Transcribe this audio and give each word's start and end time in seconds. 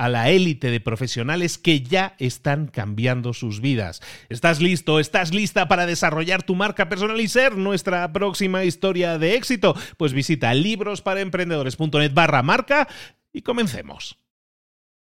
a 0.00 0.08
la 0.08 0.30
élite 0.30 0.70
de 0.70 0.80
profesionales 0.80 1.58
que 1.58 1.82
ya 1.82 2.14
están 2.18 2.68
cambiando 2.68 3.34
sus 3.34 3.60
vidas. 3.60 4.00
¿Estás 4.30 4.58
listo? 4.58 4.98
¿Estás 4.98 5.34
lista 5.34 5.68
para 5.68 5.84
desarrollar 5.84 6.42
tu 6.42 6.54
marca 6.54 6.88
personal 6.88 7.20
y 7.20 7.28
ser 7.28 7.58
nuestra 7.58 8.10
próxima 8.10 8.64
historia 8.64 9.18
de 9.18 9.34
éxito? 9.34 9.76
Pues 9.98 10.14
visita 10.14 10.54
librosparaemprendedores.net 10.54 12.14
barra 12.14 12.42
marca 12.42 12.88
y 13.30 13.42
comencemos. 13.42 14.16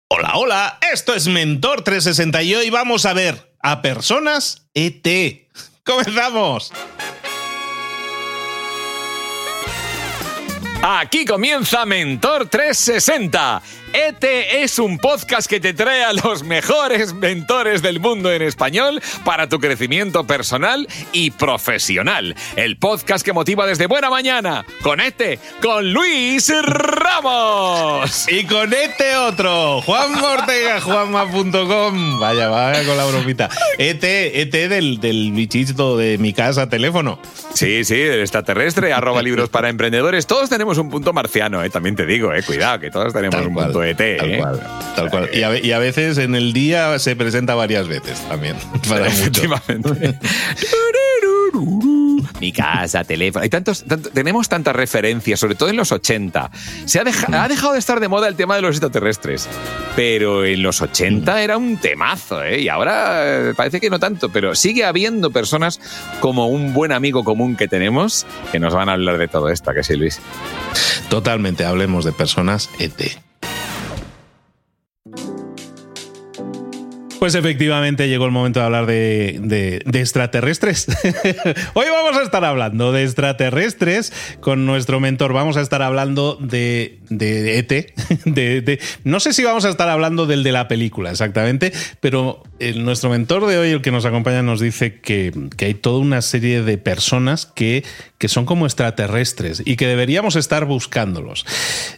Hola, 0.09 0.33
hola, 0.37 0.79
esto 0.91 1.15
es 1.15 1.29
Mentor 1.29 1.83
360 1.85 2.43
y 2.43 2.55
hoy 2.55 2.71
vamos 2.71 3.05
a 3.05 3.13
ver 3.13 3.55
a 3.61 3.83
personas 3.83 4.67
ET. 4.73 5.07
¡Comenzamos! 5.85 6.73
Aquí 10.83 11.27
comienza 11.27 11.85
Mentor 11.85 12.49
360 12.49 13.61
ET 13.93 14.23
es 14.23 14.79
un 14.79 14.99
podcast 14.99 15.51
que 15.51 15.59
te 15.59 15.75
trae 15.75 16.05
a 16.05 16.13
los 16.13 16.45
mejores 16.45 17.13
mentores 17.13 17.83
del 17.83 17.99
mundo 17.99 18.33
en 18.33 18.41
español 18.41 19.03
para 19.25 19.49
tu 19.49 19.59
crecimiento 19.59 20.25
personal 20.25 20.87
y 21.13 21.33
profesional. 21.33 22.37
El 22.55 22.77
podcast 22.77 23.25
que 23.25 23.33
motiva 23.33 23.67
desde 23.67 23.87
buena 23.87 24.09
mañana. 24.09 24.65
Con 24.83 25.01
ET, 25.01 25.41
con 25.61 25.93
Luis 25.93 26.53
Ramos. 26.63 28.27
Y 28.29 28.45
con 28.45 28.73
este 28.73 29.17
otro, 29.17 29.83
Juan 29.83 30.15
Ortega, 30.23 30.81
juanma.com. 30.81 32.21
Vaya, 32.21 32.49
vaya 32.49 32.87
con 32.87 32.97
la 32.97 33.07
bromita. 33.07 33.51
ET, 33.79 34.05
ET 34.05 34.53
del, 34.53 35.01
del 35.01 35.33
bichito 35.33 35.97
de 35.97 36.17
mi 36.19 36.33
casa, 36.33 36.69
teléfono. 36.69 37.19
Sí, 37.55 37.85
sí, 37.85 37.97
del 37.97 38.21
extraterrestre, 38.21 38.93
arroba 38.93 39.21
libros 39.21 39.49
para 39.49 39.69
emprendedores. 39.69 40.29
Todos 40.29 40.49
tenemos 40.49 40.79
un 40.79 40.91
punto 40.91 41.13
marciano, 41.13 41.65
eh, 41.65 41.71
también 41.71 41.97
te 41.97 42.07
digo, 42.07 42.33
eh, 42.33 42.45
cuidado, 42.45 42.79
que 42.79 42.91
todos 42.91 43.13
tenemos 43.13 43.45
un 43.45 43.55
punto 43.55 43.80
ET. 43.83 43.97
Tal 43.97 44.31
¿eh? 44.31 44.39
cual, 44.39 44.61
tal 44.97 45.11
cual. 45.11 45.31
Y 45.33 45.43
a, 45.43 45.59
y 45.59 45.73
a 45.73 45.79
veces 45.79 46.19
en 46.19 46.35
el 46.35 46.53
día 46.53 46.99
se 46.99 47.17
presenta 47.17 47.55
varias 47.55 47.89
veces 47.89 48.21
también. 48.29 48.57
Para. 48.89 49.07
Efectivamente. 49.07 50.19
Mi 52.41 52.53
casa, 52.53 53.05
teléfono. 53.05 53.43
Hay 53.43 53.51
tantos, 53.51 53.85
tanto- 53.85 54.09
tenemos 54.11 54.49
tantas 54.49 54.75
referencias, 54.75 55.39
sobre 55.41 55.55
todo 55.57 55.69
en 55.69 55.77
los 55.77 55.93
80. 55.93 56.51
Se 56.87 56.99
ha, 56.99 57.05
deja- 57.05 57.27
ha 57.45 57.49
dejado 57.49 57.75
de 57.75 57.79
estar 57.79 58.01
de 58.01 58.09
moda 58.09 58.29
el 58.29 58.37
tema 58.37 58.57
de 58.57 58.63
los 58.63 58.71
extraterrestres. 58.77 59.47
Pero 59.97 60.45
en 60.47 60.63
los 60.63 60.81
80 60.81 61.43
era 61.43 61.57
un 61.59 61.77
temazo, 61.77 62.43
¿eh? 62.45 62.61
Y 62.63 62.69
ahora 62.69 63.51
eh, 63.51 63.55
parece 63.55 63.81
que 63.81 63.91
no 63.91 63.99
tanto, 63.99 64.31
pero 64.31 64.55
sigue 64.55 64.85
habiendo 64.85 65.31
personas 65.31 65.81
como 66.21 66.47
un 66.47 66.73
buen 66.73 66.93
amigo 66.93 67.25
común 67.25 67.57
que 67.57 67.69
tenemos 67.69 68.27
que 68.53 68.59
nos 68.59 68.73
van 68.75 68.89
a 68.89 68.93
hablar 68.93 69.19
de 69.19 69.29
todo 69.29 69.51
esto, 69.51 69.71
¿a 69.71 69.75
que 69.75 69.83
sí, 69.83 69.97
Luis? 69.97 70.21
Totalmente, 71.11 71.65
hablemos 71.65 72.05
de 72.05 72.13
personas 72.13 72.71
ET. 72.79 72.95
Pues 77.21 77.35
efectivamente 77.35 78.09
llegó 78.09 78.25
el 78.25 78.31
momento 78.31 78.61
de 78.61 78.65
hablar 78.65 78.87
de, 78.87 79.83
extraterrestres. 79.93 80.87
Hoy 81.75 81.85
vamos 81.91 82.17
a 82.17 82.23
estar 82.23 82.43
hablando 82.47 82.93
de 82.93 83.05
extraterrestres 83.05 84.11
con 84.41 84.65
nuestro 84.65 85.01
mentor. 85.01 85.35
Vamos 85.35 85.59
a 85.59 85.61
estar 85.61 85.83
hablando 85.83 86.39
de, 86.41 86.99
de 87.11 87.59
ET. 87.59 87.69
de- 88.25 88.81
no 89.05 89.21
sé 89.21 89.35
si 89.35 89.45
vamos 89.45 89.67
a 89.67 89.69
estar 89.69 89.91
hablando 89.91 90.25
del 90.25 90.43
de 90.43 90.53
la 90.53 90.67
película 90.67 91.11
exactamente, 91.11 91.75
pero 92.01 92.43
nuestro 92.77 93.11
mentor 93.11 93.47
de 93.47 93.59
hoy, 93.59 93.69
el 93.69 93.83
que 93.83 93.91
nos 93.91 94.07
acompaña, 94.07 94.43
nos 94.43 94.59
dice 94.59 95.01
que, 95.01 95.31
hay 95.59 95.75
toda 95.75 95.99
una 95.99 96.23
serie 96.23 96.63
de 96.63 96.79
personas 96.79 97.45
que, 97.45 97.85
que 98.17 98.29
son 98.29 98.47
como 98.47 98.65
extraterrestres 98.65 99.63
y 99.63 99.77
que 99.77 99.87
deberíamos 99.87 100.37
estar 100.37 100.65
buscándolos. 100.65 101.45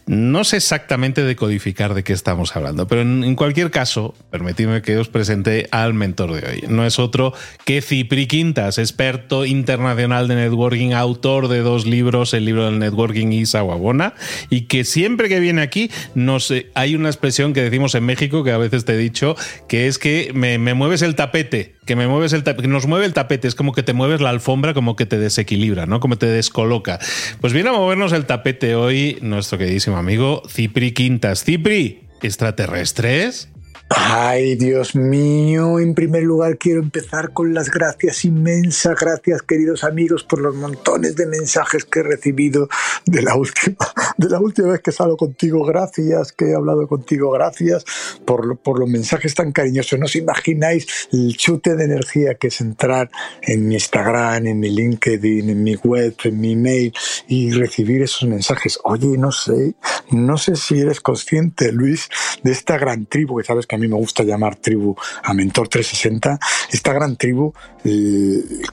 No 0.05 0.43
sé 0.43 0.57
exactamente 0.57 1.23
decodificar 1.23 1.93
de 1.93 2.03
qué 2.03 2.11
estamos 2.11 2.57
hablando, 2.57 2.89
pero 2.89 3.03
en, 3.03 3.23
en 3.23 3.35
cualquier 3.35 3.71
caso, 3.71 4.15
permitidme 4.29 4.81
que 4.81 4.97
os 4.97 5.12
presente 5.13 5.69
al 5.71 5.93
mentor 5.93 6.33
de 6.33 6.45
hoy. 6.45 6.63
No 6.67 6.85
es 6.85 6.99
otro 6.99 7.33
que 7.63 7.81
Cipri 7.81 8.27
Quintas, 8.27 8.77
experto 8.77 9.45
internacional 9.45 10.27
de 10.27 10.35
networking, 10.35 10.91
autor 10.91 11.47
de 11.47 11.59
dos 11.59 11.85
libros, 11.85 12.33
el 12.33 12.43
libro 12.43 12.65
del 12.65 12.79
networking 12.79 13.31
y 13.31 13.45
Sawabona, 13.45 14.15
y 14.49 14.61
que 14.61 14.83
siempre 14.83 15.29
que 15.29 15.39
viene 15.39 15.61
aquí 15.61 15.89
nos 16.15 16.51
eh, 16.51 16.69
hay 16.73 16.95
una 16.95 17.07
expresión 17.07 17.53
que 17.53 17.61
decimos 17.61 17.95
en 17.95 18.03
México 18.03 18.43
que 18.43 18.51
a 18.51 18.57
veces 18.57 18.83
te 18.83 18.93
he 18.93 18.97
dicho, 18.97 19.37
que 19.69 19.87
es 19.87 19.97
que 19.97 20.31
me, 20.33 20.57
me 20.57 20.73
mueves 20.73 21.01
el 21.01 21.15
tapete, 21.15 21.75
que 21.85 21.95
me 21.95 22.07
mueves 22.07 22.33
el 22.33 22.43
que 22.43 22.67
nos 22.67 22.87
mueve 22.87 23.05
el 23.05 23.13
tapete, 23.13 23.47
es 23.47 23.55
como 23.55 23.71
que 23.71 23.83
te 23.83 23.93
mueves 23.93 24.21
la 24.21 24.29
alfombra, 24.29 24.73
como 24.73 24.95
que 24.95 25.05
te 25.05 25.17
desequilibra, 25.17 25.85
¿no? 25.85 25.99
Como 25.99 26.17
te 26.17 26.25
descoloca. 26.25 26.99
Pues 27.39 27.53
viene 27.53 27.69
a 27.69 27.73
movernos 27.73 28.11
el 28.11 28.25
tapete 28.25 28.75
hoy 28.75 29.17
nuestro 29.21 29.57
queridísimo 29.57 29.97
amigo 29.97 30.43
Cipri 30.49 30.91
Quintas. 30.91 31.43
Cipri, 31.43 32.01
¿extraterrestres? 32.21 33.52
Ay, 33.89 34.55
Dios 34.55 34.95
mío, 34.95 35.79
en 35.79 35.93
primer 35.93 36.23
lugar 36.23 36.57
quiero 36.57 36.81
empezar 36.81 37.31
con 37.31 37.53
las 37.53 37.69
gracias 37.69 38.25
inmensas, 38.25 38.95
gracias 38.99 39.43
queridos 39.43 39.83
amigos 39.83 40.23
por 40.23 40.41
los 40.41 40.55
montones 40.55 41.15
de 41.15 41.27
mensajes 41.27 41.85
que 41.85 41.99
he 41.99 42.03
recibido 42.03 42.69
de 43.05 43.21
la 43.21 43.35
última, 43.35 43.77
de 44.17 44.29
la 44.29 44.39
última 44.39 44.69
vez 44.69 44.81
que 44.81 44.91
salgo 44.91 45.15
contigo, 45.15 45.63
gracias, 45.63 46.31
que 46.31 46.45
he 46.45 46.55
hablado 46.55 46.87
contigo, 46.87 47.29
gracias 47.31 47.85
por, 48.25 48.57
por 48.57 48.79
los 48.79 48.89
mensajes 48.89 49.35
tan 49.35 49.51
cariñosos. 49.51 49.99
No 49.99 50.05
os 50.05 50.15
imagináis 50.15 51.07
el 51.11 51.35
chute 51.37 51.75
de 51.75 51.83
energía 51.83 52.35
que 52.35 52.47
es 52.47 52.61
entrar 52.61 53.11
en 53.41 53.67
mi 53.67 53.75
Instagram, 53.75 54.47
en 54.47 54.59
mi 54.59 54.69
LinkedIn, 54.69 55.49
en 55.49 55.63
mi 55.63 55.75
web, 55.75 56.15
en 56.23 56.39
mi 56.39 56.55
mail 56.55 56.93
y 57.27 57.51
recibir 57.51 58.01
esos 58.01 58.27
mensajes. 58.27 58.79
Oye, 58.85 59.17
no 59.17 59.31
sé, 59.31 59.75
no 60.09 60.37
sé 60.37 60.55
si 60.55 60.79
eres 60.79 60.99
consciente, 60.99 61.71
Luis, 61.71 62.09
de 62.43 62.51
esta 62.51 62.77
gran 62.77 63.05
tribu 63.05 63.37
que 63.37 63.43
sabes 63.43 63.67
que 63.67 63.72
que 63.73 63.77
a 63.77 63.79
mí 63.79 63.87
me 63.87 63.95
gusta 63.95 64.23
llamar 64.23 64.55
tribu 64.55 64.95
a 65.23 65.33
Mentor 65.33 65.67
360, 65.67 66.39
esta 66.71 66.93
gran 66.93 67.15
tribu, 67.15 67.53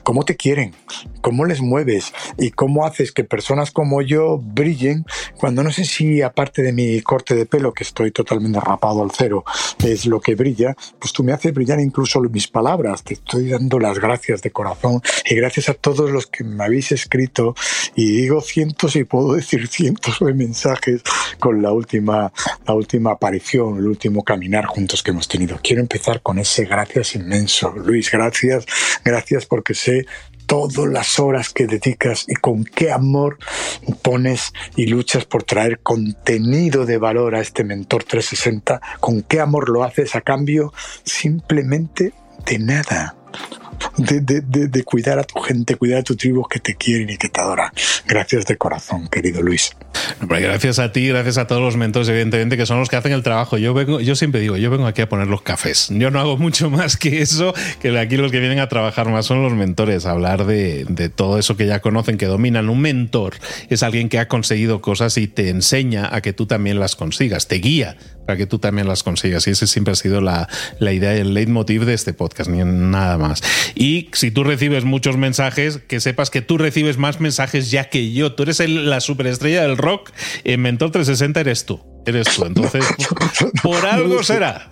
cómo 0.03 0.25
te 0.25 0.35
quieren, 0.35 0.75
cómo 1.21 1.45
les 1.45 1.59
mueves 1.59 2.13
y 2.37 2.51
cómo 2.51 2.85
haces 2.85 3.11
que 3.11 3.23
personas 3.23 3.71
como 3.71 4.03
yo 4.03 4.37
brillen 4.37 5.05
cuando 5.37 5.63
no 5.63 5.71
sé 5.71 5.85
si 5.85 6.21
aparte 6.21 6.61
de 6.61 6.71
mi 6.71 7.01
corte 7.01 7.33
de 7.33 7.47
pelo, 7.47 7.73
que 7.73 7.83
estoy 7.83 8.11
totalmente 8.11 8.59
rapado 8.59 9.01
al 9.01 9.09
cero, 9.11 9.43
es 9.83 10.05
lo 10.05 10.19
que 10.19 10.35
brilla, 10.35 10.75
pues 10.99 11.13
tú 11.13 11.23
me 11.23 11.33
haces 11.33 11.51
brillar 11.51 11.79
incluso 11.79 12.21
mis 12.29 12.47
palabras. 12.47 13.03
Te 13.03 13.15
estoy 13.15 13.49
dando 13.49 13.79
las 13.79 13.97
gracias 13.97 14.41
de 14.41 14.51
corazón 14.51 15.01
y 15.25 15.35
gracias 15.35 15.69
a 15.69 15.73
todos 15.73 16.11
los 16.11 16.27
que 16.27 16.43
me 16.43 16.63
habéis 16.63 16.91
escrito. 16.91 17.55
Y 17.95 18.21
digo 18.21 18.41
cientos 18.41 18.95
y 18.95 19.03
puedo 19.03 19.33
decir 19.33 19.67
cientos 19.67 20.19
de 20.19 20.33
mensajes 20.33 21.01
con 21.39 21.61
la 21.61 21.71
última, 21.71 22.31
la 22.67 22.73
última 22.73 23.11
aparición, 23.13 23.77
el 23.77 23.87
último 23.87 24.23
caminar 24.23 24.65
que 24.99 25.11
hemos 25.11 25.27
tenido. 25.27 25.59
Quiero 25.63 25.81
empezar 25.81 26.21
con 26.21 26.37
ese 26.37 26.65
gracias 26.65 27.15
inmenso. 27.15 27.71
Luis, 27.71 28.11
gracias, 28.11 28.65
gracias 29.05 29.45
porque 29.45 29.73
sé 29.73 30.05
todas 30.45 30.91
las 30.91 31.17
horas 31.17 31.49
que 31.49 31.65
dedicas 31.65 32.25
y 32.27 32.35
con 32.35 32.65
qué 32.65 32.91
amor 32.91 33.37
pones 34.01 34.51
y 34.75 34.87
luchas 34.87 35.23
por 35.23 35.43
traer 35.43 35.79
contenido 35.79 36.85
de 36.85 36.97
valor 36.97 37.35
a 37.35 37.39
este 37.39 37.63
Mentor 37.63 38.03
360, 38.03 38.81
con 38.99 39.21
qué 39.21 39.39
amor 39.39 39.69
lo 39.69 39.85
haces 39.85 40.13
a 40.15 40.21
cambio 40.21 40.73
simplemente 41.05 42.11
de 42.45 42.59
nada 42.59 43.15
de, 43.97 44.83
cuidar 44.83 45.19
a 45.19 45.23
tu 45.23 45.39
gente, 45.39 45.75
cuidar 45.75 45.99
a 45.99 46.03
tu 46.03 46.15
tribu 46.15 46.47
que 46.47 46.59
te 46.59 46.75
quieren 46.75 47.09
y 47.09 47.17
que 47.17 47.29
te 47.29 47.39
adoran. 47.39 47.71
Gracias 48.07 48.45
de 48.45 48.57
corazón, 48.57 49.07
querido 49.07 49.41
Luis. 49.41 49.71
gracias 50.21 50.79
a 50.79 50.91
ti, 50.91 51.07
gracias 51.07 51.37
a 51.37 51.47
todos 51.47 51.61
los 51.61 51.77
mentores, 51.77 52.09
evidentemente, 52.09 52.57
que 52.57 52.65
son 52.65 52.79
los 52.79 52.89
que 52.89 52.95
hacen 52.95 53.11
el 53.11 53.23
trabajo. 53.23 53.57
Yo 53.57 53.73
vengo, 53.73 53.99
yo 53.99 54.15
siempre 54.15 54.41
digo, 54.41 54.57
yo 54.57 54.69
vengo 54.69 54.87
aquí 54.87 55.01
a 55.01 55.09
poner 55.09 55.27
los 55.27 55.41
cafés. 55.41 55.89
Yo 55.91 56.11
no 56.11 56.19
hago 56.19 56.37
mucho 56.37 56.69
más 56.69 56.97
que 56.97 57.21
eso, 57.21 57.53
que 57.79 57.97
aquí 57.97 58.17
los 58.17 58.31
que 58.31 58.39
vienen 58.39 58.59
a 58.59 58.67
trabajar 58.67 59.09
más 59.09 59.25
son 59.25 59.43
los 59.43 59.53
mentores, 59.53 60.05
hablar 60.05 60.45
de, 60.45 60.85
de 60.87 61.09
todo 61.09 61.37
eso 61.37 61.57
que 61.57 61.67
ya 61.67 61.79
conocen, 61.79 62.17
que 62.17 62.25
dominan. 62.25 62.69
Un 62.69 62.81
mentor 62.81 63.35
es 63.69 63.83
alguien 63.83 64.09
que 64.09 64.19
ha 64.19 64.27
conseguido 64.27 64.81
cosas 64.81 65.17
y 65.17 65.27
te 65.27 65.49
enseña 65.49 66.09
a 66.11 66.21
que 66.21 66.33
tú 66.33 66.45
también 66.45 66.79
las 66.79 66.95
consigas, 66.95 67.47
te 67.47 67.55
guía 67.55 67.97
para 68.25 68.37
que 68.37 68.45
tú 68.45 68.59
también 68.59 68.87
las 68.87 69.03
consigas. 69.03 69.47
Y 69.47 69.51
ese 69.51 69.67
siempre 69.67 69.93
ha 69.93 69.95
sido 69.95 70.21
la, 70.21 70.47
la 70.79 70.93
idea 70.93 71.13
el 71.13 71.33
leitmotiv 71.33 71.85
de 71.85 71.93
este 71.93 72.13
podcast, 72.13 72.49
ni 72.49 72.63
nada 72.63 73.17
más. 73.17 73.41
Y 73.75 74.09
si 74.13 74.31
tú 74.31 74.43
recibes 74.43 74.83
muchos 74.83 75.17
mensajes, 75.17 75.79
que 75.87 75.99
sepas 75.99 76.29
que 76.29 76.41
tú 76.41 76.57
recibes 76.57 76.97
más 76.97 77.19
mensajes 77.19 77.71
ya 77.71 77.89
que 77.89 78.11
yo. 78.11 78.33
Tú 78.33 78.43
eres 78.43 78.59
la 78.67 79.01
superestrella 79.01 79.61
del 79.63 79.77
rock. 79.77 80.11
En 80.43 80.61
Mentor 80.61 80.91
360 80.91 81.39
eres 81.41 81.65
tú 81.65 81.90
eres 82.05 82.35
tú. 82.35 82.45
Entonces, 82.45 82.85
por 83.63 83.85
algo 83.85 84.23
será. 84.23 84.69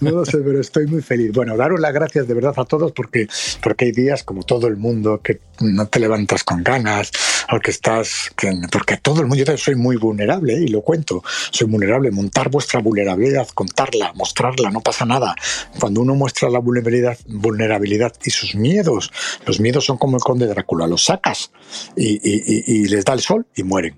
No 0.00 0.10
lo 0.10 0.24
sé, 0.24 0.38
pero 0.38 0.60
estoy 0.60 0.86
muy 0.86 1.02
feliz. 1.02 1.32
Bueno, 1.32 1.56
daros 1.56 1.80
las 1.80 1.92
gracias 1.92 2.26
de 2.26 2.34
verdad 2.34 2.54
a 2.56 2.64
todos 2.64 2.92
porque, 2.92 3.26
porque 3.62 3.86
hay 3.86 3.92
días 3.92 4.22
como 4.22 4.42
todo 4.42 4.66
el 4.66 4.76
mundo 4.76 5.20
que 5.22 5.40
no 5.60 5.86
te 5.86 6.00
levantas 6.00 6.44
con 6.44 6.62
ganas 6.62 7.12
o 7.52 7.60
que 7.60 7.70
estás... 7.70 8.32
porque 8.70 8.96
todo 8.96 9.20
el 9.20 9.26
mundo, 9.26 9.44
yo 9.44 9.56
soy 9.56 9.74
muy 9.74 9.96
vulnerable 9.96 10.54
y 10.54 10.68
lo 10.68 10.82
cuento, 10.82 11.22
soy 11.50 11.66
vulnerable. 11.66 12.10
Montar 12.10 12.50
vuestra 12.50 12.80
vulnerabilidad, 12.80 13.48
contarla, 13.54 14.12
mostrarla, 14.14 14.70
no 14.70 14.80
pasa 14.80 15.04
nada. 15.04 15.34
Cuando 15.78 16.00
uno 16.00 16.14
muestra 16.14 16.50
la 16.50 16.58
vulnerabilidad, 16.58 17.18
vulnerabilidad 17.26 18.12
y 18.24 18.30
sus 18.30 18.54
miedos, 18.54 19.12
los 19.46 19.60
miedos 19.60 19.84
son 19.84 19.98
como 19.98 20.16
el 20.16 20.22
conde 20.22 20.46
Drácula, 20.46 20.86
los 20.86 21.04
sacas 21.04 21.50
y, 21.96 22.20
y 22.24 22.88
les 22.88 23.04
da 23.04 23.14
el 23.14 23.20
sol 23.20 23.46
y 23.54 23.62
mueren. 23.62 23.96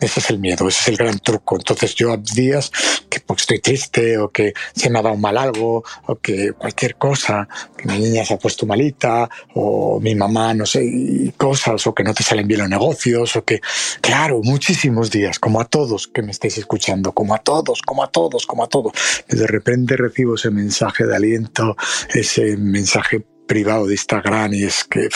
Ese 0.00 0.20
es 0.20 0.30
el 0.30 0.38
miedo, 0.38 0.68
ese 0.68 0.80
es 0.80 0.88
el 0.88 0.96
gran 0.96 1.18
truco. 1.18 1.56
Entonces 1.56 1.94
yo 1.94 2.12
a 2.12 2.18
días 2.18 2.70
que 3.08 3.20
porque 3.20 3.40
estoy 3.40 3.60
triste 3.60 4.18
o 4.18 4.28
que 4.28 4.52
se 4.74 4.90
me 4.90 4.98
ha 4.98 5.02
dado 5.02 5.16
mal 5.16 5.38
algo 5.38 5.84
o 6.06 6.16
que 6.16 6.52
cualquier 6.52 6.96
cosa, 6.96 7.48
que 7.76 7.86
mi 7.86 7.98
niña 7.98 8.24
se 8.24 8.34
ha 8.34 8.38
puesto 8.38 8.66
malita 8.66 9.28
o 9.54 9.98
mi 10.00 10.14
mamá, 10.14 10.52
no 10.52 10.66
sé, 10.66 11.32
cosas 11.36 11.86
o 11.86 11.94
que 11.94 12.04
no 12.04 12.12
te 12.12 12.22
salen 12.22 12.46
bien 12.46 12.60
los 12.60 12.68
negocios 12.68 13.36
o 13.36 13.44
que, 13.44 13.60
claro, 14.00 14.40
muchísimos 14.42 15.10
días, 15.10 15.38
como 15.38 15.60
a 15.60 15.64
todos 15.64 16.08
que 16.08 16.22
me 16.22 16.32
estáis 16.32 16.58
escuchando, 16.58 17.12
como 17.12 17.34
a 17.34 17.38
todos, 17.38 17.80
como 17.80 18.02
a 18.02 18.08
todos, 18.08 18.46
como 18.46 18.64
a 18.64 18.68
todos. 18.68 18.92
De 19.28 19.46
repente 19.46 19.96
recibo 19.96 20.34
ese 20.34 20.50
mensaje 20.50 21.06
de 21.06 21.16
aliento, 21.16 21.76
ese 22.12 22.56
mensaje 22.56 23.24
privado 23.46 23.86
de 23.86 23.94
Instagram 23.94 24.54
y 24.54 24.64
es 24.64 24.84
que 24.84 25.08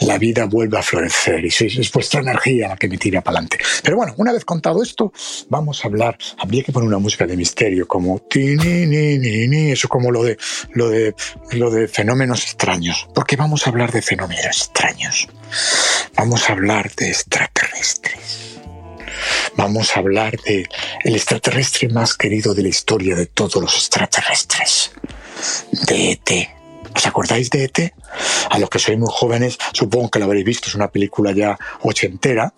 la 0.00 0.18
vida 0.18 0.46
vuelve 0.46 0.78
a 0.78 0.82
florecer 0.82 1.44
y 1.44 1.48
es 1.48 1.92
vuestra 1.92 2.20
energía 2.20 2.68
la 2.68 2.76
que 2.76 2.88
me 2.88 2.98
tira 2.98 3.20
para 3.20 3.38
adelante. 3.38 3.58
Pero 3.82 3.96
bueno, 3.96 4.14
una 4.16 4.32
vez 4.32 4.44
contado 4.44 4.82
esto, 4.82 5.12
vamos 5.48 5.84
a 5.84 5.88
hablar. 5.88 6.18
Habría 6.38 6.62
que 6.62 6.72
poner 6.72 6.88
una 6.88 6.98
música 6.98 7.26
de 7.26 7.36
misterio 7.36 7.86
como 7.86 8.18
ti 8.18 8.56
ni 8.56 8.86
ni 8.86 9.18
ni 9.18 9.46
ni 9.48 9.70
eso 9.70 9.88
como 9.88 10.10
lo 10.10 10.24
de 10.24 10.36
lo 10.72 10.88
de 10.88 11.14
lo 11.52 11.70
de 11.70 11.88
fenómenos 11.88 12.42
extraños, 12.44 13.08
porque 13.14 13.36
vamos 13.36 13.66
a 13.66 13.70
hablar 13.70 13.92
de 13.92 14.02
fenómenos 14.02 14.44
extraños. 14.44 15.28
Vamos 16.16 16.48
a 16.48 16.52
hablar 16.52 16.92
de 16.94 17.08
extraterrestres. 17.08 18.58
Vamos 19.56 19.96
a 19.96 20.00
hablar 20.00 20.38
de 20.40 20.66
el 21.04 21.14
extraterrestre 21.14 21.88
más 21.88 22.14
querido 22.14 22.54
de 22.54 22.62
la 22.62 22.68
historia 22.68 23.14
de 23.14 23.26
todos 23.26 23.62
los 23.62 23.76
extraterrestres, 23.76 24.92
de 25.86 26.12
ET 26.12 26.61
¿Os 26.94 27.06
acordáis 27.06 27.50
de 27.50 27.64
ET? 27.64 27.94
A 28.50 28.58
los 28.58 28.68
que 28.68 28.78
sois 28.78 28.98
muy 28.98 29.08
jóvenes, 29.10 29.58
supongo 29.72 30.10
que 30.10 30.18
lo 30.18 30.26
habréis 30.26 30.44
visto, 30.44 30.68
es 30.68 30.74
una 30.74 30.90
película 30.90 31.32
ya 31.32 31.58
ochentera. 31.82 32.52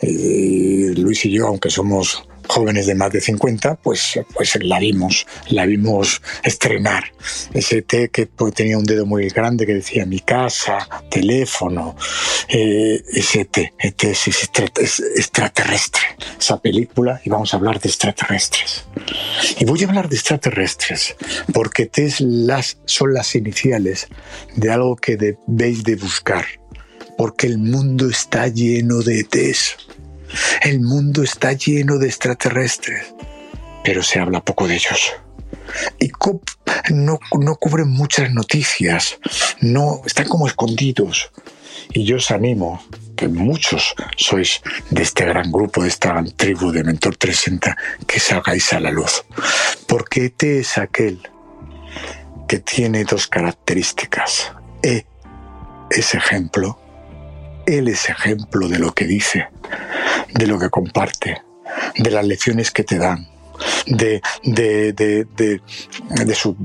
Eh, 0.00 0.92
Luis 0.96 1.24
y 1.26 1.30
yo, 1.30 1.46
aunque 1.46 1.70
somos 1.70 2.24
jóvenes 2.46 2.86
de 2.86 2.94
más 2.94 3.12
de 3.12 3.20
50, 3.20 3.76
pues, 3.76 4.20
pues 4.32 4.56
la 4.62 4.78
vimos, 4.78 5.26
la 5.48 5.66
vimos 5.66 6.22
estrenar. 6.42 7.12
Ese 7.52 7.82
T 7.82 8.10
que 8.10 8.28
tenía 8.54 8.78
un 8.78 8.84
dedo 8.84 9.06
muy 9.06 9.28
grande 9.28 9.66
que 9.66 9.74
decía 9.74 10.06
mi 10.06 10.20
casa, 10.20 10.88
teléfono, 11.10 11.96
eh, 12.48 13.02
ese 13.12 13.44
T, 13.46 13.72
ET 13.78 14.04
es, 14.04 14.26
extraterrestre, 15.16 16.02
esa 16.38 16.60
película, 16.60 17.20
y 17.24 17.30
vamos 17.30 17.52
a 17.52 17.56
hablar 17.56 17.80
de 17.80 17.88
extraterrestres. 17.88 18.84
Y 19.58 19.64
voy 19.64 19.82
a 19.82 19.88
hablar 19.88 20.08
de 20.08 20.16
extraterrestres, 20.16 21.16
porque 21.52 21.86
T 21.86 22.04
las, 22.20 22.78
son 22.84 23.14
las 23.14 23.34
iniciales 23.34 24.08
de 24.56 24.70
algo 24.70 24.96
que 24.96 25.16
debéis 25.16 25.84
de 25.84 25.96
buscar, 25.96 26.44
porque 27.16 27.46
el 27.46 27.58
mundo 27.58 28.08
está 28.08 28.48
lleno 28.48 29.00
de 29.00 29.20
ETs 29.20 29.76
el 30.62 30.80
mundo 30.80 31.22
está 31.22 31.52
lleno 31.52 31.98
de 31.98 32.08
extraterrestres, 32.08 33.14
pero 33.82 34.02
se 34.02 34.18
habla 34.18 34.44
poco 34.44 34.66
de 34.66 34.74
ellos. 34.74 35.12
Y 35.98 36.10
no, 36.90 37.18
no 37.38 37.56
cubren 37.56 37.90
muchas 37.90 38.30
noticias, 38.32 39.18
no 39.60 40.02
están 40.04 40.28
como 40.28 40.46
escondidos. 40.46 41.30
Y 41.92 42.04
yo 42.04 42.16
os 42.16 42.30
animo, 42.30 42.82
que 43.16 43.28
muchos 43.28 43.94
sois 44.16 44.62
de 44.90 45.02
este 45.02 45.24
gran 45.24 45.50
grupo, 45.52 45.82
de 45.82 45.88
esta 45.88 46.10
gran 46.10 46.30
tribu 46.32 46.72
de 46.72 46.82
Mentor 46.82 47.16
360, 47.16 47.76
que 48.06 48.20
salgáis 48.20 48.72
a 48.72 48.80
la 48.80 48.90
luz. 48.90 49.24
Porque 49.86 50.26
ET 50.26 50.42
es 50.42 50.78
aquel 50.78 51.20
que 52.48 52.58
tiene 52.58 53.04
dos 53.04 53.26
características. 53.26 54.52
E 54.82 55.06
es 55.90 56.14
ejemplo, 56.14 56.78
él 57.66 57.88
es 57.88 58.08
ejemplo 58.08 58.68
de 58.68 58.78
lo 58.78 58.92
que 58.92 59.06
dice 59.06 59.48
de 60.32 60.46
lo 60.46 60.58
que 60.58 60.70
comparte, 60.70 61.42
de 61.96 62.10
las 62.10 62.26
lecciones 62.26 62.70
que 62.70 62.84
te 62.84 62.98
dan, 62.98 63.26
de, 63.86 64.20
de, 64.42 64.92
de, 64.92 65.26
de 65.26 66.34
su, 66.34 66.56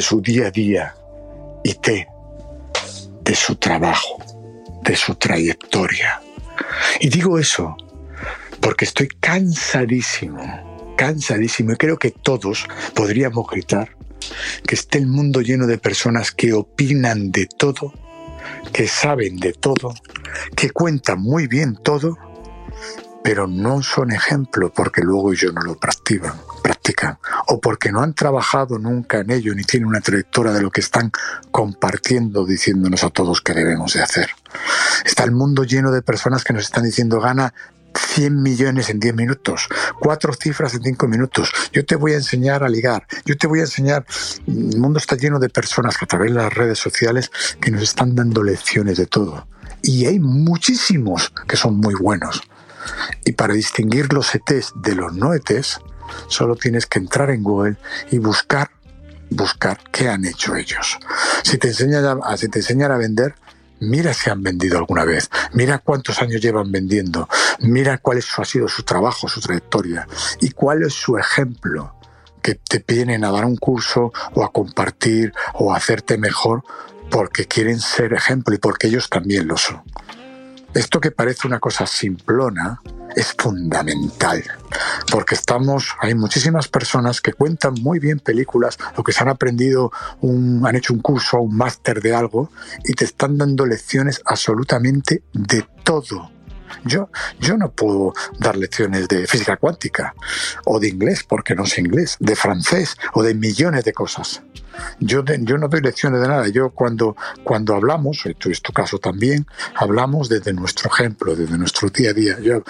su, 0.00 0.20
día 0.20 0.46
a 0.46 0.50
día 0.50 0.94
y 1.64 1.74
te, 1.74 2.08
de 3.22 3.34
su 3.34 3.56
trabajo, 3.56 4.22
de 4.82 4.96
su 4.96 5.14
trayectoria. 5.14 6.20
Y 7.00 7.08
digo 7.08 7.38
eso 7.38 7.76
porque 8.60 8.84
estoy 8.84 9.08
cansadísimo, 9.08 10.94
cansadísimo, 10.96 11.72
y 11.72 11.76
creo 11.76 11.98
que 11.98 12.10
todos 12.10 12.66
podríamos 12.94 13.46
gritar 13.50 13.96
que 14.66 14.74
esté 14.74 14.98
el 14.98 15.06
mundo 15.06 15.40
lleno 15.40 15.66
de 15.66 15.78
personas 15.78 16.30
que 16.30 16.52
opinan 16.52 17.32
de 17.32 17.46
todo, 17.46 17.92
que 18.72 18.86
saben 18.86 19.36
de 19.38 19.52
todo, 19.52 19.94
que 20.54 20.70
cuentan 20.70 21.20
muy 21.20 21.46
bien 21.46 21.76
todo 21.82 22.18
pero 23.22 23.46
no 23.46 23.82
son 23.82 24.12
ejemplo 24.12 24.72
porque 24.72 25.02
luego 25.02 25.32
ellos 25.32 25.52
no 25.52 25.62
lo 25.62 25.76
practican, 25.76 26.34
practican 26.62 27.18
o 27.48 27.60
porque 27.60 27.92
no 27.92 28.02
han 28.02 28.14
trabajado 28.14 28.78
nunca 28.78 29.18
en 29.18 29.30
ello 29.30 29.54
ni 29.54 29.64
tienen 29.64 29.88
una 29.88 30.00
trayectoria 30.00 30.52
de 30.52 30.62
lo 30.62 30.70
que 30.70 30.80
están 30.80 31.12
compartiendo 31.50 32.46
diciéndonos 32.46 33.04
a 33.04 33.10
todos 33.10 33.40
que 33.40 33.54
debemos 33.54 33.94
de 33.94 34.02
hacer. 34.02 34.30
Está 35.04 35.24
el 35.24 35.32
mundo 35.32 35.64
lleno 35.64 35.90
de 35.90 36.02
personas 36.02 36.44
que 36.44 36.52
nos 36.52 36.64
están 36.64 36.84
diciendo 36.84 37.20
gana 37.20 37.52
100 37.94 38.42
millones 38.42 38.88
en 38.90 39.00
10 39.00 39.14
minutos, 39.14 39.68
cuatro 39.98 40.32
cifras 40.34 40.74
en 40.74 40.82
5 40.82 41.08
minutos. 41.08 41.52
Yo 41.72 41.84
te 41.84 41.96
voy 41.96 42.12
a 42.12 42.16
enseñar 42.16 42.62
a 42.62 42.68
ligar, 42.68 43.06
yo 43.24 43.36
te 43.36 43.46
voy 43.46 43.60
a 43.60 43.62
enseñar. 43.62 44.06
El 44.46 44.78
mundo 44.78 44.98
está 44.98 45.16
lleno 45.16 45.38
de 45.38 45.48
personas 45.48 45.96
que 45.96 46.04
a 46.04 46.08
través 46.08 46.32
de 46.32 46.36
las 46.36 46.52
redes 46.52 46.78
sociales 46.78 47.30
que 47.60 47.70
nos 47.70 47.82
están 47.82 48.14
dando 48.14 48.42
lecciones 48.42 48.96
de 48.96 49.06
todo. 49.06 49.46
Y 49.82 50.06
hay 50.06 50.20
muchísimos 50.20 51.32
que 51.48 51.56
son 51.56 51.76
muy 51.76 51.94
buenos. 51.94 52.42
Y 53.24 53.32
para 53.32 53.54
distinguir 53.54 54.12
los 54.12 54.34
ETs 54.34 54.72
de 54.76 54.94
los 54.94 55.12
no 55.12 55.34
ETs, 55.34 55.80
Solo 56.28 56.56
tienes 56.56 56.86
que 56.86 56.98
entrar 56.98 57.30
en 57.30 57.42
Google 57.42 57.76
y 58.10 58.18
buscar, 58.18 58.70
buscar 59.30 59.78
qué 59.90 60.08
han 60.08 60.24
hecho 60.24 60.56
ellos. 60.56 60.98
Si 61.42 61.58
te 61.58 61.68
enseñan 61.68 62.20
a, 62.22 62.36
si 62.36 62.48
te 62.48 62.60
enseñan 62.60 62.92
a 62.92 62.96
vender, 62.96 63.34
mira 63.80 64.12
si 64.14 64.30
han 64.30 64.42
vendido 64.42 64.78
alguna 64.78 65.04
vez, 65.04 65.30
mira 65.52 65.78
cuántos 65.78 66.20
años 66.20 66.40
llevan 66.40 66.70
vendiendo, 66.70 67.28
mira 67.60 67.98
cuál 67.98 68.18
es, 68.18 68.26
ha 68.38 68.44
sido 68.44 68.68
su 68.68 68.82
trabajo, 68.82 69.28
su 69.28 69.40
trayectoria 69.40 70.06
y 70.40 70.50
cuál 70.50 70.82
es 70.82 70.94
su 70.94 71.16
ejemplo 71.16 71.94
que 72.42 72.54
te 72.54 72.84
vienen 72.86 73.24
a 73.24 73.30
dar 73.30 73.44
un 73.44 73.56
curso 73.56 74.12
o 74.34 74.44
a 74.44 74.52
compartir 74.52 75.32
o 75.54 75.72
a 75.72 75.76
hacerte 75.76 76.16
mejor 76.16 76.62
porque 77.10 77.46
quieren 77.46 77.80
ser 77.80 78.12
ejemplo 78.14 78.54
y 78.54 78.58
porque 78.58 78.86
ellos 78.86 79.10
también 79.10 79.46
lo 79.46 79.56
son. 79.56 79.82
Esto 80.74 81.00
que 81.00 81.10
parece 81.10 81.48
una 81.48 81.58
cosa 81.58 81.84
simplona 81.84 82.80
es 83.16 83.34
fundamental, 83.36 84.44
porque 85.10 85.34
estamos, 85.34 85.96
hay 86.00 86.14
muchísimas 86.14 86.68
personas 86.68 87.20
que 87.20 87.32
cuentan 87.32 87.74
muy 87.82 87.98
bien 87.98 88.20
películas 88.20 88.78
o 88.94 89.02
que 89.02 89.12
se 89.12 89.22
han 89.22 89.28
aprendido, 89.28 89.90
un, 90.20 90.64
han 90.64 90.76
hecho 90.76 90.94
un 90.94 91.00
curso 91.00 91.38
o 91.38 91.42
un 91.42 91.56
máster 91.56 92.00
de 92.00 92.14
algo 92.14 92.50
y 92.84 92.92
te 92.94 93.04
están 93.04 93.36
dando 93.36 93.66
lecciones 93.66 94.22
absolutamente 94.24 95.24
de 95.32 95.66
todo. 95.82 96.30
Yo, 96.84 97.10
yo 97.38 97.56
no 97.56 97.70
puedo 97.70 98.12
dar 98.38 98.56
lecciones 98.56 99.08
de 99.08 99.26
física 99.26 99.56
cuántica 99.56 100.14
o 100.64 100.80
de 100.80 100.88
inglés 100.88 101.24
porque 101.24 101.54
no 101.54 101.66
sé 101.66 101.80
inglés, 101.80 102.16
de 102.20 102.36
francés 102.36 102.96
o 103.14 103.22
de 103.22 103.34
millones 103.34 103.84
de 103.84 103.92
cosas. 103.92 104.42
Yo, 104.98 105.24
yo 105.24 105.58
no 105.58 105.68
doy 105.68 105.80
lecciones 105.80 106.20
de 106.20 106.28
nada. 106.28 106.48
Yo 106.48 106.70
cuando, 106.70 107.16
cuando 107.44 107.74
hablamos, 107.74 108.24
esto 108.26 108.50
es 108.50 108.62
tu 108.62 108.72
caso 108.72 108.98
también, 108.98 109.46
hablamos 109.74 110.28
desde 110.28 110.52
nuestro 110.52 110.90
ejemplo, 110.92 111.34
desde 111.34 111.56
nuestro 111.58 111.88
día 111.88 112.10
a 112.10 112.14
día. 112.14 112.38
Yo, 112.40 112.62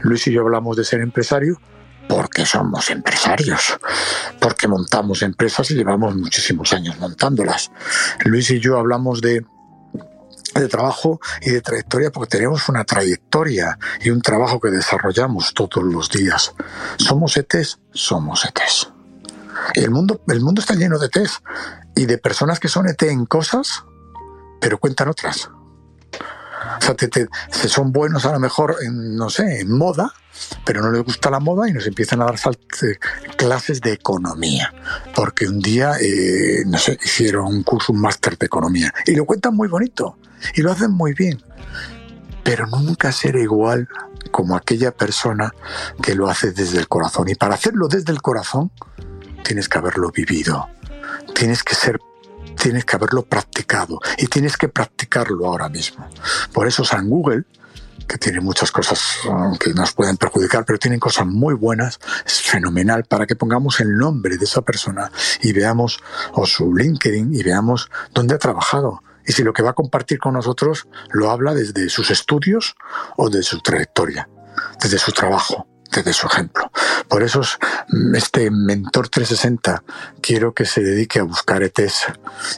Luis 0.00 0.26
y 0.26 0.32
yo 0.32 0.42
hablamos 0.42 0.76
de 0.76 0.84
ser 0.84 1.00
empresario 1.00 1.60
porque 2.08 2.44
somos 2.44 2.90
empresarios, 2.90 3.78
porque 4.38 4.68
montamos 4.68 5.22
empresas 5.22 5.70
y 5.70 5.74
llevamos 5.74 6.14
muchísimos 6.16 6.72
años 6.72 6.98
montándolas. 6.98 7.70
Luis 8.24 8.50
y 8.50 8.60
yo 8.60 8.78
hablamos 8.78 9.20
de, 9.20 9.44
de 10.60 10.68
trabajo 10.68 11.20
y 11.40 11.50
de 11.50 11.60
trayectoria 11.60 12.10
porque 12.10 12.38
tenemos 12.38 12.68
una 12.68 12.84
trayectoria 12.84 13.78
y 14.00 14.10
un 14.10 14.22
trabajo 14.22 14.60
que 14.60 14.70
desarrollamos 14.70 15.52
todos 15.54 15.82
los 15.84 16.10
días. 16.10 16.54
¿Somos 16.96 17.36
ETs? 17.36 17.80
Somos 17.92 18.44
ETs. 18.44 18.90
El 19.74 19.90
mundo, 19.90 20.20
el 20.28 20.40
mundo 20.40 20.60
está 20.60 20.74
lleno 20.74 20.98
de 20.98 21.06
ETs 21.06 21.42
y 21.94 22.06
de 22.06 22.18
personas 22.18 22.60
que 22.60 22.68
son 22.68 22.88
ET 22.88 23.02
en 23.02 23.26
cosas, 23.26 23.84
pero 24.60 24.78
cuentan 24.78 25.08
otras. 25.08 25.50
O 26.78 26.84
sea, 26.84 26.94
te, 26.94 27.28
son 27.68 27.92
buenos 27.92 28.24
a 28.24 28.32
lo 28.32 28.40
mejor 28.40 28.76
en, 28.82 29.16
no 29.16 29.30
sé, 29.30 29.60
en 29.60 29.76
moda, 29.76 30.12
pero 30.64 30.82
no 30.82 30.90
les 30.90 31.02
gusta 31.02 31.30
la 31.30 31.40
moda 31.40 31.68
y 31.68 31.72
nos 31.72 31.86
empiezan 31.86 32.22
a 32.22 32.26
dar 32.26 32.34
eh, 32.34 32.98
clases 33.36 33.80
de 33.80 33.92
economía. 33.92 34.72
Porque 35.14 35.46
un 35.46 35.60
día, 35.60 35.92
eh, 36.00 36.64
no 36.66 36.78
sé, 36.78 36.98
hicieron 37.02 37.46
un 37.46 37.62
curso, 37.62 37.92
un 37.92 38.00
máster 38.00 38.36
de 38.36 38.46
economía. 38.46 38.92
Y 39.06 39.14
lo 39.14 39.24
cuentan 39.24 39.54
muy 39.54 39.68
bonito. 39.68 40.18
Y 40.54 40.62
lo 40.62 40.72
hacen 40.72 40.90
muy 40.90 41.14
bien. 41.14 41.42
Pero 42.42 42.66
nunca 42.66 43.10
será 43.12 43.40
igual 43.40 43.88
como 44.30 44.56
aquella 44.56 44.90
persona 44.90 45.52
que 46.02 46.14
lo 46.14 46.28
hace 46.28 46.52
desde 46.52 46.78
el 46.78 46.88
corazón. 46.88 47.28
Y 47.28 47.34
para 47.34 47.54
hacerlo 47.54 47.88
desde 47.88 48.12
el 48.12 48.20
corazón, 48.20 48.70
tienes 49.44 49.68
que 49.68 49.78
haberlo 49.78 50.10
vivido, 50.10 50.68
tienes 51.34 51.62
que 51.62 51.74
ser 51.74 52.00
tienes 52.56 52.84
que 52.84 52.96
haberlo 52.96 53.24
practicado 53.24 54.00
y 54.18 54.26
tienes 54.26 54.56
que 54.56 54.68
practicarlo 54.68 55.46
ahora 55.46 55.68
mismo. 55.68 56.08
Por 56.52 56.66
eso 56.66 56.84
San 56.84 57.08
Google, 57.08 57.44
que 58.06 58.18
tiene 58.18 58.40
muchas 58.40 58.70
cosas 58.70 59.18
uh, 59.26 59.56
que 59.58 59.72
nos 59.72 59.92
pueden 59.92 60.16
perjudicar, 60.16 60.64
pero 60.64 60.78
tienen 60.78 61.00
cosas 61.00 61.26
muy 61.26 61.54
buenas, 61.54 61.98
es 62.26 62.42
fenomenal 62.42 63.04
para 63.04 63.26
que 63.26 63.36
pongamos 63.36 63.80
el 63.80 63.96
nombre 63.96 64.36
de 64.36 64.44
esa 64.44 64.62
persona 64.62 65.10
y 65.42 65.52
veamos 65.52 66.00
o 66.32 66.46
su 66.46 66.74
LinkedIn 66.74 67.34
y 67.34 67.42
veamos 67.42 67.90
dónde 68.12 68.34
ha 68.34 68.38
trabajado. 68.38 69.02
Y 69.26 69.32
si 69.32 69.42
lo 69.42 69.54
que 69.54 69.62
va 69.62 69.70
a 69.70 69.74
compartir 69.74 70.18
con 70.18 70.34
nosotros 70.34 70.86
lo 71.10 71.30
habla 71.30 71.54
desde 71.54 71.88
sus 71.88 72.10
estudios 72.10 72.76
o 73.16 73.30
de 73.30 73.42
su 73.42 73.60
trayectoria, 73.60 74.28
desde 74.82 74.98
su 74.98 75.12
trabajo 75.12 75.66
de 76.02 76.12
su 76.12 76.26
ejemplo. 76.26 76.70
Por 77.08 77.22
eso 77.22 77.42
este 78.14 78.50
Mentor 78.50 79.08
360 79.08 79.82
quiero 80.20 80.52
que 80.52 80.64
se 80.64 80.82
dedique 80.82 81.20
a 81.20 81.24
buscar 81.24 81.62
ETs 81.62 82.06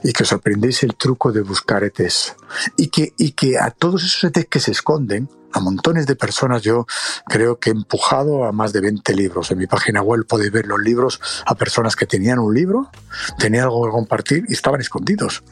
y 0.02 0.12
que 0.12 0.22
os 0.22 0.32
aprendéis 0.32 0.82
el 0.82 0.94
truco 0.94 1.32
de 1.32 1.42
buscar 1.42 1.84
ETs 1.84 2.36
y 2.76 2.88
que, 2.88 3.12
y 3.18 3.32
que 3.32 3.58
a 3.58 3.70
todos 3.70 4.04
esos 4.04 4.24
ETs 4.24 4.46
que 4.46 4.60
se 4.60 4.72
esconden, 4.72 5.28
a 5.56 5.60
montones 5.60 6.06
de 6.06 6.16
personas. 6.16 6.62
Yo 6.62 6.86
creo 7.26 7.58
que 7.58 7.70
he 7.70 7.72
empujado 7.72 8.44
a 8.44 8.52
más 8.52 8.72
de 8.72 8.80
20 8.80 9.14
libros. 9.14 9.50
En 9.50 9.58
mi 9.58 9.66
página 9.66 10.02
web 10.02 10.26
podéis 10.26 10.52
ver 10.52 10.66
los 10.66 10.80
libros 10.80 11.20
a 11.46 11.54
personas 11.54 11.96
que 11.96 12.06
tenían 12.06 12.38
un 12.38 12.54
libro, 12.54 12.90
tenían 13.38 13.64
algo 13.64 13.86
que 13.86 13.90
compartir 13.90 14.44
y 14.48 14.52
estaban 14.52 14.80
escondidos. 14.80 15.42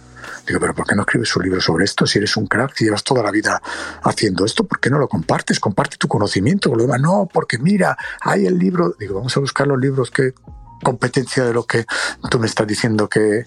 Digo, 0.46 0.60
pero 0.60 0.74
¿por 0.74 0.86
qué 0.86 0.94
no 0.94 1.02
escribes 1.02 1.34
un 1.36 1.42
libro 1.44 1.60
sobre 1.60 1.84
esto? 1.84 2.06
Si 2.06 2.18
eres 2.18 2.36
un 2.36 2.46
crack, 2.46 2.74
si 2.74 2.84
llevas 2.84 3.02
toda 3.02 3.22
la 3.22 3.30
vida 3.30 3.60
haciendo 4.02 4.44
esto, 4.44 4.64
¿por 4.64 4.78
qué 4.78 4.90
no 4.90 4.98
lo 4.98 5.08
compartes? 5.08 5.58
Comparte 5.58 5.96
tu 5.96 6.08
conocimiento 6.08 6.68
con 6.68 6.78
lo 6.78 6.84
demás. 6.84 7.00
No, 7.00 7.28
porque 7.32 7.58
mira, 7.58 7.96
hay 8.20 8.46
el 8.46 8.58
libro. 8.58 8.94
Digo, 8.98 9.14
vamos 9.14 9.36
a 9.36 9.40
buscar 9.40 9.66
los 9.66 9.78
libros 9.78 10.10
que 10.10 10.34
competencia 10.82 11.44
de 11.44 11.54
lo 11.54 11.64
que 11.64 11.86
tú 12.30 12.38
me 12.38 12.46
estás 12.46 12.66
diciendo 12.66 13.08
que... 13.08 13.46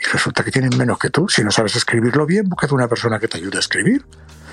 Y 0.00 0.04
resulta 0.12 0.44
que 0.44 0.52
tienen 0.52 0.78
menos 0.78 0.96
que 0.96 1.10
tú. 1.10 1.28
Si 1.28 1.42
no 1.42 1.50
sabes 1.50 1.74
escribirlo 1.74 2.24
bien, 2.24 2.48
búscate 2.48 2.72
una 2.72 2.86
persona 2.86 3.18
que 3.18 3.26
te 3.26 3.38
ayude 3.38 3.56
a 3.56 3.60
escribir. 3.60 4.06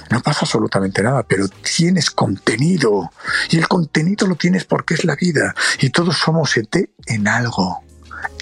No 0.09 0.19
pasa 0.21 0.39
absolutamente 0.41 1.03
nada, 1.03 1.21
pero 1.21 1.47
tienes 1.47 2.09
contenido. 2.09 3.11
Y 3.51 3.57
el 3.57 3.67
contenido 3.67 4.25
lo 4.25 4.35
tienes 4.35 4.65
porque 4.65 4.95
es 4.95 5.05
la 5.05 5.15
vida. 5.15 5.53
Y 5.79 5.91
todos 5.91 6.17
somos 6.17 6.57
ET 6.57 6.89
en 7.05 7.27
algo 7.27 7.84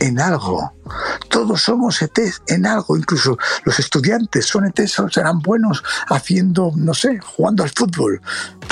en 0.03 0.19
algo. 0.19 0.73
Todos 1.29 1.61
somos 1.61 2.01
ETs 2.01 2.43
en 2.47 2.65
algo, 2.65 2.97
incluso 2.97 3.37
los 3.63 3.79
estudiantes 3.79 4.45
son 4.45 4.65
ETs, 4.65 5.01
serán 5.09 5.39
buenos 5.39 5.81
haciendo, 6.09 6.71
no 6.75 6.93
sé, 6.93 7.19
jugando 7.19 7.63
al 7.63 7.69
fútbol. 7.69 8.21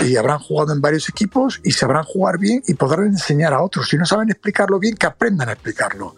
Y 0.03 0.17
habrán 0.17 0.39
jugado 0.39 0.73
en 0.73 0.81
varios 0.81 1.07
equipos 1.07 1.61
y 1.63 1.71
sabrán 1.71 2.03
jugar 2.03 2.38
bien 2.38 2.61
y 2.67 2.73
podrán 2.73 3.07
enseñar 3.07 3.53
a 3.53 3.61
otros. 3.61 3.88
Si 3.88 3.97
no 3.97 4.05
saben 4.05 4.29
explicarlo 4.29 4.77
bien, 4.77 4.95
que 4.95 5.07
aprendan 5.07 5.47
a 5.47 5.53
explicarlo 5.53 6.15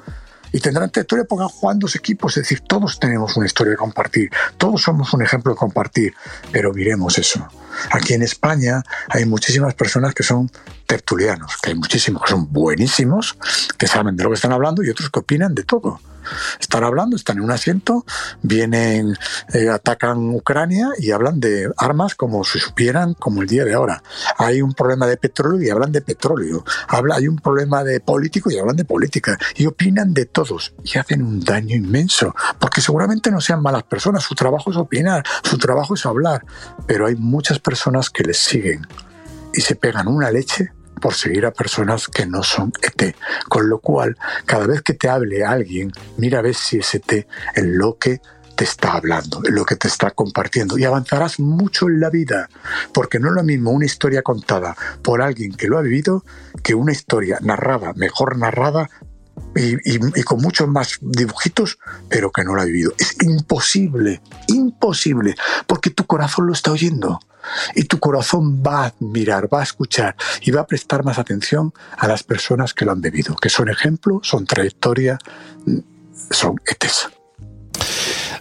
y 0.53 0.59
tendrán 0.59 0.89
trayectoria 0.91 1.25
porque 1.25 1.45
jugar 1.45 1.77
dos 1.77 1.95
equipos. 1.95 2.37
Es 2.37 2.43
decir, 2.43 2.61
todos 2.61 2.99
tenemos 2.99 3.35
una 3.35 3.45
historia 3.45 3.71
de 3.71 3.77
compartir, 3.77 4.29
todos 4.57 4.81
somos 4.83 5.13
un 5.13 5.23
ejemplo 5.23 5.51
de 5.51 5.57
compartir, 5.57 6.13
pero 6.51 6.71
miremos 6.71 7.17
eso. 7.17 7.45
Aquí 7.91 8.13
en 8.13 8.21
España 8.21 8.83
hay 9.09 9.25
muchísimas 9.25 9.73
personas 9.73 10.13
que 10.13 10.23
son 10.23 10.49
tertulianos, 10.85 11.57
que 11.61 11.71
hay 11.71 11.75
muchísimos 11.75 12.21
que 12.21 12.29
son 12.29 12.53
buenísimos, 12.53 13.35
que 13.77 13.87
saben 13.87 14.15
de 14.15 14.23
lo 14.23 14.29
que 14.29 14.35
están 14.35 14.53
hablando 14.53 14.83
y 14.83 14.89
otros 14.89 15.09
que 15.09 15.19
opinan 15.19 15.55
de 15.55 15.63
todo. 15.63 15.99
Están 16.59 16.83
hablando, 16.83 17.15
están 17.15 17.37
en 17.37 17.43
un 17.43 17.51
asiento, 17.51 18.05
vienen, 18.41 19.15
eh, 19.53 19.69
atacan 19.69 20.17
Ucrania 20.29 20.89
y 20.97 21.11
hablan 21.11 21.39
de 21.39 21.71
armas 21.77 22.15
como 22.15 22.43
si 22.43 22.59
supieran 22.59 23.13
como 23.13 23.41
el 23.41 23.47
día 23.47 23.65
de 23.65 23.73
ahora. 23.73 24.03
Hay 24.37 24.61
un 24.61 24.73
problema 24.73 25.07
de 25.07 25.17
petróleo 25.17 25.61
y 25.61 25.69
hablan 25.69 25.91
de 25.91 26.01
petróleo. 26.01 26.63
Habla, 26.87 27.15
hay 27.15 27.27
un 27.27 27.37
problema 27.37 27.83
de 27.83 27.99
político 27.99 28.51
y 28.51 28.57
hablan 28.57 28.75
de 28.75 28.85
política. 28.85 29.37
Y 29.55 29.65
opinan 29.65 30.13
de 30.13 30.25
todos 30.25 30.73
y 30.83 30.97
hacen 30.97 31.21
un 31.21 31.39
daño 31.39 31.75
inmenso. 31.75 32.33
Porque 32.59 32.81
seguramente 32.81 33.31
no 33.31 33.41
sean 33.41 33.61
malas 33.61 33.83
personas, 33.83 34.23
su 34.23 34.35
trabajo 34.35 34.71
es 34.71 34.77
opinar, 34.77 35.23
su 35.43 35.57
trabajo 35.57 35.93
es 35.95 36.05
hablar. 36.05 36.45
Pero 36.87 37.07
hay 37.07 37.15
muchas 37.15 37.59
personas 37.59 38.09
que 38.09 38.23
les 38.23 38.37
siguen 38.37 38.87
y 39.53 39.61
se 39.61 39.75
pegan 39.75 40.07
una 40.07 40.31
leche 40.31 40.71
por 41.03 41.15
seguir 41.15 41.45
a 41.45 41.51
personas 41.51 42.07
que 42.07 42.25
no 42.25 42.43
son 42.43 42.71
ET. 42.81 43.13
Con 43.49 43.67
lo 43.67 43.79
cual, 43.79 44.17
cada 44.45 44.65
vez 44.65 44.81
que 44.81 44.93
te 44.93 45.09
hable 45.09 45.43
alguien, 45.43 45.91
mira 46.15 46.39
a 46.39 46.41
ver 46.41 46.55
si 46.55 46.77
es 46.77 46.95
ET 46.95 47.27
en 47.55 47.77
lo 47.77 47.97
que 47.97 48.21
te 48.55 48.63
está 48.63 48.93
hablando, 48.93 49.41
en 49.45 49.53
lo 49.53 49.65
que 49.65 49.75
te 49.75 49.89
está 49.89 50.11
compartiendo. 50.11 50.77
Y 50.77 50.85
avanzarás 50.85 51.41
mucho 51.41 51.89
en 51.89 51.99
la 51.99 52.09
vida, 52.09 52.47
porque 52.93 53.19
no 53.19 53.27
es 53.27 53.33
lo 53.33 53.43
mismo 53.43 53.71
una 53.71 53.85
historia 53.85 54.21
contada 54.21 54.77
por 55.01 55.21
alguien 55.21 55.51
que 55.51 55.67
lo 55.67 55.77
ha 55.77 55.81
vivido 55.81 56.23
que 56.63 56.73
una 56.73 56.93
historia 56.93 57.37
narrada, 57.41 57.91
mejor 57.97 58.37
narrada 58.37 58.89
y, 59.55 60.23
con 60.23 60.41
muchos 60.41 60.67
más 60.67 60.97
dibujitos, 61.01 61.77
pero 62.09 62.31
que 62.31 62.43
no 62.43 62.55
lo 62.55 62.61
ha 62.61 62.65
vivido. 62.65 62.93
Es 62.97 63.21
imposible, 63.21 64.21
imposible, 64.47 65.35
porque 65.67 65.89
tu 65.89 66.05
corazón 66.05 66.47
lo 66.47 66.53
está 66.53 66.71
oyendo. 66.71 67.19
Y 67.75 67.83
tu 67.83 67.99
corazón 67.99 68.63
va 68.65 68.85
a 68.85 68.93
mirar, 68.99 69.53
va 69.53 69.59
a 69.59 69.63
escuchar 69.63 70.15
y 70.41 70.51
va 70.51 70.61
a 70.61 70.67
prestar 70.67 71.03
más 71.03 71.19
atención 71.19 71.73
a 71.97 72.07
las 72.07 72.23
personas 72.23 72.73
que 72.73 72.85
lo 72.85 72.93
han 72.93 73.01
vivido, 73.01 73.35
que 73.35 73.49
son 73.49 73.67
ejemplo, 73.67 74.21
son 74.23 74.45
trayectoria, 74.45 75.19
son 76.31 76.55
ETES. 76.65 77.09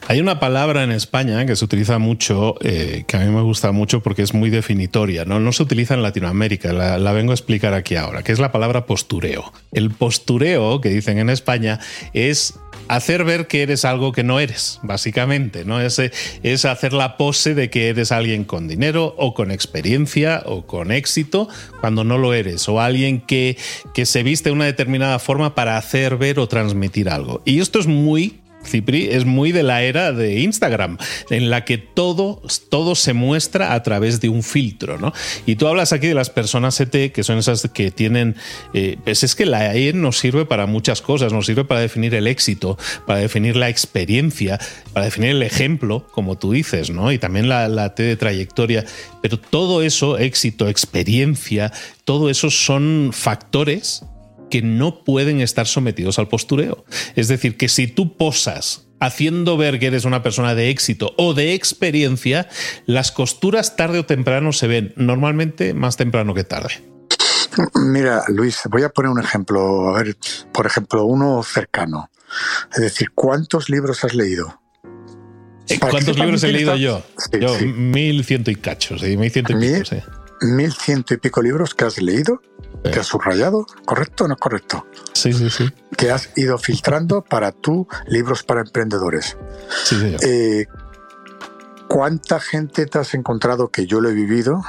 Hay 0.09 0.21
una 0.21 0.41
palabra 0.41 0.83
en 0.83 0.93
España 0.93 1.45
que 1.47 1.57
se 1.57 1.65
utiliza 1.65 1.99
mucho, 1.99 2.57
eh, 2.61 3.05
que 3.07 3.17
a 3.17 3.21
mí 3.21 3.31
me 3.31 3.43
gusta 3.43 3.73
mucho 3.73 4.03
porque 4.03 4.23
es 4.23 4.35
muy 4.35 4.51
definitoria, 4.51 5.25
¿no? 5.25 5.41
No 5.41 5.53
se 5.53 5.63
utiliza 5.63 5.95
en 5.95 6.03
Latinoamérica, 6.03 6.73
la, 6.73 7.13
vengo 7.13 7.33
a 7.33 7.35
explicar 7.35 7.75
aquí 7.75 7.97
ahora, 7.97 8.23
que 8.23 8.33
es 8.33 8.39
la 8.39 8.53
palabra 8.53 8.87
postureo. 8.87 9.53
El 9.73 9.91
postureo, 9.91 10.81
que 10.81 10.89
dicen 10.89 11.19
en 11.19 11.31
España, 11.31 11.81
es 12.13 12.55
hacer 12.89 13.25
ver 13.25 13.47
que 13.47 13.63
eres 13.63 13.85
algo 13.85 14.13
que 14.13 14.25
no 14.25 14.41
eres, 14.41 14.81
básicamente, 14.83 15.65
¿no? 15.65 15.81
Es, 15.81 16.01
es 16.43 16.65
hacer 16.65 16.93
la 16.93 17.17
pose 17.17 17.55
de 17.55 17.71
que 17.71 17.89
eres 17.89 18.13
alguien 18.13 18.45
con 18.45 18.69
dinero 18.69 19.15
o 19.19 19.35
con 19.35 19.51
experiencia 19.51 20.43
o 20.47 20.67
con 20.67 20.93
éxito 20.93 21.49
cuando 21.81 22.05
no 22.05 22.19
lo 22.19 22.35
eres, 22.35 22.69
o 22.69 22.81
alguien 22.81 23.21
que, 23.21 23.57
que 23.95 24.07
se 24.07 24.23
viste 24.23 24.51
de 24.51 24.55
una 24.55 24.65
determinada 24.65 25.19
forma 25.19 25.55
para 25.55 25.77
hacer 25.77 26.17
ver 26.17 26.39
o 26.39 26.49
transmitir 26.49 27.09
algo. 27.09 27.43
Y 27.45 27.61
esto 27.61 27.79
es 27.79 27.87
muy 27.87 28.42
Cipri 28.65 29.09
es 29.11 29.25
muy 29.25 29.53
de 29.53 29.63
la 29.63 29.83
era 29.83 30.13
de 30.13 30.41
Instagram, 30.41 30.99
en 31.31 31.51
la 31.51 31.65
que 31.65 31.79
todo, 31.79 32.43
todo 32.69 32.95
se 32.95 33.13
muestra 33.13 33.75
a 33.75 33.83
través 33.83 34.21
de 34.21 34.29
un 34.29 34.43
filtro, 34.43 34.99
¿no? 34.99 35.13
Y 35.47 35.57
tú 35.57 35.67
hablas 35.67 35.93
aquí 35.93 36.07
de 36.07 36.15
las 36.15 36.31
personas 36.31 36.81
ET, 36.81 37.13
que 37.13 37.23
son 37.23 37.39
esas 37.39 37.69
que 37.69 37.91
tienen. 37.91 38.37
Eh, 38.75 38.99
pues 39.05 39.23
es 39.23 39.35
que 39.35 39.47
la 39.47 39.75
E 39.75 39.93
nos 39.93 40.19
sirve 40.19 40.45
para 40.45 40.67
muchas 40.67 41.03
cosas, 41.03 41.33
nos 41.33 41.47
sirve 41.47 41.65
para 41.65 41.81
definir 41.81 42.15
el 42.15 42.27
éxito, 42.27 42.79
para 43.07 43.21
definir 43.21 43.57
la 43.57 43.69
experiencia, 43.69 44.59
para 44.93 45.07
definir 45.07 45.31
el 45.31 45.43
ejemplo, 45.43 46.07
como 46.13 46.39
tú 46.39 46.53
dices, 46.53 46.91
¿no? 46.91 47.13
Y 47.13 47.19
también 47.19 47.49
la, 47.49 47.69
la 47.69 47.95
T 47.95 48.03
de 48.03 48.17
trayectoria. 48.17 48.85
Pero 49.21 49.39
todo 49.39 49.83
eso, 49.83 50.19
éxito, 50.19 50.69
experiencia, 50.69 51.73
todo 52.05 52.31
eso 52.31 52.51
son 52.51 53.11
factores 53.13 54.05
que 54.53 54.61
no 54.61 55.03
pueden 55.03 55.41
estar 55.41 55.67
sometidos 55.67 56.19
al 56.19 56.29
postureo. 56.29 56.85
Es 57.17 57.29
decir, 57.29 57.57
que 57.57 57.71
si 57.71 57.87
tú 57.87 58.19
posas 58.19 58.87
haciendo 59.01 59.57
ver 59.57 59.79
que 59.79 59.87
eres 59.87 60.05
una 60.05 60.23
persona 60.23 60.55
de 60.55 60.69
éxito 60.69 61.15
o 61.17 61.33
de 61.33 61.55
experiencia, 61.55 62.51
las 62.85 63.13
costuras 63.13 63.77
tarde 63.77 63.99
o 63.99 64.05
temprano 64.05 64.53
se 64.53 64.67
ven, 64.67 64.93
normalmente 64.97 65.73
más 65.73 65.97
temprano 65.97 66.35
que 66.35 66.45
tarde. 66.45 66.85
Mira, 67.77 68.25
Luis, 68.29 68.61
voy 68.69 68.83
a 68.83 68.91
poner 68.91 69.11
un 69.11 69.21
ejemplo, 69.21 69.89
a 69.89 70.03
ver, 70.03 70.19
por 70.53 70.67
ejemplo, 70.67 71.07
uno 71.07 71.43
cercano. 71.43 72.11
Es 72.75 72.83
decir, 72.83 73.13
¿cuántos 73.15 73.71
libros 73.71 74.05
has 74.05 74.13
leído? 74.13 74.61
Eh, 75.67 75.79
¿Cuántos 75.79 76.19
libros 76.19 76.45
he 76.45 76.49
leído 76.49 76.77
yo? 76.77 77.03
yo, 77.41 77.59
mil 77.59 78.23
ciento 78.27 78.51
y 78.51 78.57
cachos, 78.57 79.03
mil 79.03 79.31
ciento 79.31 79.55
y 79.55 79.61
pico, 79.61 79.85
sí. 79.87 79.97
Mil 80.43 80.75
ciento 80.75 81.15
y 81.15 81.17
pico 81.17 81.41
libros 81.41 81.75
que 81.75 81.87
has 81.87 82.03
leído 82.03 82.43
que 82.83 82.99
has 82.99 83.07
subrayado, 83.07 83.67
¿correcto 83.85 84.25
o 84.25 84.29
no 84.29 84.35
es 84.35 84.41
correcto? 84.41 84.87
Sí, 85.13 85.33
sí, 85.33 85.51
sí. 85.51 85.71
Que 85.97 86.11
has 86.11 86.31
ido 86.37 86.59
filtrando 86.59 87.23
para 87.23 87.53
tú 87.53 87.87
libros 88.07 88.43
para 88.43 88.61
emprendedores. 88.63 89.37
Sí, 89.85 89.97
sí. 89.99 90.17
Eh, 90.23 90.67
¿Cuánta 91.89 92.41
gente 92.41 92.87
te 92.87 92.99
has 92.99 93.15
encontrado 93.15 93.69
que 93.69 93.87
yo 93.87 94.01
lo 94.01 94.09
he 94.09 94.15
vivido 94.15 94.63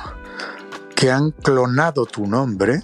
que 0.95 1.11
han 1.11 1.31
clonado 1.31 2.05
tu 2.05 2.27
nombre 2.27 2.81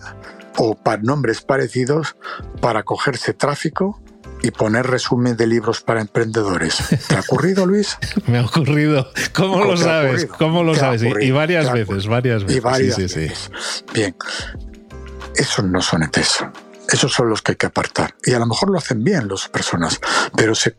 o 0.58 0.76
para 0.76 1.02
nombres 1.02 1.42
parecidos 1.42 2.16
para 2.60 2.84
cogerse 2.84 3.34
tráfico 3.34 4.02
y 4.42 4.52
poner 4.52 4.88
resumen 4.88 5.36
de 5.36 5.48
libros 5.48 5.82
para 5.82 6.02
emprendedores. 6.02 6.78
¿Te 7.08 7.16
ha 7.16 7.20
ocurrido, 7.22 7.66
Luis? 7.66 7.98
Me 8.28 8.40
ha 8.40 8.46
ocurrido. 8.46 9.12
¿Cómo 9.34 9.64
lo 9.64 9.78
sabes? 9.78 10.26
¿Cómo 10.26 10.64
lo 10.64 10.76
sabes? 10.76 11.04
Y, 11.22 11.32
varias 11.32 11.72
veces, 11.72 12.08
varias 12.08 12.44
veces. 12.44 12.58
Y 12.58 12.60
varias 12.60 12.98
veces. 12.98 13.52
Bien, 13.94 14.16
esos 15.40 15.66
no 15.66 15.82
son 15.82 16.04
ETs. 16.04 16.46
Esos 16.90 17.14
son 17.14 17.30
los 17.30 17.42
que 17.42 17.54
hay 17.54 17.56
que 17.56 17.68
apartar. 17.68 18.16
Y 18.24 18.34
a 18.34 18.40
lo 18.40 18.46
mejor 18.46 18.70
lo 18.70 18.78
hacen 18.78 19.04
bien 19.04 19.28
las 19.28 19.48
personas, 19.48 20.00
pero 20.36 20.54
se 20.54 20.76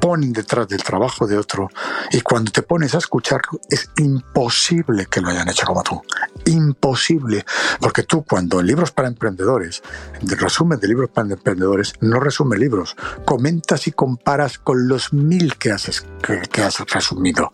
ponen 0.00 0.32
detrás 0.32 0.68
del 0.68 0.82
trabajo 0.82 1.26
de 1.26 1.38
otro 1.38 1.70
y 2.10 2.20
cuando 2.20 2.50
te 2.50 2.62
pones 2.62 2.94
a 2.94 2.98
escucharlo 2.98 3.60
es 3.68 3.90
imposible 3.96 5.06
que 5.06 5.20
lo 5.20 5.28
hayan 5.28 5.48
hecho 5.48 5.66
como 5.66 5.82
tú. 5.82 6.02
Imposible. 6.46 7.44
Porque 7.80 8.02
tú 8.02 8.24
cuando 8.24 8.60
en 8.60 8.66
libros 8.66 8.90
para 8.90 9.08
emprendedores, 9.08 9.82
en 10.20 10.28
resumen 10.38 10.78
de 10.78 10.88
libros 10.88 11.10
para 11.10 11.28
emprendedores, 11.28 11.94
no 12.00 12.20
resume 12.20 12.58
libros, 12.58 12.96
comentas 13.24 13.86
y 13.86 13.92
comparas 13.92 14.58
con 14.58 14.88
los 14.88 15.12
mil 15.12 15.56
que 15.56 15.72
has, 15.72 16.04
que, 16.22 16.62
has 16.62 16.78
resumido. 16.92 17.50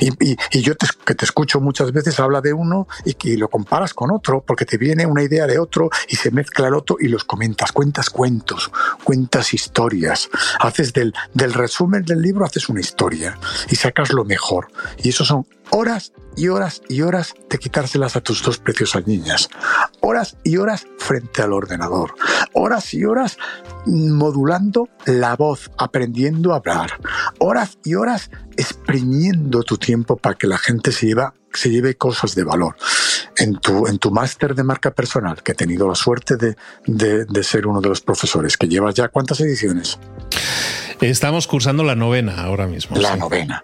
Y, 0.00 0.60
yo 0.60 0.74
que 1.04 1.14
te 1.14 1.24
escucho 1.24 1.60
muchas 1.60 1.92
veces 1.92 2.18
habla 2.20 2.40
de 2.40 2.52
uno 2.52 2.88
y 3.04 3.14
que 3.14 3.36
lo 3.36 3.48
comparas 3.48 3.94
con 3.94 4.10
otro 4.10 4.42
porque 4.42 4.64
te 4.64 4.76
viene 4.76 5.06
una 5.06 5.22
idea 5.22 5.46
de 5.46 5.58
otro 5.58 5.90
y 6.08 6.16
se 6.16 6.30
mezcla 6.30 6.68
el 6.68 6.74
otro 6.74 6.96
y 6.98 7.08
los 7.08 7.24
comentas, 7.24 7.72
cuentas 7.72 8.10
cuentos, 8.10 8.70
cuentas 9.04 9.54
historias, 9.54 10.28
haces 10.60 10.92
del, 10.92 11.14
del 11.32 11.53
resumen 11.54 12.04
del 12.04 12.20
libro 12.20 12.44
haces 12.44 12.68
una 12.68 12.80
historia 12.80 13.38
y 13.70 13.76
sacas 13.76 14.12
lo 14.12 14.24
mejor. 14.24 14.68
Y 15.02 15.08
eso 15.10 15.24
son 15.24 15.46
horas 15.70 16.12
y 16.36 16.48
horas 16.48 16.82
y 16.88 17.02
horas 17.02 17.34
de 17.48 17.58
quitárselas 17.58 18.16
a 18.16 18.20
tus 18.20 18.42
dos 18.42 18.58
preciosas 18.58 19.06
niñas. 19.06 19.48
Horas 20.00 20.36
y 20.44 20.56
horas 20.56 20.86
frente 20.98 21.42
al 21.42 21.52
ordenador. 21.52 22.14
Horas 22.52 22.92
y 22.94 23.04
horas 23.04 23.38
modulando 23.86 24.88
la 25.06 25.36
voz, 25.36 25.70
aprendiendo 25.78 26.52
a 26.52 26.56
hablar. 26.56 26.92
Horas 27.38 27.78
y 27.84 27.94
horas 27.94 28.30
exprimiendo 28.56 29.62
tu 29.62 29.78
tiempo 29.78 30.16
para 30.16 30.36
que 30.36 30.46
la 30.46 30.58
gente 30.58 30.92
se, 30.92 31.06
lleva, 31.06 31.34
se 31.52 31.70
lleve 31.70 31.96
cosas 31.96 32.34
de 32.34 32.44
valor. 32.44 32.76
En 33.36 33.56
tu, 33.58 33.88
en 33.88 33.98
tu 33.98 34.12
máster 34.12 34.54
de 34.54 34.62
marca 34.62 34.92
personal, 34.92 35.42
que 35.42 35.52
he 35.52 35.54
tenido 35.56 35.88
la 35.88 35.96
suerte 35.96 36.36
de, 36.36 36.56
de, 36.86 37.24
de 37.24 37.42
ser 37.42 37.66
uno 37.66 37.80
de 37.80 37.88
los 37.88 38.00
profesores, 38.00 38.56
que 38.56 38.68
llevas 38.68 38.94
ya 38.94 39.08
cuántas 39.08 39.40
ediciones? 39.40 39.98
Estamos 41.00 41.46
cursando 41.46 41.84
la 41.84 41.94
novena 41.94 42.42
ahora 42.42 42.66
mismo. 42.66 42.96
La 42.96 43.16
novena. 43.16 43.62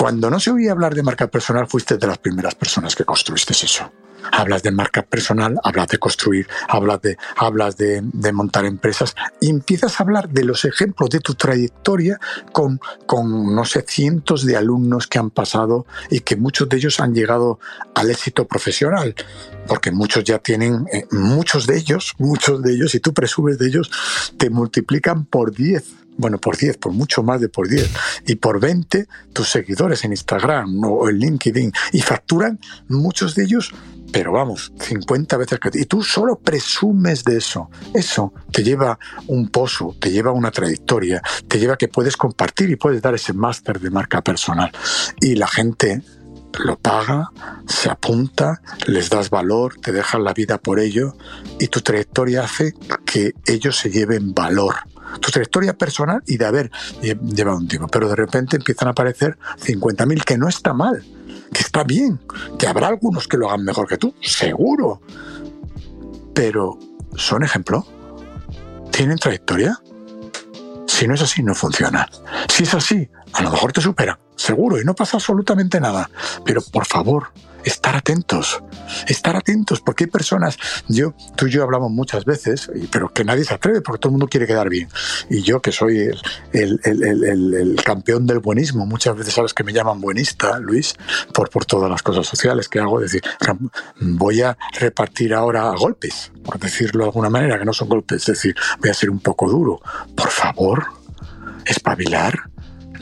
Cuando 0.00 0.30
no 0.30 0.40
se 0.40 0.50
oía 0.50 0.72
hablar 0.72 0.94
de 0.94 1.02
marca 1.02 1.26
personal, 1.26 1.66
fuiste 1.66 1.98
de 1.98 2.06
las 2.06 2.16
primeras 2.16 2.54
personas 2.54 2.96
que 2.96 3.04
construiste 3.04 3.52
eso. 3.52 3.92
Hablas 4.32 4.62
de 4.62 4.70
marca 4.70 5.02
personal, 5.02 5.58
hablas 5.62 5.88
de 5.88 5.98
construir, 5.98 6.46
hablas 6.68 7.02
de, 7.02 7.18
hablas 7.36 7.76
de, 7.76 8.02
montar 8.32 8.64
empresas 8.64 9.14
y 9.40 9.50
empiezas 9.50 9.98
a 9.98 10.02
hablar 10.02 10.30
de 10.30 10.44
los 10.44 10.64
ejemplos 10.64 11.10
de 11.10 11.20
tu 11.20 11.34
trayectoria 11.34 12.18
con, 12.52 12.80
con, 13.06 13.54
no 13.54 13.64
sé, 13.66 13.84
cientos 13.86 14.46
de 14.46 14.56
alumnos 14.56 15.06
que 15.06 15.18
han 15.18 15.30
pasado 15.30 15.84
y 16.10 16.20
que 16.20 16.36
muchos 16.36 16.68
de 16.70 16.78
ellos 16.78 17.00
han 17.00 17.14
llegado 17.14 17.58
al 17.94 18.10
éxito 18.10 18.46
profesional, 18.46 19.14
porque 19.66 19.90
muchos 19.90 20.24
ya 20.24 20.38
tienen, 20.38 20.86
eh, 20.92 21.06
muchos 21.10 21.66
de 21.66 21.76
ellos, 21.76 22.14
muchos 22.18 22.62
de 22.62 22.72
ellos, 22.72 22.94
y 22.94 23.00
tú 23.00 23.12
presumes 23.12 23.58
de 23.58 23.68
ellos, 23.68 23.90
te 24.38 24.48
multiplican 24.48 25.26
por 25.26 25.52
10 25.54 25.99
bueno, 26.20 26.38
por 26.38 26.56
10, 26.56 26.76
por 26.78 26.92
mucho 26.92 27.22
más 27.22 27.40
de 27.40 27.48
por 27.48 27.68
10, 27.68 27.90
y 28.26 28.36
por 28.36 28.60
20 28.60 29.06
tus 29.32 29.48
seguidores 29.48 30.04
en 30.04 30.12
Instagram 30.12 30.84
o 30.84 31.08
en 31.08 31.18
LinkedIn, 31.18 31.72
y 31.92 32.00
facturan 32.00 32.58
muchos 32.88 33.34
de 33.34 33.44
ellos, 33.44 33.72
pero 34.12 34.32
vamos, 34.32 34.72
50 34.78 35.36
veces 35.36 35.58
que... 35.60 35.70
Y 35.74 35.84
tú 35.84 36.02
solo 36.02 36.38
presumes 36.38 37.24
de 37.24 37.36
eso. 37.36 37.70
Eso 37.94 38.32
te 38.50 38.64
lleva 38.64 38.98
un 39.28 39.48
pozo, 39.48 39.94
te 40.00 40.10
lleva 40.10 40.32
una 40.32 40.50
trayectoria, 40.50 41.22
te 41.46 41.58
lleva 41.58 41.76
que 41.76 41.88
puedes 41.88 42.16
compartir 42.16 42.70
y 42.70 42.76
puedes 42.76 43.02
dar 43.02 43.14
ese 43.14 43.32
máster 43.32 43.80
de 43.80 43.90
marca 43.90 44.20
personal. 44.22 44.72
Y 45.20 45.36
la 45.36 45.46
gente 45.46 46.02
lo 46.58 46.76
paga, 46.78 47.30
se 47.66 47.88
apunta, 47.88 48.60
les 48.86 49.08
das 49.10 49.30
valor, 49.30 49.76
te 49.80 49.92
dejan 49.92 50.24
la 50.24 50.34
vida 50.34 50.58
por 50.58 50.80
ello 50.80 51.14
y 51.60 51.68
tu 51.68 51.80
trayectoria 51.80 52.42
hace 52.42 52.74
que 53.06 53.34
ellos 53.46 53.76
se 53.76 53.90
lleven 53.90 54.34
valor 54.34 54.74
tu 55.20 55.30
trayectoria 55.30 55.76
personal 55.76 56.22
y 56.26 56.36
de 56.36 56.46
haber 56.46 56.70
llevado 57.00 57.58
un 57.58 57.68
tiempo. 57.68 57.88
Pero 57.88 58.08
de 58.08 58.16
repente 58.16 58.56
empiezan 58.56 58.88
a 58.88 58.90
aparecer 58.92 59.38
50.000, 59.64 60.24
que 60.24 60.38
no 60.38 60.48
está 60.48 60.72
mal, 60.72 61.04
que 61.52 61.60
está 61.60 61.84
bien, 61.84 62.20
que 62.58 62.66
habrá 62.66 62.88
algunos 62.88 63.26
que 63.26 63.36
lo 63.36 63.48
hagan 63.48 63.64
mejor 63.64 63.88
que 63.88 63.96
tú, 63.96 64.14
seguro. 64.20 65.00
Pero, 66.34 66.78
¿son 67.16 67.42
ejemplo? 67.42 67.86
¿Tienen 68.90 69.18
trayectoria? 69.18 69.80
Si 70.86 71.06
no 71.06 71.14
es 71.14 71.22
así, 71.22 71.42
no 71.42 71.54
funciona. 71.54 72.08
Si 72.48 72.64
es 72.64 72.74
así, 72.74 73.08
a 73.32 73.42
lo 73.42 73.50
mejor 73.50 73.72
te 73.72 73.80
supera, 73.80 74.18
seguro, 74.36 74.80
y 74.80 74.84
no 74.84 74.94
pasa 74.94 75.16
absolutamente 75.16 75.80
nada. 75.80 76.10
Pero 76.44 76.60
por 76.62 76.84
favor, 76.86 77.32
estar 77.64 77.96
atentos, 77.96 78.62
estar 79.08 79.36
atentos, 79.36 79.80
porque 79.80 80.04
hay 80.04 80.10
personas, 80.10 80.58
yo, 80.88 81.14
tú 81.36 81.46
y 81.46 81.50
yo 81.50 81.62
hablamos 81.62 81.90
muchas 81.90 82.24
veces, 82.24 82.70
pero 82.90 83.12
que 83.12 83.24
nadie 83.24 83.44
se 83.44 83.54
atreve 83.54 83.80
porque 83.80 83.98
todo 83.98 84.10
el 84.10 84.12
mundo 84.12 84.28
quiere 84.28 84.46
quedar 84.46 84.68
bien. 84.68 84.88
Y 85.28 85.42
yo, 85.42 85.60
que 85.60 85.72
soy 85.72 86.10
el, 86.52 86.80
el, 86.84 87.80
campeón 87.84 88.26
del 88.26 88.38
buenismo, 88.38 88.86
muchas 88.86 89.16
veces 89.16 89.34
sabes 89.34 89.54
que 89.54 89.64
me 89.64 89.72
llaman 89.72 90.00
buenista, 90.00 90.58
Luis, 90.58 90.94
por, 91.32 91.50
por 91.50 91.64
todas 91.64 91.90
las 91.90 92.02
cosas 92.02 92.26
sociales 92.26 92.68
que 92.68 92.78
hago, 92.78 93.00
es 93.00 93.12
decir, 93.12 93.22
voy 94.00 94.42
a 94.42 94.56
repartir 94.78 95.34
ahora 95.34 95.70
golpes, 95.76 96.32
por 96.44 96.58
decirlo 96.58 97.04
de 97.04 97.10
alguna 97.10 97.30
manera, 97.30 97.58
que 97.58 97.64
no 97.64 97.72
son 97.72 97.88
golpes, 97.88 98.22
es 98.22 98.26
decir, 98.26 98.54
voy 98.80 98.90
a 98.90 98.94
ser 98.94 99.10
un 99.10 99.20
poco 99.20 99.48
duro. 99.48 99.80
Por 100.14 100.30
favor, 100.30 100.86
espabilar 101.64 102.49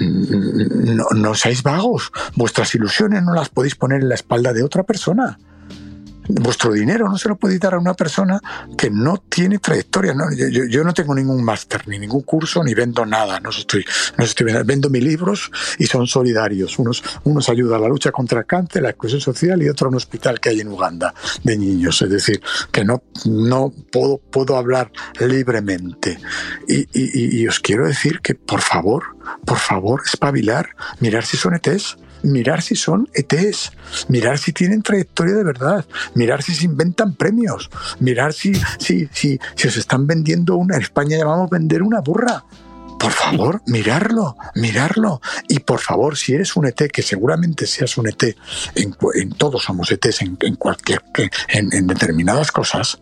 no, 0.00 1.04
no 1.14 1.34
seáis 1.34 1.62
vagos. 1.62 2.12
Vuestras 2.36 2.74
ilusiones 2.74 3.22
no 3.22 3.34
las 3.34 3.48
podéis 3.48 3.74
poner 3.74 4.02
en 4.02 4.08
la 4.08 4.14
espalda 4.14 4.52
de 4.52 4.62
otra 4.62 4.82
persona. 4.82 5.38
Vuestro 6.28 6.72
dinero 6.72 7.08
no 7.08 7.16
se 7.16 7.28
lo 7.28 7.36
podéis 7.36 7.60
dar 7.60 7.74
a 7.74 7.78
una 7.78 7.94
persona 7.94 8.40
que 8.76 8.90
no 8.90 9.18
tiene 9.28 9.58
trayectoria. 9.58 10.14
Yo, 10.68 10.84
no 10.84 10.92
tengo 10.92 11.14
ningún 11.14 11.42
máster, 11.42 11.88
ni 11.88 11.98
ningún 11.98 12.22
curso, 12.22 12.62
ni 12.62 12.74
vendo 12.74 13.06
nada. 13.06 13.40
No 13.40 13.50
estoy, 13.50 13.84
no 14.16 14.24
estoy 14.24 14.52
vendo 14.64 14.90
mis 14.90 15.02
libros 15.02 15.50
y 15.78 15.86
son 15.86 16.06
solidarios. 16.06 16.78
Unos, 16.78 17.02
unos 17.24 17.48
ayudan 17.48 17.78
a 17.78 17.82
la 17.82 17.88
lucha 17.88 18.12
contra 18.12 18.40
el 18.40 18.46
cáncer, 18.46 18.82
la 18.82 18.90
exclusión 18.90 19.20
social 19.20 19.62
y 19.62 19.68
otro 19.68 19.88
un 19.88 19.94
hospital 19.94 20.38
que 20.38 20.50
hay 20.50 20.60
en 20.60 20.68
Uganda 20.68 21.14
de 21.42 21.56
niños. 21.56 22.02
Es 22.02 22.10
decir, 22.10 22.42
que 22.70 22.84
no, 22.84 23.02
no 23.24 23.72
puedo, 23.90 24.18
puedo 24.18 24.56
hablar 24.56 24.92
libremente. 25.18 26.18
Y, 26.68 26.86
y 27.40 27.46
os 27.46 27.60
quiero 27.60 27.86
decir 27.86 28.20
que, 28.20 28.34
por 28.34 28.60
favor, 28.60 29.16
por 29.44 29.58
favor, 29.58 30.02
espabilar, 30.04 30.76
mirar 31.00 31.24
si 31.24 31.36
son 31.36 31.54
ETs 31.54 31.96
mirar 32.22 32.62
si 32.62 32.76
son 32.76 33.08
ETs, 33.14 33.72
mirar 34.08 34.38
si 34.38 34.52
tienen 34.52 34.82
trayectoria 34.82 35.34
de 35.34 35.44
verdad, 35.44 35.84
mirar 36.14 36.42
si 36.42 36.54
se 36.54 36.64
inventan 36.64 37.14
premios, 37.14 37.70
mirar 38.00 38.32
si, 38.32 38.54
si, 38.78 39.08
si, 39.12 39.38
si 39.54 39.68
os 39.68 39.76
están 39.76 40.06
vendiendo 40.06 40.56
una, 40.56 40.76
en 40.76 40.82
España 40.82 41.16
llamamos 41.16 41.50
vender 41.50 41.82
una 41.82 42.00
burra. 42.00 42.44
Por 42.98 43.12
favor, 43.12 43.62
mirarlo, 43.66 44.36
mirarlo. 44.56 45.20
Y 45.48 45.60
por 45.60 45.78
favor, 45.78 46.16
si 46.16 46.34
eres 46.34 46.56
un 46.56 46.66
ET, 46.66 46.90
que 46.90 47.02
seguramente 47.02 47.66
seas 47.66 47.96
un 47.96 48.08
ET, 48.08 48.36
en, 48.74 48.96
en 49.14 49.30
todos 49.30 49.62
somos 49.62 49.92
ETs 49.92 50.22
en, 50.22 50.36
en 50.40 50.56
cualquier, 50.56 51.02
en, 51.48 51.72
en 51.72 51.86
determinadas 51.86 52.50
cosas, 52.50 53.00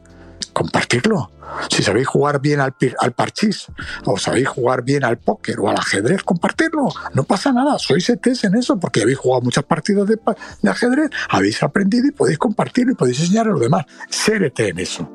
compartirlo. 0.53 1.31
Si 1.71 1.83
sabéis 1.83 2.07
jugar 2.07 2.41
bien 2.41 2.61
al, 2.61 2.75
al 2.99 3.13
parchís, 3.13 3.67
o 4.05 4.19
sabéis 4.19 4.49
jugar 4.49 4.83
bien 4.83 5.05
al 5.05 5.19
póker 5.19 5.61
o 5.61 5.69
al 5.69 5.77
ajedrez, 5.77 6.23
compartirlo. 6.23 6.89
No 7.15 7.25
pasa 7.25 7.53
nada, 7.53 7.79
sois 7.79 8.09
ETs 8.09 8.45
en 8.45 8.57
eso, 8.57 8.79
porque 8.79 9.03
habéis 9.03 9.19
jugado 9.19 9.43
muchas 9.43 9.65
partidas 9.65 10.07
de, 10.07 10.19
de 10.63 10.71
ajedrez, 10.71 11.11
habéis 11.29 11.63
aprendido 11.63 12.09
y 12.09 12.13
podéis 12.13 12.39
compartirlo 12.39 12.93
y 12.93 12.95
podéis 12.95 13.21
enseñar 13.21 13.47
a 13.47 13.51
los 13.51 13.61
demás. 13.61 13.87
Ser 14.09 14.43
ET 14.45 14.59
en 14.61 14.79
eso. 14.79 15.11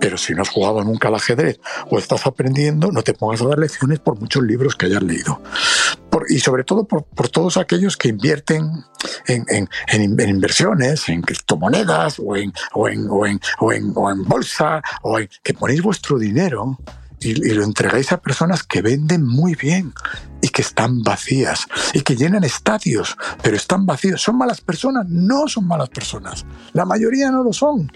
Pero 0.00 0.16
si 0.16 0.34
no 0.34 0.42
has 0.42 0.48
jugado 0.48 0.84
nunca 0.84 1.08
al 1.08 1.16
ajedrez 1.16 1.60
o 1.90 1.98
estás 1.98 2.26
aprendiendo, 2.26 2.92
no 2.92 3.02
te 3.02 3.14
pongas 3.14 3.42
a 3.42 3.48
dar 3.48 3.58
lecciones 3.58 3.98
por 3.98 4.18
muchos 4.18 4.42
libros 4.42 4.76
que 4.76 4.86
hayas 4.86 5.02
leído. 5.02 5.42
Y 6.28 6.38
sobre 6.38 6.64
todo 6.64 6.84
por, 6.84 7.04
todos 7.28 7.56
aquellos 7.56 7.96
que 7.96 8.08
invierten 8.08 8.84
en, 9.26 9.68
inversiones, 10.28 11.08
en 11.08 11.22
criptomonedas 11.22 12.18
o 12.18 12.36
en, 12.36 12.52
o 12.72 12.88
en, 12.88 13.06
o 13.08 13.26
en, 13.26 13.40
o 13.94 14.10
en, 14.10 14.24
bolsa, 14.24 14.82
o 15.02 15.18
en, 15.18 15.28
que 15.42 15.54
ponéis 15.54 15.82
vuestro 15.82 16.18
dinero 16.18 16.78
y, 17.20 17.34
lo 17.34 17.64
entregáis 17.64 18.12
a 18.12 18.20
personas 18.20 18.62
que 18.62 18.82
venden 18.82 19.26
muy 19.26 19.54
bien 19.54 19.92
y 20.40 20.48
que 20.48 20.62
están 20.62 21.02
vacías 21.02 21.66
y 21.92 22.02
que 22.02 22.16
llenan 22.16 22.44
estadios, 22.44 23.16
pero 23.42 23.56
están 23.56 23.86
vacíos. 23.86 24.22
¿Son 24.22 24.38
malas 24.38 24.60
personas? 24.60 25.06
No 25.08 25.48
son 25.48 25.66
malas 25.66 25.88
personas. 25.88 26.46
La 26.72 26.84
mayoría 26.84 27.30
no 27.30 27.42
lo 27.42 27.52
son 27.52 27.90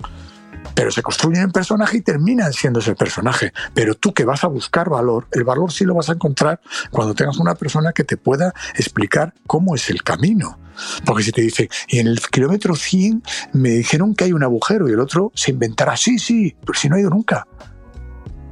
pero 0.74 0.90
se 0.90 1.02
construyen 1.02 1.42
en 1.42 1.52
personaje 1.52 1.98
y 1.98 2.00
terminan 2.02 2.52
siendo 2.52 2.80
ese 2.80 2.94
personaje. 2.94 3.52
Pero 3.74 3.94
tú 3.94 4.12
que 4.12 4.24
vas 4.24 4.44
a 4.44 4.48
buscar 4.48 4.88
valor, 4.88 5.28
el 5.32 5.44
valor 5.44 5.72
sí 5.72 5.84
lo 5.84 5.94
vas 5.94 6.08
a 6.08 6.12
encontrar 6.12 6.60
cuando 6.90 7.14
tengas 7.14 7.38
una 7.38 7.54
persona 7.54 7.92
que 7.92 8.04
te 8.04 8.16
pueda 8.16 8.54
explicar 8.74 9.34
cómo 9.46 9.74
es 9.74 9.90
el 9.90 10.02
camino. 10.02 10.58
Porque 11.04 11.22
si 11.22 11.32
te 11.32 11.42
dice, 11.42 11.68
y 11.88 11.98
en 11.98 12.06
el 12.06 12.20
kilómetro 12.20 12.74
100 12.74 13.22
me 13.52 13.70
dijeron 13.70 14.14
que 14.14 14.24
hay 14.24 14.32
un 14.32 14.42
agujero 14.42 14.88
y 14.88 14.92
el 14.92 15.00
otro 15.00 15.30
se 15.34 15.50
inventará, 15.50 15.96
sí, 15.96 16.18
sí, 16.18 16.56
pero 16.64 16.78
si 16.78 16.88
no 16.88 16.96
ha 16.96 17.00
ido 17.00 17.10
nunca. 17.10 17.46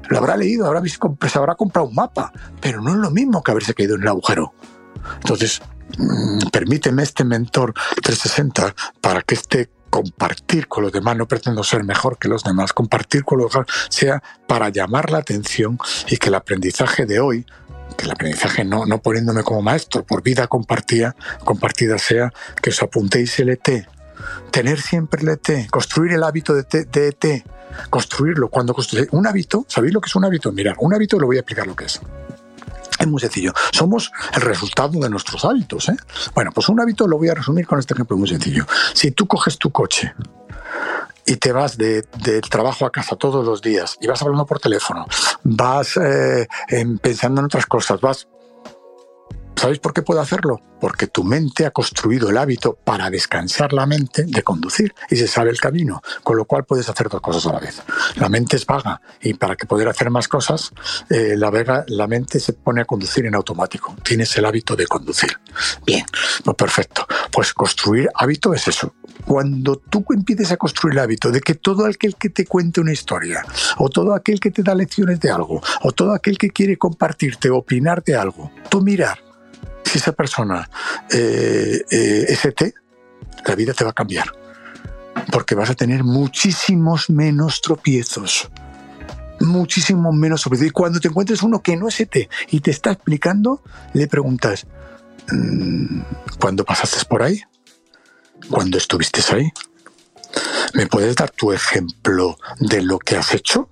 Lo 0.08 0.18
habrá 0.18 0.36
leído, 0.36 0.66
habrá 0.66 0.80
visto, 0.80 1.16
se 1.28 1.38
habrá 1.38 1.54
comprado 1.54 1.88
un 1.88 1.94
mapa, 1.94 2.32
pero 2.60 2.80
no 2.82 2.90
es 2.90 2.96
lo 2.96 3.10
mismo 3.10 3.42
que 3.42 3.52
haberse 3.52 3.74
caído 3.74 3.94
en 3.94 4.02
el 4.02 4.08
agujero. 4.08 4.52
Entonces, 5.16 5.62
mm, 5.96 6.48
permíteme 6.52 7.02
este 7.04 7.24
mentor 7.24 7.72
360 8.02 8.74
para 9.00 9.22
que 9.22 9.34
este 9.34 9.70
compartir 9.90 10.68
con 10.68 10.84
los 10.84 10.92
demás, 10.92 11.16
no 11.16 11.26
pretendo 11.26 11.62
ser 11.64 11.84
mejor 11.84 12.18
que 12.18 12.28
los 12.28 12.44
demás, 12.44 12.72
compartir 12.72 13.24
con 13.24 13.38
los 13.38 13.52
demás 13.52 13.66
sea 13.88 14.22
para 14.46 14.68
llamar 14.68 15.10
la 15.10 15.18
atención 15.18 15.78
y 16.08 16.16
que 16.16 16.28
el 16.28 16.34
aprendizaje 16.36 17.06
de 17.06 17.20
hoy, 17.20 17.44
que 17.96 18.04
el 18.04 18.12
aprendizaje 18.12 18.64
no, 18.64 18.86
no 18.86 19.02
poniéndome 19.02 19.42
como 19.42 19.62
maestro, 19.62 20.04
por 20.04 20.22
vida 20.22 20.46
compartida, 20.46 21.14
compartida 21.44 21.98
sea 21.98 22.32
que 22.62 22.70
os 22.70 22.82
apuntéis 22.82 23.38
el 23.40 23.50
ET, 23.50 23.86
tener 24.50 24.80
siempre 24.80 25.22
el 25.22 25.28
ET, 25.30 25.68
construir 25.70 26.12
el 26.12 26.22
hábito 26.22 26.54
de, 26.54 26.64
de 26.84 27.08
ET, 27.08 27.44
construirlo. 27.90 28.48
Cuando 28.48 28.74
construyes 28.74 29.08
un 29.12 29.26
hábito, 29.26 29.64
¿sabéis 29.68 29.92
lo 29.92 30.00
que 30.00 30.08
es 30.08 30.14
un 30.14 30.24
hábito? 30.24 30.52
Mirad, 30.52 30.74
un 30.78 30.94
hábito 30.94 31.18
lo 31.18 31.26
voy 31.26 31.36
a 31.36 31.40
explicar 31.40 31.66
lo 31.66 31.76
que 31.76 31.86
es. 31.86 32.00
Es 33.00 33.06
muy 33.06 33.18
sencillo. 33.18 33.54
Somos 33.72 34.12
el 34.34 34.42
resultado 34.42 35.00
de 35.00 35.08
nuestros 35.08 35.42
hábitos. 35.46 35.88
¿eh? 35.88 35.96
Bueno, 36.34 36.52
pues 36.54 36.68
un 36.68 36.78
hábito 36.80 37.08
lo 37.08 37.16
voy 37.16 37.30
a 37.30 37.34
resumir 37.34 37.66
con 37.66 37.78
este 37.78 37.94
ejemplo 37.94 38.18
muy 38.18 38.28
sencillo. 38.28 38.66
Si 38.92 39.10
tú 39.12 39.26
coges 39.26 39.58
tu 39.58 39.70
coche 39.70 40.14
y 41.24 41.36
te 41.36 41.52
vas 41.52 41.78
del 41.78 42.04
trabajo 42.50 42.84
a 42.84 42.92
casa 42.92 43.16
todos 43.16 43.44
los 43.44 43.62
días 43.62 43.96
y 44.02 44.06
vas 44.06 44.20
hablando 44.20 44.44
por 44.44 44.60
teléfono, 44.60 45.06
vas 45.44 45.96
eh, 45.96 46.46
pensando 47.00 47.40
en 47.40 47.46
otras 47.46 47.64
cosas, 47.64 48.02
vas 48.02 48.28
¿Sabéis 49.60 49.78
por 49.78 49.92
qué 49.92 50.00
puedo 50.00 50.22
hacerlo? 50.22 50.58
Porque 50.80 51.06
tu 51.06 51.22
mente 51.22 51.66
ha 51.66 51.70
construido 51.70 52.30
el 52.30 52.38
hábito 52.38 52.78
para 52.82 53.10
descansar 53.10 53.74
la 53.74 53.84
mente 53.84 54.24
de 54.24 54.42
conducir 54.42 54.94
y 55.10 55.16
se 55.16 55.28
sabe 55.28 55.50
el 55.50 55.60
camino, 55.60 56.00
con 56.22 56.38
lo 56.38 56.46
cual 56.46 56.64
puedes 56.64 56.88
hacer 56.88 57.10
dos 57.10 57.20
cosas 57.20 57.44
a 57.44 57.52
la 57.52 57.60
vez. 57.60 57.82
La 58.14 58.30
mente 58.30 58.56
es 58.56 58.64
vaga 58.64 59.02
y 59.20 59.34
para 59.34 59.56
que 59.56 59.66
poder 59.66 59.88
hacer 59.88 60.08
más 60.08 60.28
cosas, 60.28 60.72
eh, 61.10 61.34
la, 61.36 61.84
la 61.88 62.06
mente 62.06 62.40
se 62.40 62.54
pone 62.54 62.80
a 62.80 62.86
conducir 62.86 63.26
en 63.26 63.34
automático. 63.34 63.94
Tienes 64.02 64.34
el 64.38 64.46
hábito 64.46 64.74
de 64.76 64.86
conducir. 64.86 65.38
Bien, 65.84 66.06
pues 66.42 66.56
perfecto. 66.56 67.06
Pues 67.30 67.52
construir 67.52 68.08
hábito 68.14 68.54
es 68.54 68.66
eso. 68.66 68.94
Cuando 69.26 69.76
tú 69.76 70.06
empieces 70.08 70.52
a 70.52 70.56
construir 70.56 70.94
el 70.94 71.00
hábito 71.00 71.30
de 71.30 71.42
que 71.42 71.56
todo 71.56 71.84
aquel 71.84 72.16
que 72.16 72.30
te 72.30 72.46
cuente 72.46 72.80
una 72.80 72.92
historia, 72.92 73.44
o 73.76 73.90
todo 73.90 74.14
aquel 74.14 74.40
que 74.40 74.52
te 74.52 74.62
da 74.62 74.74
lecciones 74.74 75.20
de 75.20 75.30
algo, 75.30 75.60
o 75.82 75.92
todo 75.92 76.14
aquel 76.14 76.38
que 76.38 76.48
quiere 76.48 76.78
compartirte, 76.78 77.50
opinar 77.50 78.02
de 78.02 78.16
algo, 78.16 78.50
tú 78.70 78.80
mirar 78.80 79.29
si 79.84 79.98
esa 79.98 80.12
persona 80.12 80.68
eh, 81.12 81.84
eh, 81.90 82.24
es 82.28 82.44
ET, 82.44 82.74
la 83.46 83.54
vida 83.54 83.72
te 83.72 83.84
va 83.84 83.90
a 83.90 83.94
cambiar. 83.94 84.32
Porque 85.32 85.54
vas 85.54 85.70
a 85.70 85.74
tener 85.74 86.04
muchísimos 86.04 87.10
menos 87.10 87.60
tropiezos. 87.60 88.48
Muchísimo 89.40 90.12
menos 90.12 90.42
tropiezos. 90.42 90.68
Y 90.68 90.70
cuando 90.70 91.00
te 91.00 91.08
encuentres 91.08 91.42
uno 91.42 91.62
que 91.62 91.76
no 91.76 91.88
es 91.88 92.00
ET 92.00 92.28
y 92.50 92.60
te 92.60 92.70
está 92.70 92.92
explicando, 92.92 93.62
le 93.92 94.06
preguntas, 94.06 94.66
mm, 95.32 96.00
¿cuándo 96.40 96.64
pasaste 96.64 97.04
por 97.06 97.22
ahí? 97.22 97.42
¿Cuándo 98.48 98.78
estuviste 98.78 99.20
ahí? 99.34 99.52
¿Me 100.74 100.86
puedes 100.86 101.16
dar 101.16 101.30
tu 101.30 101.52
ejemplo 101.52 102.38
de 102.58 102.82
lo 102.82 102.98
que 102.98 103.16
has 103.16 103.34
hecho? 103.34 103.70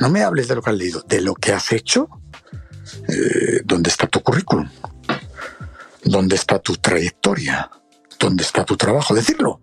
No 0.00 0.10
me 0.10 0.22
hables 0.22 0.48
de 0.48 0.56
lo 0.56 0.62
que 0.62 0.70
has 0.70 0.76
leído, 0.76 1.02
de 1.02 1.20
lo 1.20 1.34
que 1.34 1.52
has 1.52 1.72
hecho. 1.72 2.08
Eh, 3.08 3.62
¿Dónde 3.64 3.90
está 3.90 4.06
tu 4.06 4.20
currículum? 4.20 4.68
¿Dónde 6.04 6.36
está 6.36 6.58
tu 6.58 6.76
trayectoria? 6.76 7.70
¿Dónde 8.18 8.42
está 8.42 8.64
tu 8.64 8.76
trabajo? 8.76 9.14
Decirlo. 9.14 9.60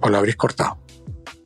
O 0.00 0.08
lo 0.08 0.16
habréis 0.18 0.36
cortado. 0.36 0.83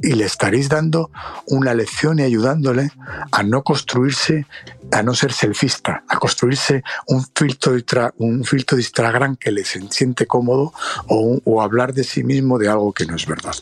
Y 0.00 0.12
le 0.12 0.24
estaréis 0.24 0.68
dando 0.68 1.11
una 1.46 1.74
lección 1.74 2.18
y 2.18 2.22
ayudándole 2.22 2.90
a 3.32 3.42
no 3.42 3.62
construirse, 3.62 4.46
a 4.92 5.02
no 5.02 5.14
ser 5.14 5.32
selfista, 5.32 6.04
a 6.08 6.18
construirse 6.18 6.84
un 7.06 7.26
filtro 7.34 7.72
de, 7.72 7.84
un 8.18 8.44
filtro 8.44 8.76
de 8.76 8.82
Instagram 8.82 9.37
que 9.37 9.50
le 9.50 9.64
siente 9.64 10.26
cómodo 10.26 10.72
o, 11.08 11.40
o 11.44 11.62
hablar 11.62 11.94
de 11.94 12.04
sí 12.04 12.22
mismo 12.22 12.58
de 12.58 12.68
algo 12.68 12.92
que 12.92 13.06
no 13.06 13.16
es 13.16 13.26
verdad. 13.26 13.54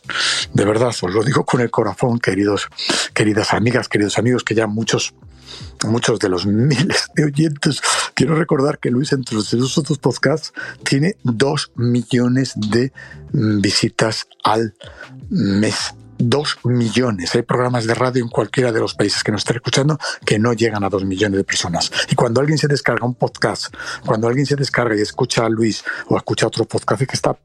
De 0.53 0.64
verdad, 0.64 0.88
os 0.88 1.03
lo 1.03 1.22
digo 1.22 1.44
con 1.44 1.61
el 1.61 1.70
corazón, 1.70 2.18
queridos, 2.18 2.68
queridas 3.14 3.55
amigas, 3.55 3.88
queridos 3.88 4.18
amigos, 4.18 4.44
que 4.44 4.55
ya 4.55 4.66
muchos 4.66 5.14
muchos 5.87 6.18
de 6.18 6.29
los 6.29 6.46
miles 6.46 7.09
de 7.14 7.25
oyentes. 7.25 7.81
Quiero 8.14 8.37
recordar 8.37 8.79
que 8.79 8.90
Luis, 8.90 9.12
entre 9.12 9.37
los 9.37 9.79
otros 9.79 9.99
podcasts, 9.99 10.53
tiene 10.83 11.16
dos 11.22 11.72
millones 11.77 12.55
de 12.57 12.92
visitas 13.33 14.27
al 14.42 14.75
mes. 15.29 15.94
Dos 16.18 16.59
millones. 16.64 17.35
Hay 17.35 17.42
programas 17.42 17.87
de 17.87 17.94
radio 17.94 18.22
en 18.22 18.31
cualquiera 18.31 18.72
de 18.72 18.81
los 18.81 18.94
países 18.94 19.22
que 19.22 19.33
nos 19.33 19.42
estén 19.42 19.57
escuchando 19.57 19.98
que 20.24 20.38
no 20.38 20.52
llegan 20.55 20.83
a 20.85 20.88
dos 20.88 21.05
millones 21.05 21.38
de 21.38 21.44
personas. 21.44 21.90
Y 22.11 22.14
cuando 22.14 22.40
alguien 22.40 22.59
se 22.59 22.68
descarga 22.68 23.07
un 23.07 23.14
podcast, 23.14 23.74
cuando 24.05 24.26
alguien 24.26 24.46
se 24.46 24.57
descarga 24.57 24.96
y 24.96 25.00
escucha 25.00 25.44
a 25.44 25.48
Luis 25.48 25.85
o 26.09 26.16
escucha 26.16 26.46
otro 26.46 26.64
podcast 26.64 27.02
que 27.02 27.14
está 27.14 27.37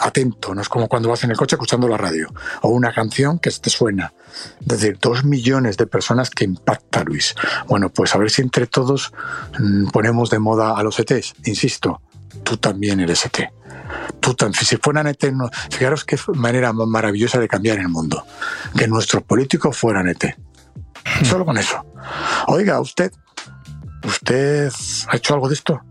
atento, 0.00 0.54
no 0.54 0.62
es 0.62 0.68
como 0.68 0.88
cuando 0.88 1.08
vas 1.08 1.22
en 1.24 1.30
el 1.30 1.36
coche 1.36 1.56
escuchando 1.56 1.86
la 1.86 1.96
radio 1.96 2.28
o 2.62 2.68
una 2.68 2.92
canción 2.92 3.38
que 3.38 3.50
te 3.50 3.70
suena. 3.70 4.12
Es 4.60 4.66
decir, 4.66 4.98
dos 5.00 5.24
millones 5.24 5.76
de 5.76 5.86
personas 5.86 6.30
que 6.30 6.44
impacta 6.44 7.04
Luis. 7.04 7.34
Bueno, 7.68 7.90
pues 7.90 8.14
a 8.14 8.18
ver 8.18 8.30
si 8.30 8.42
entre 8.42 8.66
todos 8.66 9.12
mm, 9.58 9.88
ponemos 9.88 10.30
de 10.30 10.38
moda 10.38 10.76
a 10.76 10.82
los 10.82 10.98
ETs. 10.98 11.34
Insisto, 11.44 12.00
tú 12.44 12.56
también 12.56 13.00
eres 13.00 13.24
ET. 13.26 13.50
Tú 14.20 14.34
también, 14.34 14.64
si 14.64 14.76
fueran 14.76 15.06
ET, 15.06 15.24
fijaros 15.70 16.04
qué 16.04 16.18
manera 16.34 16.72
maravillosa 16.72 17.38
de 17.38 17.48
cambiar 17.48 17.78
el 17.78 17.88
mundo. 17.88 18.24
Que 18.76 18.86
nuestros 18.86 19.22
políticos 19.22 19.76
fueran 19.76 20.08
ET. 20.08 20.36
Solo 21.24 21.44
con 21.44 21.58
eso. 21.58 21.84
Oiga, 22.46 22.80
usted, 22.80 23.12
¿usted 24.04 24.70
ha 25.08 25.16
hecho 25.16 25.34
algo 25.34 25.48
de 25.48 25.54
esto? 25.54 25.82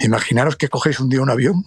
Imaginaros 0.00 0.56
que 0.56 0.68
cogéis 0.68 1.00
un 1.00 1.08
día 1.08 1.22
un 1.22 1.30
avión 1.30 1.64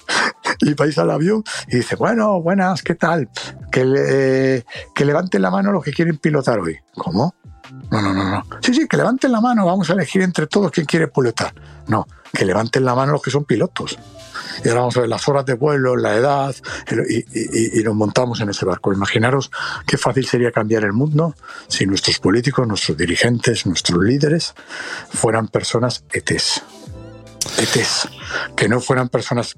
y 0.60 0.74
vais 0.74 0.96
al 0.98 1.10
avión 1.10 1.44
y 1.68 1.76
dice, 1.76 1.96
bueno, 1.96 2.40
buenas, 2.40 2.82
¿qué 2.82 2.94
tal? 2.94 3.28
Que, 3.70 4.64
que 4.94 5.04
levanten 5.04 5.42
la 5.42 5.50
mano 5.50 5.72
los 5.72 5.84
que 5.84 5.92
quieren 5.92 6.18
pilotar 6.18 6.58
hoy. 6.60 6.78
¿Cómo? 6.94 7.34
No, 7.90 8.02
no, 8.02 8.12
no, 8.12 8.30
no. 8.30 8.46
Sí, 8.60 8.74
sí, 8.74 8.86
que 8.88 8.96
levanten 8.96 9.32
la 9.32 9.40
mano, 9.40 9.64
vamos 9.66 9.90
a 9.90 9.94
elegir 9.94 10.22
entre 10.22 10.46
todos 10.46 10.70
quién 10.70 10.86
quiere 10.86 11.08
pilotar. 11.08 11.54
No, 11.88 12.06
que 12.32 12.44
levanten 12.44 12.84
la 12.84 12.94
mano 12.94 13.12
los 13.12 13.22
que 13.22 13.30
son 13.30 13.44
pilotos. 13.44 13.98
Y 14.64 14.68
ahora 14.68 14.80
vamos 14.80 14.96
a 14.96 15.00
ver 15.00 15.08
las 15.08 15.28
horas 15.28 15.44
de 15.46 15.54
vuelo, 15.54 15.96
la 15.96 16.14
edad, 16.14 16.54
y, 17.08 17.82
nos 17.82 17.94
montamos 17.94 18.40
en 18.40 18.50
ese 18.50 18.64
barco. 18.64 18.92
Imaginaros 18.92 19.50
qué 19.86 19.98
fácil 19.98 20.26
sería 20.26 20.50
cambiar 20.52 20.84
el 20.84 20.92
mundo 20.92 21.34
si 21.68 21.86
nuestros 21.86 22.18
políticos, 22.18 22.66
nuestros 22.66 22.96
dirigentes, 22.96 23.66
nuestros 23.66 24.02
líderes 24.02 24.54
fueran 25.10 25.48
personas 25.48 26.04
ETs 26.12 26.62
ETs, 27.64 28.08
que 28.56 28.68
no 28.68 28.80
fueran 28.80 29.08
personas 29.08 29.54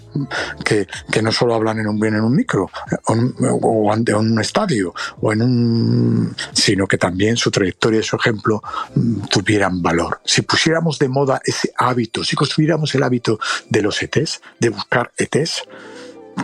que, 0.64 0.86
no 1.22 1.32
solo 1.32 1.54
hablan 1.54 1.80
en 1.80 1.88
un 1.88 1.98
bien 1.98 2.14
en 2.14 2.22
un 2.22 2.34
micro 2.34 2.70
o, 3.06 3.94
en 3.94 4.14
un 4.14 4.40
estadio 4.40 4.94
o 5.20 5.32
en 5.32 5.42
un 5.42 6.36
sino 6.52 6.86
que 6.86 6.98
también 6.98 7.36
su 7.36 7.50
trayectoria 7.50 8.00
y 8.00 8.04
su 8.04 8.16
ejemplo 8.16 8.62
mm, 8.94 9.26
tuvieran 9.26 9.82
valor. 9.82 10.20
Si 10.24 10.42
pusiéramos 10.42 10.98
de 10.98 11.08
moda 11.08 11.40
ese 11.44 11.72
hábito, 11.76 12.24
si 12.24 12.36
construyéramos 12.36 12.94
el 12.94 13.02
hábito 13.02 13.38
de 13.68 13.82
los 13.82 14.02
ETs, 14.02 14.40
de 14.60 14.68
buscar 14.68 15.12
ETs, 15.16 15.64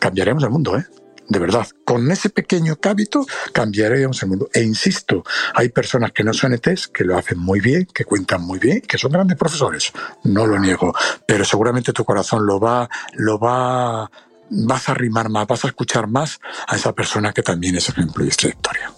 cambiaremos 0.01 0.43
el 0.43 0.51
mundo, 0.51 0.77
¿eh? 0.77 0.87
De 1.29 1.39
verdad, 1.39 1.67
con 1.85 2.11
ese 2.11 2.31
pequeño 2.31 2.79
hábito 2.83 3.27
cambiaríamos 3.53 4.23
el 4.23 4.29
mundo. 4.29 4.49
E 4.53 4.63
insisto, 4.63 5.25
hay 5.55 5.69
personas 5.69 6.13
que 6.13 6.25
no 6.25 6.33
son 6.35 6.55
ETs, 6.55 6.89
que 6.89 7.05
lo 7.05 7.17
hacen 7.17 7.39
muy 7.39 7.61
bien, 7.61 7.87
que 7.87 8.05
cuentan 8.05 8.43
muy 8.43 8.59
bien, 8.59 8.81
que 8.81 8.99
son 8.99 9.13
grandes 9.13 9.39
profesores, 9.39 9.93
no 10.25 10.47
lo 10.47 10.59
niego, 10.59 10.95
pero 11.27 11.45
seguramente 11.45 11.93
tu 11.93 12.05
corazón 12.05 12.47
lo 12.47 12.61
va, 12.61 12.89
lo 13.15 13.39
va, 13.39 14.11
vas 14.51 14.89
a 14.89 14.93
arrimar 14.93 15.29
más, 15.29 15.47
vas 15.47 15.65
a 15.65 15.69
escuchar 15.69 16.07
más 16.07 16.41
a 16.67 16.77
esa 16.77 16.93
persona 16.93 17.33
que 17.33 17.43
también 17.43 17.77
es 17.77 17.89
ejemplo 17.89 18.25
y 18.25 18.29
es 18.29 18.37
trayectoria. 18.37 18.93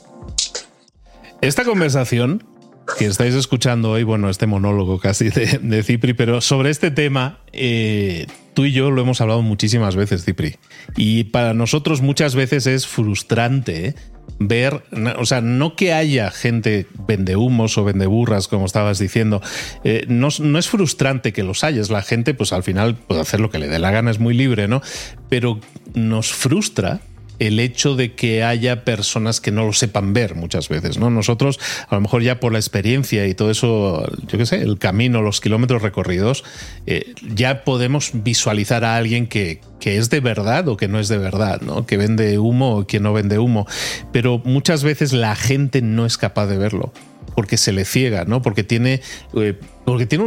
Esta 1.40 1.64
conversación 1.64 2.53
que 2.98 3.06
estáis 3.06 3.34
escuchando 3.34 3.90
hoy, 3.90 4.02
bueno, 4.02 4.30
este 4.30 4.46
monólogo 4.46 4.98
casi 4.98 5.30
de, 5.30 5.82
Cipri, 5.82 6.14
pero 6.14 6.40
sobre 6.40 6.70
este 6.70 6.90
tema, 6.90 7.38
eh, 7.52 8.26
tú 8.54 8.64
y 8.64 8.72
yo 8.72 8.90
lo 8.90 9.02
hemos 9.02 9.20
hablado 9.20 9.42
muchísimas 9.42 9.96
veces, 9.96 10.24
Cipri. 10.24 10.56
Y 10.96 11.24
para 11.24 11.54
nosotros 11.54 12.00
muchas 12.00 12.34
veces 12.34 12.66
es 12.66 12.86
frustrante 12.86 13.86
¿eh? 13.86 13.94
ver, 14.38 14.84
o 15.18 15.24
sea, 15.26 15.40
no 15.40 15.76
que 15.76 15.92
haya 15.92 16.30
gente 16.30 16.86
vende 17.06 17.36
humos 17.36 17.78
o 17.78 17.84
vende 17.84 18.06
burras, 18.06 18.48
como 18.48 18.66
estabas 18.66 18.98
diciendo, 18.98 19.40
eh, 19.84 20.04
no, 20.08 20.28
no, 20.40 20.58
es 20.58 20.68
frustrante 20.68 21.32
que 21.32 21.42
los 21.42 21.64
hayas, 21.64 21.90
la 21.90 22.02
gente 22.02 22.34
pues 22.34 22.52
al 22.52 22.62
final 22.62 22.96
puede 22.96 23.20
hacer 23.20 23.40
lo 23.40 23.50
que 23.50 23.58
le 23.58 23.68
dé 23.68 23.78
la 23.78 23.90
gana, 23.90 24.10
es 24.10 24.18
muy 24.18 24.34
libre, 24.34 24.68
¿no? 24.68 24.82
Pero 25.28 25.60
nos 25.94 26.32
frustra 26.32 27.00
el 27.38 27.60
hecho 27.60 27.96
de 27.96 28.14
que 28.14 28.44
haya 28.44 28.84
personas 28.84 29.40
que 29.40 29.50
no 29.50 29.66
lo 29.66 29.72
sepan 29.72 30.12
ver 30.12 30.34
muchas 30.34 30.68
veces, 30.68 30.98
¿no? 30.98 31.10
Nosotros, 31.10 31.58
a 31.88 31.94
lo 31.94 32.00
mejor 32.00 32.22
ya 32.22 32.40
por 32.40 32.52
la 32.52 32.58
experiencia 32.58 33.26
y 33.26 33.34
todo 33.34 33.50
eso, 33.50 34.06
yo 34.26 34.38
qué 34.38 34.46
sé, 34.46 34.62
el 34.62 34.78
camino, 34.78 35.22
los 35.22 35.40
kilómetros 35.40 35.82
recorridos, 35.82 36.44
eh, 36.86 37.14
ya 37.34 37.64
podemos 37.64 38.10
visualizar 38.12 38.84
a 38.84 38.96
alguien 38.96 39.26
que, 39.26 39.60
que, 39.80 39.98
es 39.98 40.10
de 40.10 40.20
verdad 40.20 40.68
o 40.68 40.76
que 40.76 40.88
no 40.88 40.98
es 40.98 41.08
de 41.08 41.18
verdad, 41.18 41.60
¿no? 41.60 41.86
Que 41.86 41.96
vende 41.96 42.38
humo 42.38 42.76
o 42.76 42.86
que 42.86 43.00
no 43.00 43.12
vende 43.12 43.38
humo. 43.38 43.66
Pero 44.12 44.40
muchas 44.44 44.84
veces 44.84 45.12
la 45.12 45.34
gente 45.36 45.82
no 45.82 46.06
es 46.06 46.18
capaz 46.18 46.46
de 46.46 46.58
verlo 46.58 46.92
porque 47.34 47.56
se 47.56 47.72
le 47.72 47.84
ciega, 47.84 48.24
¿no? 48.24 48.42
Porque 48.42 48.64
tiene. 48.64 49.00
Eh, 49.34 49.54
porque 49.84 50.06
tiene 50.06 50.24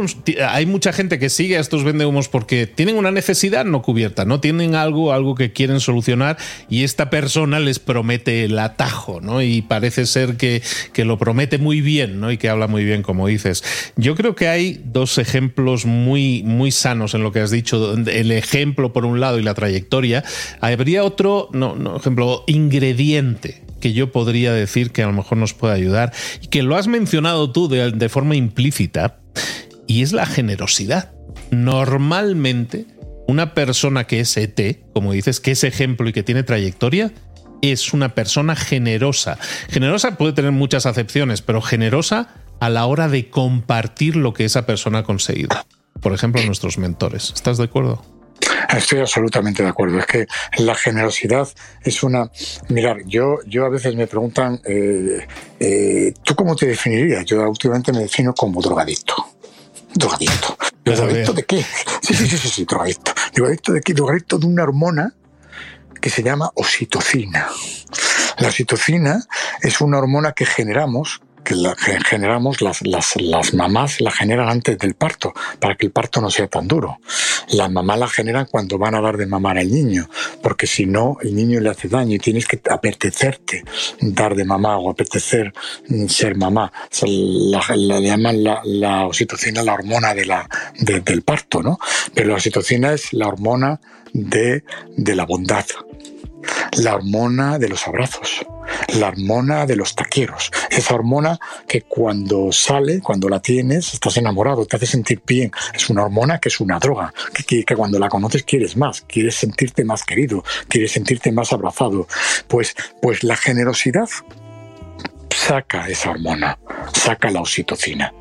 hay 0.48 0.66
mucha 0.66 0.92
gente 0.92 1.18
que 1.18 1.28
sigue 1.28 1.56
a 1.56 1.60
estos 1.60 1.82
vendehumos 1.82 2.28
porque 2.28 2.68
tienen 2.68 2.96
una 2.96 3.10
necesidad 3.10 3.64
no 3.64 3.82
cubierta, 3.82 4.24
¿no? 4.24 4.38
Tienen 4.40 4.76
algo, 4.76 5.12
algo 5.12 5.34
que 5.34 5.52
quieren 5.52 5.80
solucionar 5.80 6.38
y 6.70 6.84
esta 6.84 7.10
persona 7.10 7.58
les 7.58 7.80
promete 7.80 8.44
el 8.44 8.56
atajo, 8.58 9.20
¿no? 9.20 9.42
Y 9.42 9.62
parece 9.62 10.06
ser 10.06 10.36
que, 10.36 10.62
que 10.92 11.04
lo 11.04 11.18
promete 11.18 11.58
muy 11.58 11.80
bien, 11.80 12.20
¿no? 12.20 12.30
Y 12.30 12.38
que 12.38 12.48
habla 12.48 12.68
muy 12.68 12.84
bien, 12.84 13.02
como 13.02 13.26
dices. 13.26 13.64
Yo 13.96 14.14
creo 14.14 14.36
que 14.36 14.46
hay 14.46 14.80
dos 14.84 15.18
ejemplos 15.18 15.86
muy, 15.86 16.44
muy 16.44 16.70
sanos 16.70 17.14
en 17.14 17.24
lo 17.24 17.32
que 17.32 17.40
has 17.40 17.50
dicho. 17.50 17.94
El 17.94 18.30
ejemplo, 18.30 18.92
por 18.92 19.04
un 19.04 19.18
lado, 19.18 19.40
y 19.40 19.42
la 19.42 19.54
trayectoria. 19.54 20.22
Habría 20.60 21.02
otro, 21.02 21.48
no, 21.52 21.74
no 21.74 21.96
ejemplo, 21.96 22.44
ingrediente 22.46 23.67
que 23.80 23.92
yo 23.92 24.12
podría 24.12 24.52
decir 24.52 24.90
que 24.90 25.02
a 25.02 25.06
lo 25.06 25.12
mejor 25.12 25.38
nos 25.38 25.54
puede 25.54 25.74
ayudar 25.74 26.12
y 26.40 26.48
que 26.48 26.62
lo 26.62 26.76
has 26.76 26.86
mencionado 26.86 27.50
tú 27.50 27.68
de, 27.68 28.08
forma 28.08 28.36
implícita 28.36 29.18
y 29.86 30.02
es 30.02 30.12
la 30.12 30.26
generosidad. 30.26 31.12
Normalmente 31.50 32.86
una 33.26 33.54
persona 33.54 34.04
que 34.04 34.20
es 34.20 34.36
ET, 34.36 34.80
como 34.92 35.12
dices, 35.12 35.40
que 35.40 35.52
es 35.52 35.64
ejemplo 35.64 36.08
y 36.08 36.12
que 36.12 36.22
tiene 36.22 36.42
trayectoria, 36.42 37.12
es 37.62 37.92
una 37.92 38.14
persona 38.14 38.56
generosa. 38.56 39.38
Generosa 39.68 40.16
puede 40.16 40.32
tener 40.32 40.52
muchas 40.52 40.86
acepciones, 40.86 41.42
pero 41.42 41.60
generosa 41.60 42.34
a 42.60 42.70
la 42.70 42.86
hora 42.86 43.08
de 43.08 43.30
compartir 43.30 44.16
lo 44.16 44.32
que 44.32 44.44
esa 44.44 44.66
persona 44.66 44.98
ha 44.98 45.02
conseguido. 45.02 45.56
Por 46.00 46.12
ejemplo, 46.12 46.42
nuestros 46.44 46.78
mentores. 46.78 47.32
¿Estás 47.34 47.58
de 47.58 47.64
acuerdo? 47.64 48.17
Estoy 48.76 49.00
absolutamente 49.00 49.62
de 49.62 49.68
acuerdo. 49.68 49.98
Es 49.98 50.06
que 50.06 50.26
la 50.58 50.74
generosidad 50.74 51.48
es 51.82 52.02
una. 52.02 52.30
Mirar, 52.68 53.04
yo, 53.06 53.38
yo 53.46 53.64
a 53.64 53.68
veces 53.68 53.94
me 53.94 54.06
preguntan, 54.06 54.60
eh, 54.64 55.26
eh, 55.60 56.14
¿tú 56.22 56.34
cómo 56.34 56.56
te 56.56 56.66
definirías? 56.66 57.24
Yo 57.24 57.48
últimamente 57.48 57.92
me 57.92 58.00
defino 58.00 58.34
como 58.34 58.60
drogadicto. 58.60 59.14
Drogadicto. 59.94 60.56
¿Drogadicto 60.84 61.32
de 61.32 61.44
qué? 61.44 61.64
Sí, 62.02 62.14
sí, 62.14 62.26
sí, 62.26 62.38
sí, 62.38 62.48
sí, 62.48 62.64
drogadicto. 62.64 63.12
¿Drogadicto 63.34 63.72
de 63.72 63.80
qué? 63.80 63.94
Drogadicto 63.94 64.38
de 64.38 64.46
una 64.46 64.62
hormona 64.62 65.14
que 66.00 66.10
se 66.10 66.22
llama 66.22 66.50
oxitocina. 66.54 67.48
La 68.38 68.48
oxitocina 68.48 69.20
es 69.60 69.80
una 69.80 69.98
hormona 69.98 70.32
que 70.32 70.46
generamos 70.46 71.20
que, 71.48 71.54
la, 71.54 71.74
generamos 71.76 72.60
las, 72.60 72.82
las, 72.82 73.16
las, 73.16 73.54
mamás 73.54 74.02
la 74.02 74.10
generan 74.10 74.48
antes 74.48 74.76
del 74.76 74.94
parto, 74.94 75.32
para 75.58 75.76
que 75.76 75.86
el 75.86 75.92
parto 75.92 76.20
no 76.20 76.30
sea 76.30 76.46
tan 76.46 76.68
duro. 76.68 76.98
Las 77.48 77.70
mamás 77.70 77.98
la 77.98 78.08
generan 78.08 78.46
cuando 78.50 78.76
van 78.76 78.94
a 78.94 79.00
dar 79.00 79.16
de 79.16 79.26
mamar 79.26 79.56
al 79.56 79.70
niño, 79.70 80.10
porque 80.42 80.66
si 80.66 80.84
no, 80.84 81.16
el 81.22 81.34
niño 81.34 81.60
le 81.60 81.70
hace 81.70 81.88
daño 81.88 82.16
y 82.16 82.18
tienes 82.18 82.46
que 82.46 82.60
apetecerte 82.70 83.64
dar 84.00 84.34
de 84.34 84.44
mamá 84.44 84.76
o 84.76 84.90
apetecer 84.90 85.54
mm, 85.88 86.06
ser 86.08 86.36
mamá. 86.36 86.70
la, 87.02 87.62
le 87.74 88.02
llaman 88.02 88.44
la, 88.44 88.60
la, 88.64 89.06
oxitocina 89.06 89.62
la 89.62 89.72
hormona 89.72 90.14
de 90.14 90.26
la, 90.26 90.46
del 90.78 91.22
parto, 91.22 91.62
¿no? 91.62 91.78
Pero 92.14 92.28
la 92.28 92.34
oxitocina 92.34 92.92
es 92.92 93.14
la 93.14 93.26
hormona 93.26 93.80
de, 94.12 94.64
de 94.96 95.14
la 95.14 95.24
bondad, 95.24 95.64
la 96.78 96.94
hormona 96.94 97.58
de 97.58 97.68
los 97.68 97.86
abrazos, 97.86 98.46
la 98.94 99.08
hormona 99.08 99.66
de 99.66 99.76
los 99.76 99.94
taqueros, 99.94 100.50
esa 100.70 100.94
hormona 100.94 101.38
que 101.66 101.82
cuando 101.82 102.52
sale, 102.52 103.00
cuando 103.00 103.28
la 103.28 103.40
tienes, 103.40 103.94
estás 103.94 104.16
enamorado, 104.16 104.66
te 104.66 104.76
hace 104.76 104.86
sentir 104.86 105.22
bien. 105.26 105.50
Es 105.74 105.90
una 105.90 106.04
hormona 106.04 106.38
que 106.38 106.48
es 106.48 106.60
una 106.60 106.78
droga, 106.78 107.12
que, 107.46 107.64
que, 107.64 107.76
cuando 107.76 107.98
la 107.98 108.08
conoces 108.08 108.42
quieres 108.44 108.76
más, 108.76 109.02
quieres 109.02 109.34
sentirte 109.36 109.84
más 109.84 110.04
querido, 110.04 110.44
quieres 110.68 110.92
sentirte 110.92 111.32
más 111.32 111.52
abrazado. 111.52 112.06
Pues, 112.46 112.74
pues 113.02 113.24
la 113.24 113.36
generosidad 113.36 114.08
saca 115.34 115.88
esa 115.88 116.10
hormona, 116.10 116.58
saca 116.92 117.30
la 117.30 117.40
oxitocina. 117.40 118.12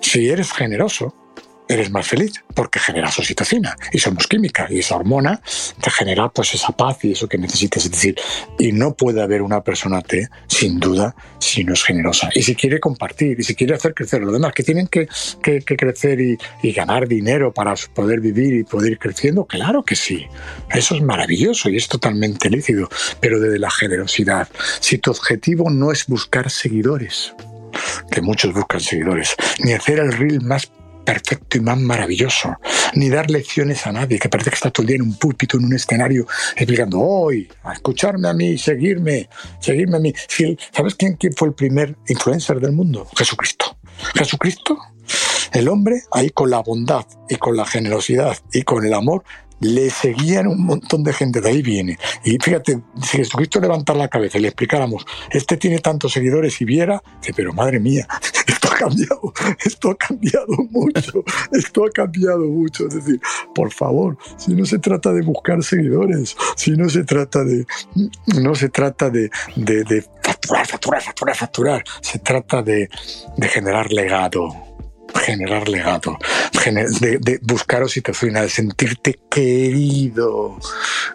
Si 0.00 0.28
eres 0.28 0.52
generoso, 0.52 1.14
eres 1.68 1.90
más 1.90 2.06
feliz 2.06 2.44
porque 2.54 2.78
generas 2.78 3.18
oxitocina 3.18 3.76
y 3.92 3.98
somos 3.98 4.26
química 4.26 4.66
y 4.70 4.78
esa 4.78 4.96
hormona 4.96 5.40
te 5.80 5.90
genera 5.90 6.28
pues 6.28 6.54
esa 6.54 6.72
paz 6.72 7.04
y 7.04 7.12
eso 7.12 7.28
que 7.28 7.38
necesitas. 7.38 7.84
Es 7.84 7.90
decir, 7.90 8.16
y 8.58 8.72
no 8.72 8.94
puede 8.94 9.22
haber 9.22 9.42
una 9.42 9.62
persona 9.62 10.00
T 10.00 10.28
sin 10.46 10.78
duda 10.78 11.14
si 11.38 11.64
no 11.64 11.74
es 11.74 11.82
generosa. 11.84 12.30
Y 12.34 12.42
si 12.42 12.54
quiere 12.54 12.80
compartir 12.80 13.38
y 13.40 13.42
si 13.42 13.54
quiere 13.54 13.74
hacer 13.74 13.94
crecer 13.94 14.22
los 14.22 14.32
demás 14.32 14.52
que 14.52 14.62
tienen 14.62 14.86
que, 14.86 15.08
que, 15.42 15.62
crecer 15.62 16.20
y, 16.20 16.38
y, 16.62 16.72
ganar 16.72 17.08
dinero 17.08 17.52
para 17.52 17.74
poder 17.94 18.20
vivir 18.20 18.54
y 18.54 18.64
poder 18.64 18.92
ir 18.92 18.98
creciendo, 18.98 19.44
claro 19.44 19.82
que 19.82 19.96
sí. 19.96 20.26
Eso 20.70 20.94
es 20.94 21.02
maravilloso 21.02 21.68
y 21.68 21.76
es 21.76 21.88
totalmente 21.88 22.48
lícito, 22.50 22.88
pero 23.20 23.40
desde 23.40 23.58
la 23.58 23.70
generosidad. 23.70 24.48
Si 24.80 24.98
tu 24.98 25.10
objetivo 25.10 25.70
no 25.70 25.92
es 25.92 26.06
buscar 26.06 26.50
seguidores, 26.50 27.34
que 28.10 28.20
muchos 28.20 28.54
buscan 28.54 28.80
seguidores, 28.80 29.34
ni 29.58 29.72
hacer 29.72 29.98
el 29.98 30.12
reel 30.12 30.40
más 30.42 30.70
perfecto 31.06 31.56
y 31.56 31.60
más 31.60 31.78
maravilloso, 31.78 32.56
ni 32.94 33.08
dar 33.08 33.30
lecciones 33.30 33.86
a 33.86 33.92
nadie, 33.92 34.18
que 34.18 34.28
parece 34.28 34.50
que 34.50 34.56
está 34.56 34.70
todo 34.70 34.82
el 34.82 34.88
día 34.88 34.96
en 34.96 35.02
un 35.02 35.16
púlpito, 35.16 35.56
en 35.56 35.64
un 35.64 35.74
escenario, 35.74 36.26
explicando, 36.56 37.00
hoy, 37.00 37.48
a 37.62 37.72
escucharme 37.72 38.28
a 38.28 38.34
mí, 38.34 38.58
seguirme, 38.58 39.28
seguirme 39.60 39.96
a 39.96 40.00
mí. 40.00 40.12
¿Sabes 40.72 40.96
quién, 40.96 41.14
quién 41.14 41.32
fue 41.32 41.48
el 41.48 41.54
primer 41.54 41.96
influencer 42.08 42.60
del 42.60 42.72
mundo? 42.72 43.06
Jesucristo. 43.16 43.78
Jesucristo, 44.14 44.78
el 45.52 45.68
hombre, 45.68 46.02
ahí 46.12 46.30
con 46.30 46.50
la 46.50 46.58
bondad 46.60 47.06
y 47.28 47.36
con 47.36 47.56
la 47.56 47.64
generosidad 47.64 48.36
y 48.52 48.62
con 48.62 48.84
el 48.84 48.92
amor, 48.92 49.24
le 49.60 49.90
seguían 49.90 50.46
un 50.46 50.64
montón 50.64 51.02
de 51.02 51.12
gente, 51.12 51.40
de 51.40 51.48
ahí 51.48 51.62
viene. 51.62 51.98
Y 52.24 52.38
fíjate, 52.38 52.80
si 53.02 53.18
Jesucristo 53.18 53.60
levantara 53.60 53.98
la 53.98 54.08
cabeza 54.08 54.38
y 54.38 54.42
le 54.42 54.48
explicáramos, 54.48 55.06
este 55.30 55.56
tiene 55.56 55.78
tantos 55.78 56.12
seguidores 56.12 56.60
y 56.60 56.64
viera, 56.64 57.02
dice, 57.20 57.32
pero 57.34 57.52
madre 57.52 57.80
mía, 57.80 58.06
esto 58.46 58.68
ha 58.68 58.76
cambiado, 58.76 59.32
esto 59.64 59.90
ha 59.90 59.96
cambiado 59.96 60.56
mucho, 60.70 61.24
esto 61.52 61.84
ha 61.84 61.90
cambiado 61.90 62.44
mucho. 62.44 62.86
Es 62.86 62.94
decir, 62.94 63.20
por 63.54 63.72
favor, 63.72 64.18
si 64.36 64.54
no 64.54 64.64
se 64.66 64.78
trata 64.78 65.12
de 65.12 65.22
buscar 65.22 65.62
seguidores, 65.62 66.36
si 66.56 66.72
no 66.72 66.88
se 66.88 67.04
trata 67.04 67.44
de, 67.44 67.66
no 68.40 68.54
se 68.54 68.68
trata 68.68 69.10
de, 69.10 69.30
de, 69.56 70.04
facturar, 70.22 70.66
facturar, 70.66 71.02
facturar, 71.02 71.36
facturar, 71.36 71.84
se 72.00 72.18
trata 72.18 72.62
de, 72.62 72.88
de 73.36 73.48
generar 73.48 73.92
legado 73.92 74.75
generar 75.14 75.68
legado, 75.68 76.18
de, 77.00 77.38
buscar 77.42 77.82
oxitocina, 77.82 78.42
de 78.42 78.48
sentirte 78.48 79.18
querido, 79.30 80.58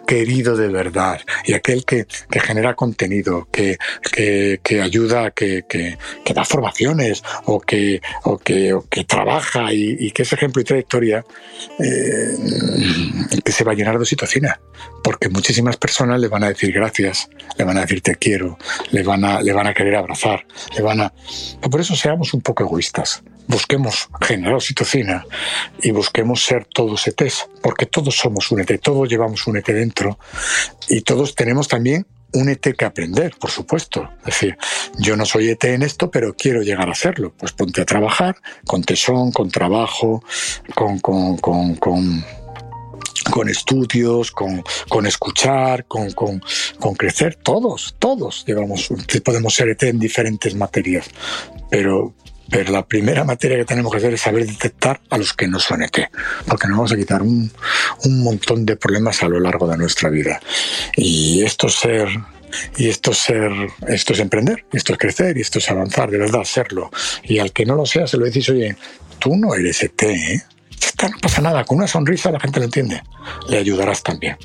querido 0.06 0.56
de 0.56 0.68
verdad, 0.68 1.20
y 1.44 1.54
aquel 1.54 1.84
que, 1.84 2.06
que 2.30 2.40
genera 2.40 2.74
contenido, 2.74 3.48
que, 3.50 3.78
que, 4.12 4.60
que 4.62 4.82
ayuda, 4.82 5.30
que, 5.30 5.64
da 6.34 6.44
formaciones 6.44 7.22
o 7.44 7.60
que, 7.60 8.00
o 8.24 8.38
que, 8.38 8.72
o 8.72 8.84
trabaja 9.06 9.72
y, 9.72 9.96
y, 9.98 10.10
que 10.12 10.22
ese 10.22 10.36
ejemplo 10.36 10.62
y 10.62 10.64
trayectoria 10.64 11.24
eh, 11.78 12.36
que 13.44 13.52
se 13.52 13.64
va 13.64 13.72
a 13.72 13.74
llenar 13.74 13.96
de 13.96 14.02
oxitocina, 14.02 14.60
porque 15.02 15.28
muchísimas 15.28 15.76
personas 15.76 16.20
le 16.20 16.28
van 16.28 16.44
a 16.44 16.48
decir 16.48 16.72
gracias, 16.72 17.28
le 17.58 17.64
van 17.64 17.76
a 17.76 17.82
decir 17.82 18.00
te 18.00 18.16
quiero, 18.16 18.58
le 18.90 19.02
van 19.02 19.24
a, 19.24 19.42
le 19.42 19.52
van 19.52 19.66
a 19.66 19.74
querer 19.74 19.96
abrazar, 19.96 20.46
le 20.74 20.82
van 20.82 21.00
a... 21.00 21.12
Por 21.70 21.80
eso 21.80 21.94
seamos 21.94 22.32
un 22.34 22.40
poco 22.40 22.64
egoístas 22.64 23.22
busquemos 23.46 24.08
generar 24.20 24.54
oxitocina 24.54 25.26
y 25.82 25.90
busquemos 25.90 26.44
ser 26.44 26.64
todos 26.64 27.06
ETs, 27.06 27.48
porque 27.62 27.86
todos 27.86 28.16
somos 28.16 28.50
un 28.50 28.60
ET, 28.60 28.80
todos 28.80 29.08
llevamos 29.08 29.46
un 29.46 29.56
ET 29.56 29.66
dentro 29.66 30.18
y 30.88 31.02
todos 31.02 31.34
tenemos 31.34 31.68
también 31.68 32.06
un 32.32 32.48
ET 32.48 32.74
que 32.76 32.84
aprender, 32.84 33.34
por 33.38 33.50
supuesto. 33.50 34.08
Es 34.20 34.26
decir, 34.26 34.56
yo 34.98 35.16
no 35.16 35.26
soy 35.26 35.50
ET 35.50 35.64
en 35.64 35.82
esto, 35.82 36.10
pero 36.10 36.34
quiero 36.34 36.62
llegar 36.62 36.88
a 36.88 36.94
serlo. 36.94 37.34
Pues 37.36 37.52
ponte 37.52 37.82
a 37.82 37.84
trabajar 37.84 38.36
con 38.66 38.82
tesón, 38.82 39.32
con 39.32 39.50
trabajo, 39.50 40.24
con, 40.74 40.98
con, 40.98 41.36
con, 41.38 41.74
con 41.76 42.24
con 43.30 43.48
estudios, 43.48 44.32
con, 44.32 44.64
con 44.88 45.06
escuchar, 45.06 45.86
con, 45.86 46.10
con, 46.12 46.42
con, 46.80 46.94
crecer, 46.94 47.36
todos, 47.36 47.94
todos 47.98 48.44
llevamos, 48.46 48.88
podemos 49.24 49.54
ser 49.54 49.68
ET 49.68 49.82
en 49.84 49.98
diferentes 50.00 50.54
materias, 50.54 51.08
pero, 51.70 52.14
pero 52.52 52.70
la 52.70 52.86
primera 52.86 53.24
materia 53.24 53.56
que 53.56 53.64
tenemos 53.64 53.90
que 53.90 53.98
hacer 53.98 54.12
es 54.12 54.20
saber 54.20 54.46
detectar 54.46 55.00
a 55.08 55.16
los 55.16 55.32
que 55.32 55.48
no 55.48 55.58
son 55.58 55.82
ET, 55.82 56.10
porque 56.46 56.68
nos 56.68 56.76
vamos 56.76 56.92
a 56.92 56.96
quitar 56.96 57.22
un, 57.22 57.50
un 58.04 58.22
montón 58.22 58.66
de 58.66 58.76
problemas 58.76 59.22
a 59.22 59.28
lo 59.28 59.40
largo 59.40 59.66
de 59.66 59.78
nuestra 59.78 60.10
vida. 60.10 60.38
Y 60.94 61.42
esto 61.42 61.68
es 61.68 61.74
ser 61.74 62.08
y 62.76 62.90
esto 62.90 63.12
es 63.12 63.18
ser, 63.18 63.50
esto 63.88 64.12
es 64.12 64.20
emprender, 64.20 64.66
esto 64.72 64.92
es 64.92 64.98
crecer 64.98 65.38
y 65.38 65.40
esto 65.40 65.58
es 65.58 65.70
avanzar, 65.70 66.10
de 66.10 66.18
verdad, 66.18 66.44
serlo. 66.44 66.90
Y 67.24 67.38
al 67.38 67.52
que 67.52 67.64
no 67.64 67.74
lo 67.74 67.86
sea, 67.86 68.06
se 68.06 68.18
lo 68.18 68.26
decís, 68.26 68.48
oye, 68.50 68.76
tú 69.18 69.34
no 69.34 69.54
eres 69.54 69.82
ET, 69.82 70.02
¿eh? 70.02 70.42
no 71.02 71.18
pasa 71.20 71.40
nada, 71.40 71.64
con 71.64 71.78
una 71.78 71.88
sonrisa 71.88 72.30
la 72.30 72.38
gente 72.38 72.60
lo 72.60 72.66
entiende. 72.66 73.02
Le 73.48 73.58
ayudarás 73.58 74.02
también. 74.02 74.36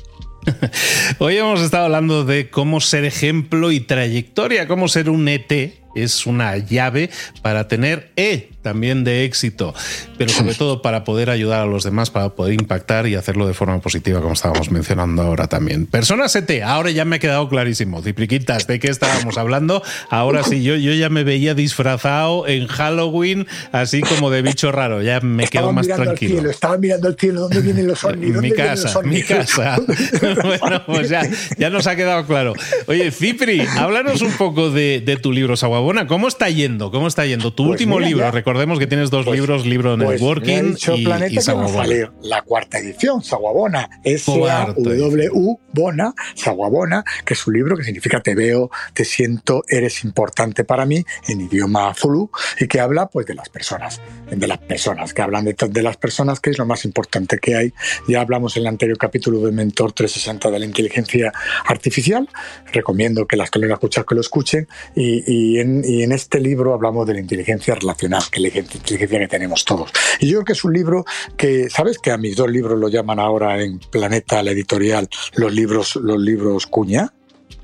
Hoy 1.18 1.36
hemos 1.36 1.60
estado 1.60 1.84
hablando 1.84 2.24
de 2.24 2.48
cómo 2.48 2.80
ser 2.80 3.04
ejemplo 3.04 3.70
y 3.70 3.80
trayectoria, 3.80 4.66
cómo 4.66 4.88
ser 4.88 5.10
un 5.10 5.28
ET 5.28 5.52
es 5.94 6.26
una 6.26 6.56
llave 6.56 7.10
para 7.42 7.68
tener 7.68 8.10
E 8.16 8.50
también 8.62 9.02
de 9.02 9.24
éxito, 9.24 9.74
pero 10.18 10.30
sobre 10.30 10.54
todo 10.58 10.82
para 10.82 11.04
poder 11.04 11.30
ayudar 11.30 11.62
a 11.62 11.66
los 11.66 11.84
demás, 11.84 12.10
para 12.10 12.30
poder 12.34 12.52
impactar 12.52 13.06
y 13.06 13.14
hacerlo 13.14 13.46
de 13.46 13.54
forma 13.54 13.80
positiva, 13.80 14.20
como 14.20 14.34
estábamos 14.34 14.70
mencionando 14.70 15.22
ahora 15.22 15.46
también. 15.46 15.86
Personas 15.86 16.34
ET, 16.36 16.50
ahora 16.62 16.90
ya 16.90 17.04
me 17.04 17.16
ha 17.16 17.18
quedado 17.18 17.48
clarísimo. 17.48 18.02
Cipriquitas, 18.02 18.66
¿de 18.66 18.78
qué 18.78 18.88
estábamos 18.88 19.38
hablando? 19.38 19.82
Ahora 20.10 20.42
sí, 20.42 20.62
yo, 20.62 20.76
yo 20.76 20.92
ya 20.92 21.08
me 21.08 21.24
veía 21.24 21.54
disfrazado 21.54 22.46
en 22.46 22.66
Halloween, 22.66 23.46
así 23.72 24.02
como 24.02 24.30
de 24.30 24.42
bicho 24.42 24.70
raro, 24.70 25.02
ya 25.02 25.20
me 25.20 25.46
quedo 25.46 25.72
más 25.72 25.86
tranquilo. 25.86 26.50
estaba 26.50 26.76
mirando 26.76 27.08
el 27.08 27.16
cielo, 27.16 27.42
¿dónde 27.42 27.60
vienen 27.60 27.86
los 27.86 28.04
ovnis? 28.04 28.36
Mi 28.36 28.50
casa, 28.52 29.00
mi 29.02 29.22
casa. 29.22 29.78
bueno, 30.60 30.82
pues 30.84 31.08
ya, 31.08 31.22
ya 31.56 31.70
nos 31.70 31.86
ha 31.86 31.96
quedado 31.96 32.26
claro. 32.26 32.52
Oye, 32.86 33.10
Cipri, 33.10 33.60
háblanos 33.78 34.20
un 34.20 34.32
poco 34.32 34.70
de, 34.70 35.02
de 35.04 35.16
tu 35.16 35.32
libro, 35.32 35.56
Saguabona. 35.78 36.08
¿Cómo 36.08 36.26
está 36.26 36.50
yendo? 36.50 36.90
¿Cómo 36.90 37.06
está 37.06 37.24
yendo? 37.24 37.52
Tu 37.52 37.62
pues 37.62 37.70
último 37.70 38.00
libro, 38.00 38.28
Recordemos 38.32 38.80
que 38.80 38.88
tienes 38.88 39.10
dos 39.10 39.24
pues, 39.24 39.38
libros, 39.38 39.64
libro 39.64 39.96
de 39.96 40.04
pues 40.04 40.20
networking 40.20 40.74
y, 40.96 41.04
Planeta 41.04 41.32
y 41.32 41.40
salir 41.40 42.10
la 42.22 42.42
cuarta 42.42 42.78
edición, 42.78 43.22
Saguabona, 43.22 43.88
S-A-W 44.02 45.30
Bona, 45.72 46.12
Saguabona, 46.34 47.04
que 47.24 47.34
es 47.34 47.46
un 47.46 47.54
libro 47.54 47.76
que 47.76 47.84
significa 47.84 48.20
te 48.20 48.34
veo, 48.34 48.70
te 48.92 49.04
siento, 49.04 49.62
eres 49.68 50.02
importante 50.02 50.64
para 50.64 50.84
mí 50.84 51.04
en 51.28 51.42
idioma 51.42 51.94
zulu 51.94 52.30
y 52.58 52.66
que 52.66 52.80
habla 52.80 53.06
pues 53.06 53.26
de 53.26 53.34
las 53.34 53.48
personas, 53.48 54.00
de 54.28 54.46
las 54.48 54.58
personas, 54.58 55.14
que 55.14 55.22
hablan 55.22 55.44
de, 55.44 55.54
de 55.68 55.82
las 55.82 55.96
personas, 55.96 56.40
que 56.40 56.50
es 56.50 56.58
lo 56.58 56.66
más 56.66 56.84
importante 56.84 57.38
que 57.38 57.54
hay. 57.54 57.72
Ya 58.08 58.20
hablamos 58.20 58.56
en 58.56 58.62
el 58.62 58.66
anterior 58.66 58.98
capítulo 58.98 59.40
de 59.46 59.52
Mentor 59.52 59.92
360 59.92 60.50
de 60.50 60.58
la 60.58 60.64
inteligencia 60.64 61.32
artificial. 61.66 62.28
Recomiendo 62.72 63.26
que 63.26 63.36
las 63.36 63.50
que 63.50 63.60
lo 63.60 63.72
escuchan 63.72 64.04
que 64.08 64.14
lo 64.16 64.20
escuchen 64.20 64.68
y, 64.96 65.22
y, 65.26 65.60
en, 65.60 65.67
y 65.84 66.02
en 66.02 66.12
este 66.12 66.40
libro 66.40 66.74
hablamos 66.74 67.06
de 67.06 67.14
la 67.14 67.20
inteligencia 67.20 67.74
relacional 67.74 68.22
inteligencia 68.38 69.18
que 69.18 69.28
tenemos 69.28 69.64
todos. 69.64 69.90
Y 70.20 70.28
yo 70.28 70.38
creo 70.38 70.44
que 70.44 70.52
es 70.52 70.64
un 70.64 70.72
libro 70.72 71.04
que, 71.36 71.68
¿sabes 71.70 71.98
que 71.98 72.10
a 72.10 72.16
mis 72.16 72.36
dos 72.36 72.50
libros 72.50 72.78
lo 72.78 72.88
llaman 72.88 73.18
ahora 73.18 73.62
en 73.62 73.78
Planeta, 73.78 74.42
la 74.42 74.52
editorial, 74.52 75.08
los 75.34 75.52
libros, 75.52 75.96
los 75.96 76.18
libros 76.18 76.66
cuña? 76.66 77.12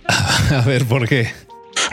A 0.50 0.62
ver, 0.66 0.84
¿por 0.86 1.08
qué? 1.08 1.28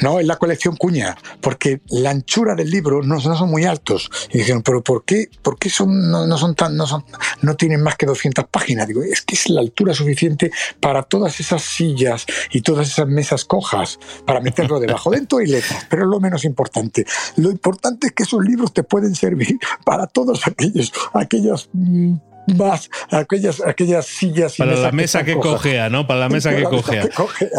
No, 0.01 0.19
es 0.19 0.25
la 0.25 0.37
colección 0.37 0.75
Cuña, 0.75 1.17
porque 1.41 1.81
la 1.89 2.11
anchura 2.11 2.55
del 2.55 2.69
libro 2.69 3.01
no, 3.03 3.19
son 3.19 3.49
muy 3.49 3.65
altos. 3.65 4.09
Y 4.31 4.39
dijeron, 4.39 4.61
pero 4.63 4.83
¿por 4.83 5.05
qué, 5.05 5.29
por 5.41 5.57
qué 5.57 5.69
son, 5.69 6.11
no, 6.11 6.37
son 6.37 6.55
tan, 6.55 6.75
no, 6.75 6.87
son, 6.87 7.03
no 7.41 7.55
tienen 7.55 7.81
más 7.81 7.95
que 7.95 8.05
200 8.05 8.45
páginas? 8.49 8.87
Digo, 8.87 9.03
es 9.03 9.21
que 9.21 9.35
es 9.35 9.49
la 9.49 9.61
altura 9.61 9.93
suficiente 9.93 10.51
para 10.79 11.03
todas 11.03 11.39
esas 11.39 11.61
sillas 11.61 12.25
y 12.51 12.61
todas 12.61 12.87
esas 12.87 13.07
mesas 13.07 13.45
cojas, 13.45 13.99
para 14.25 14.39
meterlo 14.39 14.79
debajo. 14.79 15.11
Dentro 15.11 15.41
y 15.41 15.47
letras, 15.47 15.85
pero 15.89 16.03
es 16.03 16.09
lo 16.09 16.19
menos 16.19 16.45
importante. 16.45 17.05
Lo 17.35 17.51
importante 17.51 18.07
es 18.07 18.13
que 18.13 18.23
esos 18.23 18.43
libros 18.43 18.73
te 18.73 18.83
pueden 18.83 19.15
servir 19.15 19.59
para 19.85 20.07
todos 20.07 20.47
aquellos, 20.47 20.91
aquellos 21.13 21.69
mm, 21.73 22.15
más 22.47 22.89
aquellas, 23.09 23.61
aquellas 23.61 24.05
sillas. 24.05 24.55
Para 24.57 24.75
la 24.75 24.91
mesa 24.91 25.23
que, 25.23 25.35
cojea, 25.35 25.89
¿no? 25.89 26.07
Para 26.07 26.21
la 26.21 26.29
mesa 26.29 26.55
que 26.55 26.63
cojea. 26.63 27.07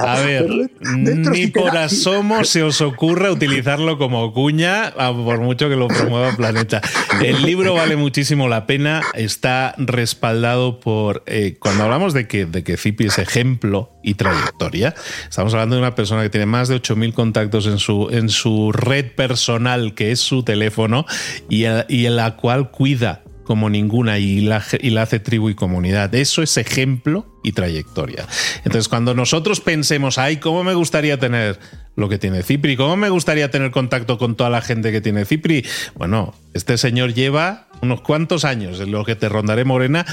A 0.00 0.20
ver, 0.20 0.48
ni 0.80 1.46
por 1.48 1.76
asomo 1.76 2.44
se 2.44 2.62
os 2.62 2.80
ocurra 2.80 3.30
utilizarlo 3.30 3.98
como 3.98 4.32
cuña, 4.32 4.92
por 4.94 5.40
mucho 5.40 5.68
que 5.68 5.76
lo 5.76 5.88
promueva 5.88 6.34
Planeta. 6.36 6.80
El 7.22 7.42
libro 7.42 7.74
vale 7.74 7.96
muchísimo 7.96 8.48
la 8.48 8.66
pena, 8.66 9.02
está 9.14 9.74
respaldado 9.78 10.80
por. 10.80 11.22
Eh, 11.26 11.56
cuando 11.58 11.84
hablamos 11.84 12.14
de 12.14 12.26
que, 12.26 12.46
de 12.46 12.64
que 12.64 12.76
Zipi 12.76 13.06
es 13.06 13.18
ejemplo 13.18 13.92
y 14.02 14.14
trayectoria, 14.14 14.94
estamos 15.28 15.54
hablando 15.54 15.76
de 15.76 15.82
una 15.82 15.94
persona 15.94 16.22
que 16.22 16.30
tiene 16.30 16.46
más 16.46 16.68
de 16.68 16.76
8.000 16.76 17.12
contactos 17.12 17.66
en 17.66 17.78
su, 17.78 18.08
en 18.10 18.28
su 18.28 18.72
red 18.72 19.12
personal, 19.12 19.94
que 19.94 20.12
es 20.12 20.20
su 20.20 20.42
teléfono, 20.42 21.06
y, 21.48 21.64
y 21.88 22.06
en 22.06 22.16
la 22.16 22.36
cual 22.36 22.70
cuida 22.70 23.22
como 23.44 23.70
ninguna 23.70 24.18
y 24.18 24.40
la, 24.40 24.56
hace 24.56 25.20
tribu 25.20 25.50
y 25.50 25.54
comunidad. 25.54 26.14
Eso 26.14 26.42
es 26.42 26.56
ejemplo 26.56 27.26
y 27.42 27.52
trayectoria. 27.52 28.26
Entonces, 28.58 28.88
cuando 28.88 29.14
nosotros 29.14 29.60
pensemos, 29.60 30.18
ay, 30.18 30.36
¿cómo 30.38 30.64
me 30.64 30.74
gustaría 30.74 31.18
tener 31.18 31.58
lo 31.96 32.08
que 32.08 32.18
tiene 32.18 32.42
Cipri? 32.42 32.76
¿Cómo 32.76 32.96
me 32.96 33.08
gustaría 33.08 33.50
tener 33.50 33.70
contacto 33.70 34.18
con 34.18 34.36
toda 34.36 34.50
la 34.50 34.60
gente 34.60 34.92
que 34.92 35.00
tiene 35.00 35.24
Cipri? 35.24 35.64
Bueno, 35.94 36.34
este 36.54 36.78
señor 36.78 37.14
lleva 37.14 37.68
unos 37.82 38.00
cuantos 38.00 38.44
años, 38.44 38.80
en 38.80 38.92
lo 38.92 39.04
que 39.04 39.16
te 39.16 39.28
rondaré 39.28 39.64
morena, 39.64 40.06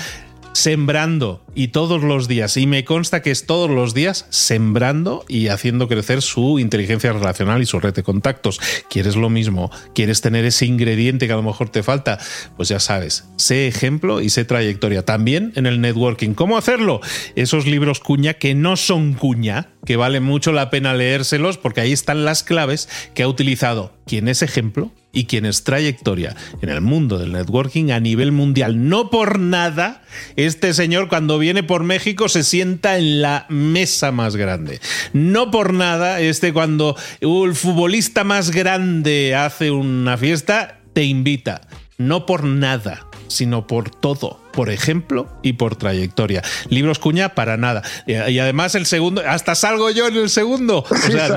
sembrando 0.53 1.43
y 1.55 1.69
todos 1.69 2.03
los 2.03 2.27
días, 2.27 2.57
y 2.57 2.67
me 2.67 2.85
consta 2.85 3.21
que 3.21 3.31
es 3.31 3.45
todos 3.45 3.69
los 3.69 3.93
días 3.93 4.25
sembrando 4.29 5.25
y 5.27 5.47
haciendo 5.47 5.87
crecer 5.87 6.21
su 6.21 6.59
inteligencia 6.59 7.11
relacional 7.11 7.61
y 7.61 7.65
su 7.65 7.79
red 7.79 7.93
de 7.93 8.03
contactos. 8.03 8.59
¿Quieres 8.89 9.15
lo 9.15 9.29
mismo? 9.29 9.71
¿Quieres 9.93 10.21
tener 10.21 10.45
ese 10.45 10.65
ingrediente 10.65 11.27
que 11.27 11.33
a 11.33 11.37
lo 11.37 11.43
mejor 11.43 11.69
te 11.69 11.83
falta? 11.83 12.19
Pues 12.55 12.69
ya 12.69 12.79
sabes, 12.79 13.25
sé 13.37 13.67
ejemplo 13.67 14.21
y 14.21 14.29
sé 14.29 14.45
trayectoria. 14.45 15.03
También 15.03 15.51
en 15.55 15.65
el 15.65 15.81
networking. 15.81 16.33
¿Cómo 16.33 16.57
hacerlo? 16.57 17.01
Esos 17.35 17.65
libros 17.65 17.99
cuña 17.99 18.35
que 18.35 18.55
no 18.55 18.77
son 18.77 19.13
cuña, 19.13 19.69
que 19.85 19.95
vale 19.95 20.19
mucho 20.19 20.51
la 20.51 20.69
pena 20.69 20.93
leérselos 20.93 21.57
porque 21.57 21.81
ahí 21.81 21.91
están 21.91 22.25
las 22.25 22.43
claves 22.43 22.89
que 23.13 23.23
ha 23.23 23.27
utilizado 23.27 23.93
quien 24.05 24.27
es 24.27 24.41
ejemplo 24.41 24.91
y 25.11 25.25
quien 25.25 25.45
es 25.45 25.63
trayectoria 25.63 26.35
en 26.61 26.69
el 26.69 26.81
mundo 26.81 27.17
del 27.17 27.31
networking 27.31 27.91
a 27.91 27.99
nivel 27.99 28.31
mundial. 28.31 28.89
No 28.89 29.09
por 29.09 29.39
nada, 29.39 30.03
este 30.35 30.73
señor 30.73 31.09
cuando 31.09 31.39
viene 31.39 31.63
por 31.63 31.83
México 31.83 32.29
se 32.29 32.43
sienta 32.43 32.97
en 32.97 33.21
la 33.21 33.45
mesa 33.49 34.11
más 34.11 34.35
grande. 34.35 34.79
No 35.13 35.51
por 35.51 35.73
nada, 35.73 36.19
este 36.19 36.53
cuando 36.53 36.95
el 37.21 37.55
futbolista 37.55 38.23
más 38.23 38.51
grande 38.51 39.35
hace 39.35 39.71
una 39.71 40.17
fiesta, 40.17 40.79
te 40.93 41.03
invita. 41.03 41.61
No 41.97 42.25
por 42.25 42.43
nada, 42.43 43.07
sino 43.27 43.67
por 43.67 43.89
todo 43.89 44.48
por 44.59 44.69
ejemplo 44.71 45.25
y 45.41 45.53
por 45.53 45.77
trayectoria. 45.77 46.43
Libros 46.67 46.99
cuña 46.99 47.33
para 47.33 47.55
nada. 47.55 47.81
Y 48.05 48.39
además 48.39 48.75
el 48.75 48.85
segundo, 48.85 49.21
hasta 49.25 49.55
salgo 49.55 49.89
yo 49.89 50.09
en 50.09 50.17
el 50.17 50.29
segundo. 50.29 50.79
O 50.79 50.97
sea, 50.97 51.29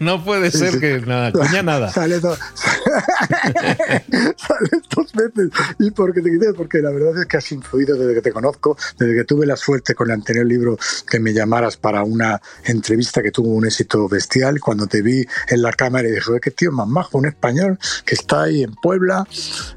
no, 0.00 0.24
puede 0.24 0.50
ser 0.50 0.80
que 0.80 0.98
nada, 1.00 1.30
cuña 1.30 1.62
nada. 1.62 1.92
Sale, 1.92 2.20
dos, 2.20 2.38
sale 4.08 4.70
dos 4.96 5.12
veces. 5.12 5.50
¿Y 5.78 5.90
por 5.90 6.14
qué 6.14 6.22
te? 6.22 6.54
Porque 6.54 6.78
la 6.78 6.88
verdad 6.88 7.20
es 7.20 7.26
que 7.26 7.36
has 7.36 7.52
influido 7.52 7.98
desde 7.98 8.14
que 8.14 8.22
te 8.22 8.32
conozco, 8.32 8.78
desde 8.98 9.14
que 9.14 9.24
tuve 9.24 9.44
la 9.44 9.58
suerte 9.58 9.94
con 9.94 10.08
el 10.08 10.14
anterior 10.14 10.46
libro 10.46 10.78
que 11.06 11.20
me 11.20 11.34
llamaras 11.34 11.76
para 11.76 12.02
una 12.02 12.40
entrevista 12.64 13.22
que 13.22 13.30
tuvo 13.30 13.48
un 13.48 13.66
éxito 13.66 14.08
bestial. 14.08 14.58
Cuando 14.58 14.86
te 14.86 15.02
vi 15.02 15.22
en 15.48 15.60
la 15.60 15.74
cámara 15.74 16.08
y 16.08 16.12
dije, 16.12 16.32
qué 16.40 16.50
tío 16.50 16.72
más 16.72 16.88
majo, 16.88 17.18
un 17.18 17.26
español 17.26 17.78
que 18.06 18.14
está 18.14 18.44
ahí 18.44 18.62
en 18.62 18.74
Puebla 18.74 19.26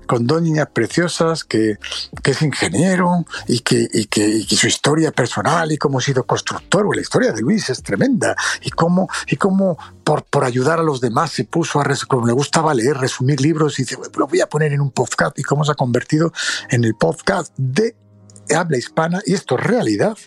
con 0.08 0.26
dos 0.26 0.42
niñas 0.42 0.68
preciosas, 0.74 1.44
que, 1.44 1.78
que 2.24 2.32
es 2.32 2.42
ingeniero 2.62 3.26
y 3.48 3.60
que, 3.60 3.88
y 3.92 4.06
que, 4.06 4.28
y 4.28 4.56
su 4.56 4.68
historia 4.68 5.12
personal 5.12 5.72
y 5.72 5.78
cómo 5.78 6.00
ha 6.00 6.02
sido 6.02 6.24
constructor. 6.26 6.96
La 6.96 7.02
historia 7.02 7.32
de 7.32 7.42
Luis 7.42 7.70
es 7.70 7.82
tremenda 7.82 8.36
y 8.62 8.70
cómo, 8.70 9.10
y 9.28 9.36
cómo 9.36 9.78
por, 10.04 10.24
por 10.24 10.44
ayudar 10.44 10.80
a 10.80 10.84
los 10.84 11.02
demás 11.02 11.32
se 11.32 11.44
puso 11.44 11.80
a, 11.80 11.86
como 12.08 12.28
le 12.28 12.34
gustaba 12.34 12.74
leer, 12.74 12.98
resumir 12.98 13.42
libros 13.42 13.80
y 13.80 13.84
dice, 13.84 13.98
lo 14.18 14.28
voy 14.28 14.42
a 14.42 14.48
poner 14.48 14.74
en 14.74 14.82
un 14.82 14.92
podcast 14.92 15.38
y 15.40 15.44
cómo 15.44 15.66
se 15.66 15.72
ha 15.72 15.76
convertido 15.76 16.32
en 16.70 16.84
el 16.84 16.96
podcast 16.96 17.54
de 17.58 17.96
habla 18.56 18.78
hispana, 18.78 19.22
y 19.26 19.34
esto 19.34 19.58
es 19.58 19.64
realidad, 19.66 20.18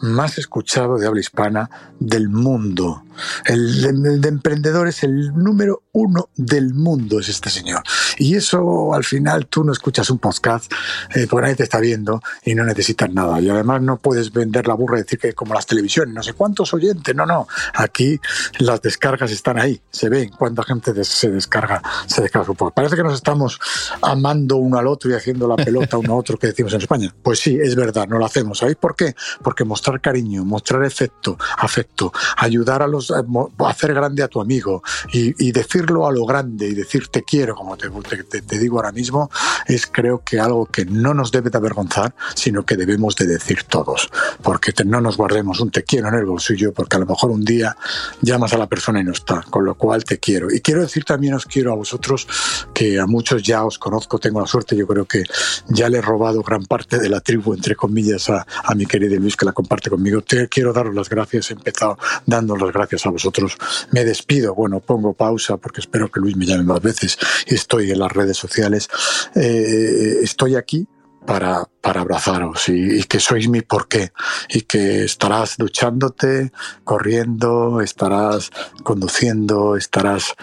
más 0.00 0.38
escuchado 0.38 0.98
de 0.98 1.06
habla 1.06 1.20
hispana 1.20 1.70
del 1.98 2.28
mundo. 2.28 3.04
El, 3.44 4.20
de 4.20 4.28
emprendedor 4.28 4.88
es 4.88 5.02
el 5.02 5.34
número 5.34 5.82
uno 5.92 6.28
del 6.36 6.74
mundo, 6.74 7.18
es 7.18 7.28
este 7.28 7.50
señor. 7.50 7.82
Y 8.18 8.36
eso 8.36 8.94
al 8.94 9.04
final 9.04 9.46
tú 9.46 9.64
no 9.64 9.72
escuchas 9.72 10.10
un 10.10 10.18
podcast 10.18 10.72
eh, 11.14 11.26
porque 11.28 11.42
nadie 11.42 11.56
te 11.56 11.62
está 11.64 11.80
viendo 11.80 12.20
y 12.44 12.54
no 12.54 12.64
necesitas 12.64 13.10
nada. 13.10 13.40
Y 13.40 13.48
además 13.48 13.82
no 13.82 13.96
puedes 13.98 14.32
vender 14.32 14.66
la 14.66 14.74
burra 14.74 14.98
y 14.98 15.02
decir 15.02 15.18
que 15.18 15.32
como 15.32 15.54
las 15.54 15.66
televisiones, 15.66 16.14
no 16.14 16.22
sé 16.22 16.32
cuántos 16.32 16.72
oyentes, 16.74 17.14
no, 17.14 17.26
no. 17.26 17.48
Aquí 17.74 18.20
las 18.58 18.80
descargas 18.82 19.30
están 19.30 19.58
ahí, 19.58 19.80
se 19.90 20.08
ven 20.08 20.30
cuánta 20.30 20.62
gente 20.62 20.92
se 21.04 21.30
descarga, 21.30 21.82
se 22.06 22.22
descarga. 22.22 22.52
Parece 22.74 22.96
que 22.96 23.02
nos 23.02 23.14
estamos 23.14 23.58
amando 24.02 24.56
uno 24.56 24.78
al 24.78 24.86
otro 24.86 25.10
y 25.10 25.14
haciendo 25.14 25.48
la 25.48 25.56
pelota 25.56 25.98
uno 25.98 26.12
a 26.12 26.16
otro 26.16 26.38
que 26.38 26.48
decimos 26.48 26.72
en 26.74 26.80
España. 26.82 27.14
Pues 27.22 27.40
sí, 27.40 27.58
es 27.68 27.76
verdad, 27.76 28.08
no 28.08 28.18
lo 28.18 28.24
hacemos. 28.24 28.58
¿Sabéis 28.58 28.76
por 28.76 28.96
qué? 28.96 29.14
Porque 29.42 29.64
mostrar 29.64 30.00
cariño, 30.00 30.44
mostrar 30.44 30.84
efecto, 30.84 31.38
afecto, 31.58 32.12
ayudar 32.36 32.82
a 32.82 32.86
los 32.86 33.12
hacer 33.58 33.94
grande 33.94 34.22
a 34.22 34.28
tu 34.28 34.40
amigo 34.40 34.82
y, 35.12 35.52
decirlo 35.52 36.06
a 36.06 36.12
lo 36.12 36.24
grande 36.24 36.68
y 36.68 36.74
decir 36.74 37.08
te 37.08 37.24
quiero, 37.24 37.54
como 37.54 37.76
te, 37.76 37.88
te, 38.24 38.58
digo 38.58 38.76
ahora 38.76 38.92
mismo, 38.92 39.30
es 39.66 39.86
creo 39.86 40.22
que 40.24 40.38
algo 40.38 40.66
que 40.66 40.84
no 40.84 41.14
nos 41.14 41.32
debe 41.32 41.50
de 41.50 41.58
avergonzar, 41.58 42.14
sino 42.34 42.64
que 42.64 42.76
debemos 42.76 43.16
de 43.16 43.26
decir 43.26 43.64
todos, 43.64 44.08
porque 44.42 44.72
no 44.84 45.00
nos 45.00 45.16
guardemos 45.16 45.60
un 45.60 45.70
te 45.70 45.82
quiero 45.82 46.08
en 46.08 46.14
el 46.14 46.26
bolsillo, 46.26 46.72
porque 46.72 46.96
a 46.96 47.00
lo 47.00 47.06
mejor 47.06 47.30
un 47.30 47.44
día 47.44 47.76
llamas 48.20 48.52
a 48.52 48.58
la 48.58 48.66
persona 48.66 49.00
y 49.00 49.04
no 49.04 49.12
está, 49.12 49.42
con 49.50 49.64
lo 49.64 49.74
cual 49.74 50.04
te 50.04 50.18
quiero. 50.18 50.52
Y 50.52 50.60
quiero 50.60 50.82
decir 50.82 51.04
también 51.04 51.34
os 51.34 51.46
quiero 51.46 51.72
a 51.72 51.76
vosotros, 51.76 52.26
que 52.72 53.00
a 53.00 53.06
muchos 53.06 53.42
ya 53.42 53.64
os 53.64 53.78
conozco, 53.78 54.18
tengo 54.18 54.40
la 54.40 54.46
suerte, 54.46 54.76
yo 54.76 54.86
creo 54.86 55.06
que 55.06 55.24
ya 55.68 55.88
le 55.88 55.98
he 55.98 56.02
robado 56.02 56.42
gran 56.42 56.64
parte 56.64 56.98
de 56.98 57.08
la 57.08 57.20
tribu, 57.20 57.47
entre 57.54 57.74
comillas, 57.74 58.30
a, 58.30 58.46
a 58.64 58.74
mi 58.74 58.86
querido 58.86 59.18
Luis 59.18 59.36
que 59.36 59.44
la 59.44 59.52
comparte 59.52 59.90
conmigo. 59.90 60.22
Te 60.22 60.48
quiero 60.48 60.72
daros 60.72 60.94
las 60.94 61.08
gracias, 61.08 61.50
he 61.50 61.54
empezado 61.54 61.98
dando 62.26 62.56
las 62.56 62.72
gracias 62.72 63.06
a 63.06 63.10
vosotros. 63.10 63.56
Me 63.90 64.04
despido, 64.04 64.54
bueno, 64.54 64.80
pongo 64.80 65.14
pausa 65.14 65.56
porque 65.56 65.80
espero 65.80 66.10
que 66.10 66.20
Luis 66.20 66.36
me 66.36 66.46
llame 66.46 66.64
más 66.64 66.80
veces. 66.80 67.18
Estoy 67.46 67.90
en 67.90 67.98
las 67.98 68.12
redes 68.12 68.36
sociales. 68.36 68.88
Eh, 69.34 70.18
estoy 70.22 70.56
aquí 70.56 70.86
para, 71.26 71.68
para 71.88 72.02
abrazaros 72.02 72.68
y, 72.68 73.02
que 73.04 73.18
sois 73.18 73.48
mi 73.48 73.62
porqué 73.62 74.12
y 74.50 74.60
que 74.70 75.04
estarás 75.04 75.56
duchándote, 75.56 76.52
corriendo, 76.84 77.80
estarás 77.80 78.50
conduciendo, 78.82 79.74
estarás 79.74 80.34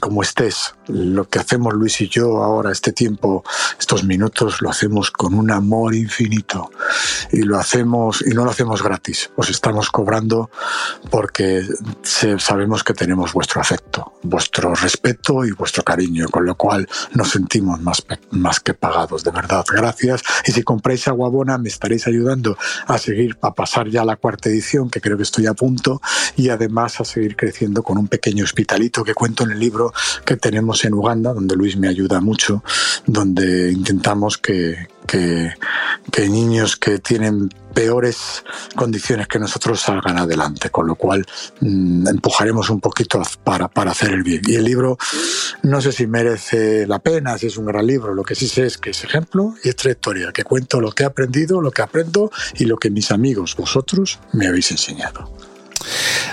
como 0.00 0.22
estés. 0.22 0.74
Lo 0.86 1.28
que 1.28 1.38
hacemos 1.38 1.74
Luis 1.74 2.00
y 2.00 2.08
yo 2.08 2.42
ahora, 2.42 2.72
este 2.72 2.92
tiempo, 2.92 3.44
estos 3.78 4.04
minutos, 4.04 4.62
lo 4.62 4.70
hacemos 4.70 5.10
con 5.10 5.34
un 5.34 5.50
amor 5.50 5.94
infinito 5.94 6.70
y 7.32 7.42
lo 7.42 7.58
hacemos 7.58 8.24
y 8.26 8.30
no 8.30 8.44
lo 8.44 8.50
hacemos 8.50 8.82
gratis. 8.82 9.30
Os 9.36 9.50
estamos 9.50 9.90
cobrando 9.90 10.50
porque 11.10 11.66
sabemos 12.38 12.84
que 12.84 12.94
tenemos 12.94 13.32
vuestro 13.32 13.60
afecto, 13.60 14.14
vuestro 14.22 14.74
respeto 14.74 15.44
y 15.44 15.52
vuestro 15.52 15.82
cariño, 15.82 16.28
con 16.30 16.46
lo 16.46 16.54
cual 16.56 16.88
nos 17.12 17.30
sentimos 17.30 17.80
más, 17.80 18.04
más 18.30 18.60
que 18.60 18.74
pagados. 18.74 19.24
De 19.24 19.30
verdad, 19.30 19.64
gracias. 19.70 20.22
Y 20.46 20.52
si 20.52 20.62
compráis 20.68 21.08
Aguabona, 21.08 21.56
me 21.56 21.70
estaréis 21.70 22.06
ayudando 22.06 22.58
a 22.86 22.98
seguir, 22.98 23.38
a 23.40 23.54
pasar 23.54 23.88
ya 23.88 24.02
a 24.02 24.04
la 24.04 24.16
cuarta 24.16 24.50
edición, 24.50 24.90
que 24.90 25.00
creo 25.00 25.16
que 25.16 25.22
estoy 25.22 25.46
a 25.46 25.54
punto, 25.54 26.02
y 26.36 26.50
además 26.50 27.00
a 27.00 27.06
seguir 27.06 27.36
creciendo 27.36 27.82
con 27.82 27.96
un 27.96 28.06
pequeño 28.06 28.44
hospitalito 28.44 29.02
que 29.02 29.14
cuento 29.14 29.44
en 29.44 29.52
el 29.52 29.60
libro 29.60 29.94
que 30.26 30.36
tenemos 30.36 30.84
en 30.84 30.92
Uganda, 30.92 31.32
donde 31.32 31.56
Luis 31.56 31.78
me 31.78 31.88
ayuda 31.88 32.20
mucho, 32.20 32.62
donde 33.06 33.72
intentamos 33.72 34.36
que, 34.36 34.88
que, 35.06 35.54
niños 36.28 36.76
que 36.76 36.98
tienen 36.98 37.48
peores 37.78 38.42
condiciones 38.74 39.28
que 39.28 39.38
nosotros 39.38 39.80
salgan 39.80 40.18
adelante, 40.18 40.68
con 40.68 40.88
lo 40.88 40.96
cual 40.96 41.24
mm, 41.60 42.08
empujaremos 42.08 42.70
un 42.70 42.80
poquito 42.80 43.22
para, 43.44 43.68
para 43.68 43.92
hacer 43.92 44.10
el 44.10 44.24
bien. 44.24 44.42
Y 44.48 44.56
el 44.56 44.64
libro 44.64 44.98
no 45.62 45.80
sé 45.80 45.92
si 45.92 46.08
merece 46.08 46.88
la 46.88 46.98
pena, 46.98 47.38
si 47.38 47.46
es 47.46 47.56
un 47.56 47.66
gran 47.66 47.86
libro, 47.86 48.14
lo 48.14 48.24
que 48.24 48.34
sí 48.34 48.48
sé 48.48 48.66
es 48.66 48.78
que 48.78 48.90
es 48.90 49.04
ejemplo 49.04 49.54
y 49.62 49.68
es 49.68 49.76
trayectoria, 49.76 50.32
que 50.32 50.42
cuento 50.42 50.80
lo 50.80 50.90
que 50.90 51.04
he 51.04 51.06
aprendido, 51.06 51.60
lo 51.60 51.70
que 51.70 51.82
aprendo 51.82 52.32
y 52.56 52.64
lo 52.64 52.78
que 52.78 52.90
mis 52.90 53.12
amigos, 53.12 53.54
vosotros, 53.54 54.18
me 54.32 54.48
habéis 54.48 54.72
enseñado. 54.72 55.32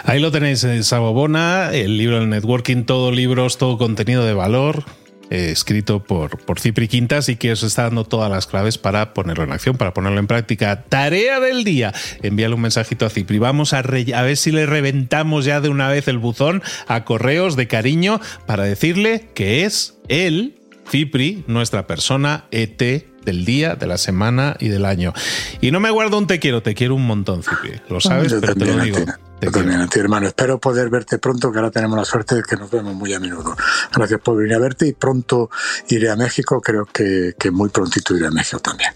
Ahí 0.03 0.19
lo 0.19 0.31
tenéis, 0.31 0.63
en 0.63 0.83
Sabobona, 0.83 1.71
el 1.73 1.99
libro 1.99 2.21
del 2.21 2.29
networking, 2.29 2.85
todo 2.85 3.11
libros, 3.11 3.59
todo 3.59 3.77
contenido 3.77 4.25
de 4.25 4.33
valor, 4.33 4.83
eh, 5.29 5.49
escrito 5.51 6.03
por, 6.03 6.37
por 6.37 6.59
Cipri 6.59 6.87
Quintas 6.87 7.29
y 7.29 7.35
que 7.35 7.51
os 7.51 7.63
está 7.63 7.83
dando 7.83 8.03
todas 8.03 8.29
las 8.29 8.47
claves 8.47 8.77
para 8.77 9.13
ponerlo 9.13 9.43
en 9.43 9.51
acción, 9.51 9.77
para 9.77 9.93
ponerlo 9.93 10.19
en 10.19 10.27
práctica. 10.27 10.83
Tarea 10.83 11.39
del 11.39 11.63
día. 11.63 11.93
Envíale 12.21 12.55
un 12.55 12.61
mensajito 12.61 13.05
a 13.05 13.09
Cipri. 13.09 13.39
Vamos 13.39 13.73
a, 13.73 13.79
a 13.79 14.21
ver 14.21 14.37
si 14.37 14.51
le 14.51 14.65
reventamos 14.65 15.45
ya 15.45 15.61
de 15.61 15.69
una 15.69 15.89
vez 15.89 16.07
el 16.07 16.17
buzón 16.17 16.61
a 16.87 17.03
correos 17.03 17.55
de 17.55 17.67
cariño 17.67 18.21
para 18.45 18.63
decirle 18.63 19.29
que 19.33 19.65
es 19.65 19.97
él, 20.07 20.59
Cipri, 20.89 21.43
nuestra 21.47 21.87
persona 21.87 22.45
ET 22.51 22.81
del 23.25 23.43
día, 23.43 23.75
de 23.75 23.87
la 23.87 23.97
semana 23.97 24.55
y 24.59 24.69
del 24.69 24.85
año. 24.85 25.13
Y 25.59 25.71
no 25.71 25.79
me 25.79 25.89
guardo 25.89 26.17
un 26.17 26.27
te 26.27 26.39
quiero, 26.39 26.61
te 26.61 26.75
quiero 26.75 26.95
un 26.95 27.05
montón, 27.05 27.41
Cipri. 27.43 27.81
Lo 27.89 27.99
sabes, 27.99 28.35
pero 28.39 28.55
te 28.55 28.65
lo 28.65 28.77
digo. 28.83 28.99
Yo 29.41 29.51
también 29.51 29.81
a 29.81 29.87
ti, 29.87 29.99
hermano. 29.99 30.27
Espero 30.27 30.59
poder 30.59 30.89
verte 30.89 31.19
pronto, 31.19 31.51
que 31.51 31.59
ahora 31.59 31.71
tenemos 31.71 31.97
la 31.97 32.05
suerte 32.05 32.35
de 32.35 32.43
que 32.43 32.55
nos 32.55 32.71
vemos 32.71 32.95
muy 32.95 33.13
a 33.13 33.19
menudo. 33.19 33.55
Gracias 33.93 34.19
por 34.21 34.37
venir 34.37 34.55
a 34.55 34.59
verte 34.59 34.87
y 34.87 34.93
pronto 34.93 35.49
iré 35.89 36.09
a 36.09 36.15
México. 36.15 36.61
Creo 36.61 36.85
que, 36.85 37.33
que 37.37 37.51
muy 37.51 37.69
prontito 37.69 38.15
iré 38.15 38.27
a 38.27 38.31
México 38.31 38.59
también. 38.59 38.91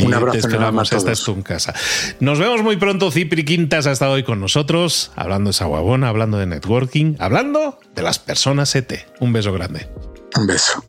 un 0.00 0.14
abrazo. 0.14 0.32
Te 0.32 0.38
esperamos, 0.38 0.92
esta 0.92 1.12
es 1.12 1.22
tu 1.22 1.42
casa. 1.42 1.74
Nos 2.20 2.38
vemos 2.38 2.62
muy 2.62 2.76
pronto. 2.76 3.10
Cipri 3.10 3.44
Quintas 3.44 3.86
ha 3.86 3.92
estado 3.92 4.12
hoy 4.12 4.24
con 4.24 4.40
nosotros, 4.40 5.12
hablando 5.16 5.50
de 5.50 5.54
Saguabona, 5.54 6.08
hablando 6.08 6.38
de 6.38 6.46
networking, 6.46 7.16
hablando 7.18 7.78
de 7.94 8.02
las 8.02 8.18
personas 8.18 8.74
ET. 8.74 9.06
Un 9.20 9.32
beso 9.32 9.52
grande. 9.52 9.88
Un 10.36 10.46
beso. 10.46 10.84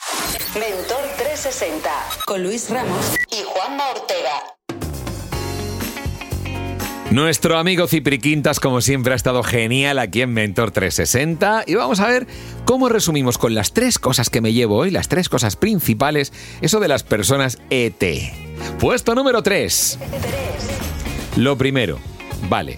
Mentor 0.54 1.04
360 1.18 1.90
con 2.26 2.44
Luis 2.44 2.70
Ramos 2.70 3.16
y 3.32 3.44
Juanma 3.44 3.84
Ortega. 3.92 4.59
Nuestro 7.12 7.58
amigo 7.58 7.88
Cipri 7.88 8.20
Quintas, 8.20 8.60
como 8.60 8.82
siempre, 8.82 9.14
ha 9.14 9.16
estado 9.16 9.42
genial 9.42 9.98
aquí 9.98 10.22
en 10.22 10.32
Mentor 10.32 10.70
360 10.70 11.64
y 11.66 11.74
vamos 11.74 12.00
a 12.02 12.08
ver 12.08 12.28
cómo 12.66 12.88
resumimos 12.88 13.40
con 13.40 13.56
las 13.56 13.74
tres 13.74 13.98
cosas 13.98 14.30
que 14.30 14.42
me 14.42 14.54
llevo 14.54 14.76
hoy, 14.76 14.92
las 14.92 15.08
tres 15.10 15.28
cosas 15.28 15.56
principales, 15.56 16.32
eso 16.62 16.80
de 16.80 16.88
las 16.88 17.02
personas 17.02 17.58
ET. 17.72 18.04
Puesto 18.80 19.16
número 19.16 19.42
3. 19.42 19.98
Lo 21.38 21.58
primero, 21.58 21.98
vale, 22.48 22.78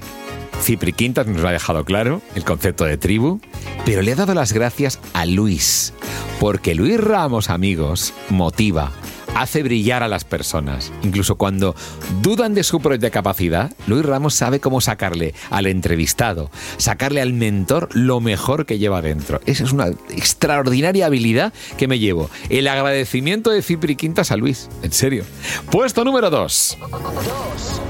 Cipri 0.62 0.94
Quintas 0.94 1.28
nos 1.28 1.42
lo 1.42 1.50
ha 1.50 1.52
dejado 1.52 1.84
claro, 1.84 2.22
el 2.34 2.46
concepto 2.46 2.86
de 2.86 2.98
tribu, 2.98 3.42
pero 3.86 4.02
le 4.02 4.14
ha 4.14 4.16
dado 4.16 4.34
las 4.34 4.54
gracias 4.54 5.00
a 5.14 5.26
Luis, 5.26 5.94
porque 6.40 6.74
Luis 6.74 7.02
Ramos, 7.02 7.50
amigos, 7.50 8.14
motiva, 8.30 8.94
hace 9.36 9.64
brillar 9.64 10.04
a 10.04 10.08
las 10.08 10.24
personas. 10.24 10.92
Incluso 11.04 11.36
cuando 11.36 11.76
dudan 12.22 12.54
de 12.54 12.64
su 12.64 12.80
propia 12.80 13.10
capacidad, 13.10 13.72
Luis 13.88 14.06
Ramos 14.06 14.34
sabe 14.34 14.60
cómo 14.60 14.82
sacarle 14.82 15.34
al 15.50 15.68
entrevistado, 15.68 16.50
sacarle 16.78 17.22
al 17.22 17.34
mentor 17.34 17.90
lo 17.94 18.20
mejor 18.22 18.66
que 18.66 18.80
lleva 18.80 19.02
dentro. 19.02 19.42
Esa 19.46 19.64
es 19.64 19.72
una 19.72 19.88
extraordinaria 20.10 21.06
habilidad 21.06 21.54
que 21.78 21.88
me 21.88 22.00
llevo. 22.00 22.30
El 22.50 22.68
agradecimiento 22.68 23.52
de 23.52 23.62
Cipri 23.62 23.96
Quintas 23.96 24.32
a 24.32 24.38
Luis. 24.38 24.70
En 24.84 24.92
serio. 24.92 25.24
Puesto 25.72 26.04
número 26.04 26.30
2. 26.30 26.78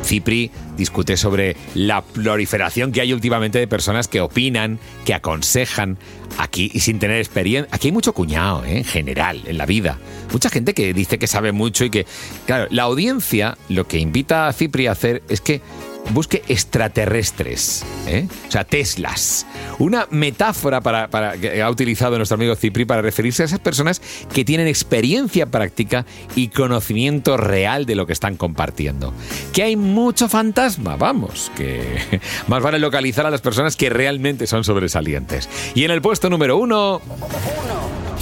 Cipri 0.03 0.51
discute 0.77 1.17
sobre 1.17 1.55
la 1.75 2.01
proliferación 2.01 2.91
que 2.91 3.01
hay 3.01 3.13
últimamente 3.13 3.59
de 3.59 3.67
personas 3.67 4.07
que 4.07 4.21
opinan, 4.21 4.79
que 5.05 5.13
aconsejan, 5.13 5.97
aquí 6.37 6.71
y 6.73 6.79
sin 6.79 6.99
tener 6.99 7.17
experiencia. 7.17 7.73
Aquí 7.73 7.89
hay 7.89 7.91
mucho 7.91 8.13
cuñado, 8.13 8.63
¿eh? 8.65 8.77
en 8.77 8.83
general, 8.83 9.41
en 9.45 9.57
la 9.57 9.65
vida. 9.65 9.99
Mucha 10.31 10.49
gente 10.49 10.73
que 10.73 10.93
dice 10.93 11.19
que 11.19 11.27
sabe 11.27 11.51
mucho 11.51 11.85
y 11.85 11.89
que, 11.89 12.05
claro, 12.45 12.67
la 12.71 12.83
audiencia 12.83 13.57
lo 13.69 13.87
que 13.87 13.99
invita 13.99 14.47
a 14.47 14.53
Cipri 14.53 14.87
a 14.87 14.91
hacer 14.91 15.23
es 15.29 15.41
que 15.41 15.61
busque 16.09 16.43
extraterrestres, 16.47 17.85
¿eh? 18.07 18.27
o 18.47 18.51
sea, 18.51 18.63
Teslas. 18.63 19.45
Una 19.79 20.07
metáfora 20.09 20.81
para, 20.81 21.09
para, 21.09 21.37
que 21.37 21.61
ha 21.61 21.69
utilizado 21.69 22.17
nuestro 22.17 22.35
amigo 22.35 22.55
Cipri 22.55 22.85
para 22.85 23.01
referirse 23.01 23.43
a 23.43 23.45
esas 23.45 23.59
personas 23.59 24.01
que 24.33 24.45
tienen 24.45 24.67
experiencia 24.67 25.45
práctica 25.45 26.05
y 26.35 26.49
conocimiento 26.49 27.37
real 27.37 27.85
de 27.85 27.95
lo 27.95 28.05
que 28.05 28.13
están 28.13 28.35
compartiendo. 28.35 29.13
Que 29.53 29.63
hay 29.63 29.75
mucho 29.75 30.29
fantasma, 30.29 30.95
vamos, 30.95 31.51
que 31.55 32.21
más 32.47 32.61
vale 32.61 32.79
localizar 32.79 33.25
a 33.25 33.31
las 33.31 33.41
personas 33.41 33.75
que 33.75 33.89
realmente 33.89 34.47
son 34.47 34.63
sobresalientes. 34.63 35.49
Y 35.75 35.83
en 35.83 35.91
el 35.91 36.01
puesto 36.01 36.29
número 36.29 36.57
uno... 36.57 37.01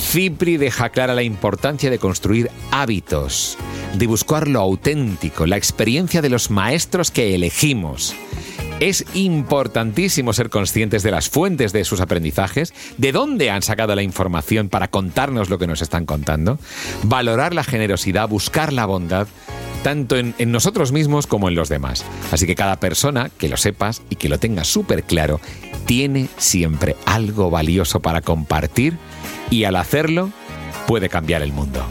Cipri 0.09 0.57
deja 0.57 0.89
clara 0.89 1.13
la 1.13 1.21
importancia 1.21 1.91
de 1.91 1.99
construir 1.99 2.49
hábitos, 2.71 3.59
de 3.93 4.07
buscar 4.07 4.47
lo 4.47 4.59
auténtico, 4.59 5.45
la 5.45 5.55
experiencia 5.55 6.23
de 6.23 6.29
los 6.29 6.49
maestros 6.49 7.11
que 7.11 7.35
elegimos. 7.35 8.15
Es 8.79 9.05
importantísimo 9.13 10.33
ser 10.33 10.49
conscientes 10.49 11.03
de 11.03 11.11
las 11.11 11.29
fuentes 11.29 11.73
de 11.73 11.85
sus 11.85 12.01
aprendizajes, 12.01 12.73
de 12.97 13.11
dónde 13.11 13.51
han 13.51 13.61
sacado 13.61 13.93
la 13.93 14.01
información 14.01 14.67
para 14.67 14.87
contarnos 14.87 15.51
lo 15.51 15.59
que 15.59 15.67
nos 15.67 15.83
están 15.83 16.07
contando, 16.07 16.57
valorar 17.03 17.53
la 17.53 17.63
generosidad, 17.63 18.27
buscar 18.27 18.73
la 18.73 18.87
bondad, 18.87 19.27
tanto 19.83 20.17
en, 20.17 20.33
nosotros 20.47 20.91
mismos 20.91 21.27
como 21.27 21.49
en 21.49 21.55
los 21.55 21.69
demás. 21.69 22.03
Así 22.31 22.47
que 22.47 22.55
cada 22.55 22.79
persona, 22.79 23.29
que 23.37 23.47
lo 23.47 23.57
sepas 23.57 24.01
y 24.09 24.15
que 24.15 24.27
lo 24.27 24.39
tengas 24.39 24.69
súper 24.69 25.03
claro, 25.03 25.39
tiene 25.85 26.29
siempre 26.37 26.95
algo 27.05 27.51
valioso 27.51 27.99
para 27.99 28.21
compartir 28.21 28.97
y 29.49 29.63
al 29.63 29.75
hacerlo 29.75 30.31
puede 30.87 31.09
cambiar 31.09 31.41
el 31.41 31.51
mundo. 31.51 31.85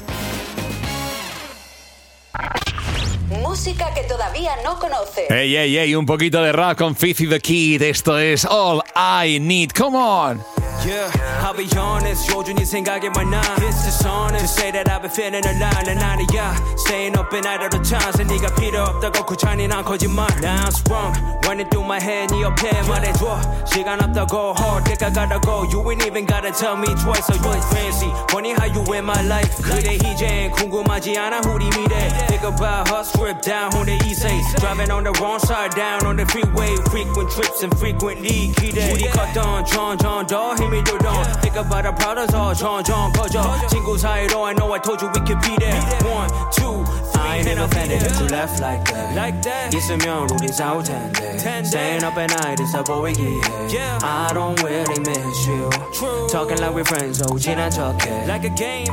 Música 3.43 3.93
que 3.95 4.03
todavía 4.05 4.53
no 4.65 4.79
conoce. 4.79 5.27
Hey, 5.29 5.55
hey, 5.57 5.77
hey, 5.77 5.95
un 5.95 6.07
poquito 6.07 6.43
de 6.43 6.53
rap 6.53 6.79
con 6.79 6.97
Fizzy 6.97 7.27
the 7.27 7.41
Kid. 7.41 7.83
Esto 7.83 8.19
es 8.19 8.45
All 8.45 8.83
I 8.97 9.39
Need. 9.41 9.71
Come 9.77 9.99
on. 9.99 10.58
Yeah, 10.84 11.10
I'll 11.40 11.56
be 11.56 11.66
honest, 11.80 12.30
요준이 12.30 12.66
생각이 12.66 13.10
많아 13.10 13.40
It's 13.64 13.84
dishonest 13.86 14.44
to 14.44 14.48
say 14.48 14.72
that 14.72 14.92
I've 14.92 15.02
been 15.02 15.12
feeling 15.12 15.46
alive 15.48 15.86
난 15.86 15.98
아니야 15.98 16.54
Staying 16.76 17.18
up 17.18 17.32
and 17.34 17.48
out 17.48 17.64
of 17.64 17.72
the 17.72 17.80
chance 17.82 18.22
네가 18.22 18.54
필요 18.56 18.84
없다고 18.84 19.26
구차니 19.26 19.68
난 19.70 19.84
거짓말 19.86 20.28
Now 20.44 20.68
I'm 20.68 20.76
sprung, 20.76 21.16
running 21.48 21.70
through 21.70 21.88
my 21.88 22.02
head 22.04 22.36
네 22.36 22.42
옆에 22.42 22.84
말해줘 22.84 23.40
시간 23.66 24.04
없다고 24.04 24.54
헐 24.54 24.84
때가 24.84 25.10
가라고 25.12 25.72
You 25.72 25.80
ain't 25.90 26.06
even 26.06 26.28
gotta 26.28 26.52
tell 26.52 26.76
me 26.76 26.92
twice 27.00 27.32
So 27.32 27.40
you 27.40 27.62
fancy, 27.72 28.12
funny 28.28 28.52
how 28.52 28.68
you 28.68 28.84
in 28.92 29.06
my 29.08 29.24
life 29.24 29.64
그대 29.64 29.96
이젠 29.96 30.52
궁금하지 30.52 31.18
않아 31.18 31.48
우리 31.48 31.70
미래 31.80 32.10
Think 32.28 32.44
about 32.44 32.92
her, 32.92 33.04
strip 33.08 33.42
down 33.42 33.72
on 33.80 33.86
the 33.86 33.96
east 34.04 34.28
side 34.28 34.44
Driving 34.60 34.92
on 34.92 35.06
the 35.08 35.16
wrong 35.24 35.40
side 35.40 35.72
down 35.80 36.04
on 36.06 36.18
the 36.18 36.28
freeway 36.28 36.76
Frequent 36.92 37.32
trips 37.32 37.64
and 37.64 37.72
frequently 37.80 38.52
기대 38.60 38.92
우리 38.92 39.08
컸던 39.08 39.64
점점 39.64 40.28
더 40.28 40.52
힘 40.60 40.67
이 40.68 40.84
들던 40.84 41.24
Think 41.42 41.58
about 41.58 41.86
our 41.86 41.96
problems 41.96 42.36
all 42.36 42.54
점점 42.54 43.12
커져 43.14 43.42
친구 43.68 43.98
사이로 43.98 44.46
I 44.46 44.54
know 44.54 44.74
I 44.74 44.80
told 44.80 45.02
you 45.02 45.10
we 45.14 45.22
could 45.26 45.40
be 45.42 45.56
there 45.58 45.80
One, 46.12 46.30
two, 46.52 46.84
three 46.84 47.24
I 47.24 47.38
ain't 47.38 47.48
never 47.48 47.64
offended 47.64 48.02
that 48.02 48.20
you 48.20 48.28
left 48.28 48.60
like 48.60 48.84
that 48.92 49.16
Like 49.16 49.42
that 49.42 49.76
있으면 49.76 50.30
우린 50.30 50.52
싸울 50.52 50.84
텐데 50.84 51.38
Staying 51.64 52.04
up 52.04 52.18
at 52.18 52.32
night 52.36 52.62
is 52.62 52.76
a 52.76 52.84
보이기에 52.84 53.42
yeah. 53.72 53.98
I 54.04 54.34
don't 54.34 54.62
really 54.62 55.00
miss 55.00 55.48
you 55.48 55.70
True. 55.94 56.28
Talking 56.30 56.60
like 56.60 56.74
we're 56.74 56.86
friends 56.86 57.24
oh 57.24 57.38
지난 57.40 57.70
척해 57.72 58.28
Like 58.28 58.46
a 58.46 58.54
game 58.56 58.92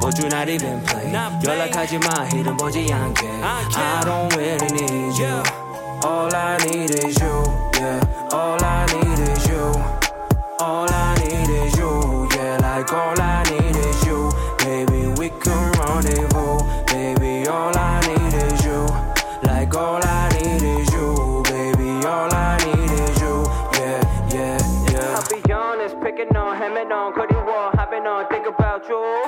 But 0.00 0.18
you 0.18 0.28
not 0.28 0.48
even 0.48 0.82
play 0.86 1.12
연락하지 1.12 1.98
마 1.98 2.28
이름 2.32 2.56
보지 2.56 2.86
않게 2.92 3.26
I 3.42 4.00
don't 4.04 4.34
really 4.36 4.70
need 4.72 5.18
you 5.18 5.42
All 6.04 6.34
I 6.34 6.56
need 6.66 6.90
is 6.94 7.18
you 7.20 7.44
Yeah 7.78 8.00
All 8.32 8.62
I 8.62 8.86
need 8.86 9.18
is 9.18 9.48
you 9.50 10.02
all 10.62 10.88
I 10.88 11.15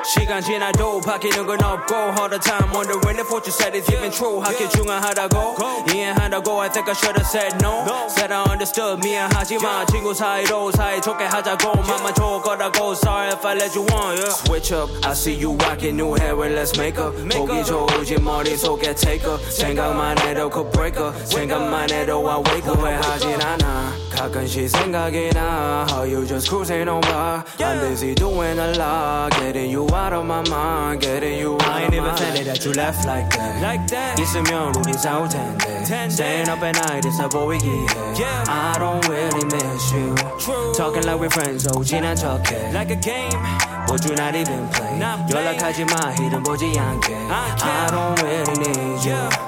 시간 0.05 0.41
지나도 0.41 1.01
바뀌는 1.01 1.47
건 1.47 1.63
없고 1.63 1.95
all 1.95 2.29
the 2.29 2.39
time 2.39 2.71
wondering 2.73 3.19
if 3.19 3.31
what 3.31 3.45
you 3.47 3.53
said 3.53 3.75
is 3.77 3.91
even 3.91 4.11
true. 4.11 4.41
하기 4.41 4.69
중요하다고 4.71 5.57
이해한다고 5.93 6.61
I 6.61 6.71
think 6.71 6.89
I 6.89 6.95
should 6.95 7.17
have 7.19 7.27
said 7.27 7.57
no. 7.63 7.85
Said 8.09 8.33
I 8.33 8.45
understood 8.51 9.01
미안하지만 9.07 9.87
친구 9.89 10.15
사이로 10.15 10.71
사이좋게 10.73 11.25
하자고 11.25 11.83
맘만 11.83 12.15
줘 12.15 12.41
거라고 12.45 12.93
Sorry 12.93 13.29
if 13.33 13.45
I 13.47 13.57
let 13.57 13.75
you 13.77 13.87
on. 13.93 14.17
Yeah. 14.17 14.31
Switch 14.31 14.73
up, 14.73 14.91
I 15.05 15.13
see 15.13 15.35
you 15.35 15.57
rocking 15.57 15.97
new 15.97 16.15
hair 16.15 16.37
and 16.45 16.55
let's 16.55 16.77
make 16.79 16.99
up. 16.99 17.15
보기 17.33 17.65
좋으지 17.65 18.21
머릿속에 18.21 18.95
take 18.95 19.27
up. 19.29 19.43
생각만 19.51 20.19
해도 20.19 20.51
could 20.51 20.71
break 20.71 21.01
up. 21.01 21.17
생각만 21.27 21.91
해도 21.91 22.29
I 22.31 22.37
wake 22.39 22.69
up. 22.69 22.79
후회하진 22.79 23.41
않아. 23.41 23.98
가끔씩 24.19 24.69
생각이 24.71 25.31
나. 25.31 25.87
How 25.89 26.05
you 26.05 26.27
just 26.27 26.49
cruising 26.49 26.89
on 26.89 27.01
by. 27.03 27.43
I'm 27.59 27.81
busy 27.81 28.15
doing 28.15 28.59
a 28.59 28.73
lot. 28.79 29.31
Getting 29.39 29.71
you 29.71 29.87
out 29.93 30.13
of 30.13 30.25
my 30.25 30.43
mind. 30.49 31.01
Getting 31.01 31.39
you 31.39 31.55
out 31.55 31.69
I 31.69 31.83
ain't 31.85 31.95
even 31.95 32.11
offended 32.11 32.47
that 32.47 32.65
you 32.65 32.73
left 32.73 33.05
like 33.07 33.29
that. 33.37 33.63
Like 33.63 33.87
that. 33.89 34.21
있으면 34.21 34.75
우리 34.77 34.93
싸울 34.93 35.29
텐데. 35.29 35.85
Staying 36.11 36.49
up 36.49 36.63
at 36.63 36.77
night 36.89 37.07
is 37.07 37.21
a 37.21 37.29
보이기에. 37.29 37.87
Yeah. 38.19 38.45
I 38.49 38.79
don't 38.79 39.07
really 39.09 39.45
miss 39.47 39.93
you. 39.93 40.15
True. 40.39 40.73
Talking 40.75 41.05
like 41.05 41.19
we're 41.19 41.31
friends. 41.31 41.67
oh 41.75 41.83
지난 41.83 42.17
척해. 42.17 42.73
Like 42.73 42.91
a 42.91 43.01
game. 43.01 43.43
But 43.87 44.05
you 44.07 44.15
not 44.15 44.35
even 44.35 44.69
play. 44.71 44.99
Not 44.99 45.31
연락하지 45.31 45.85
마 45.85 46.15
이름 46.21 46.43
보지 46.43 46.73
않게. 46.79 47.15
I 47.31 47.87
don't 47.91 48.23
really 48.23 48.59
need 48.59 49.05
you. 49.05 49.48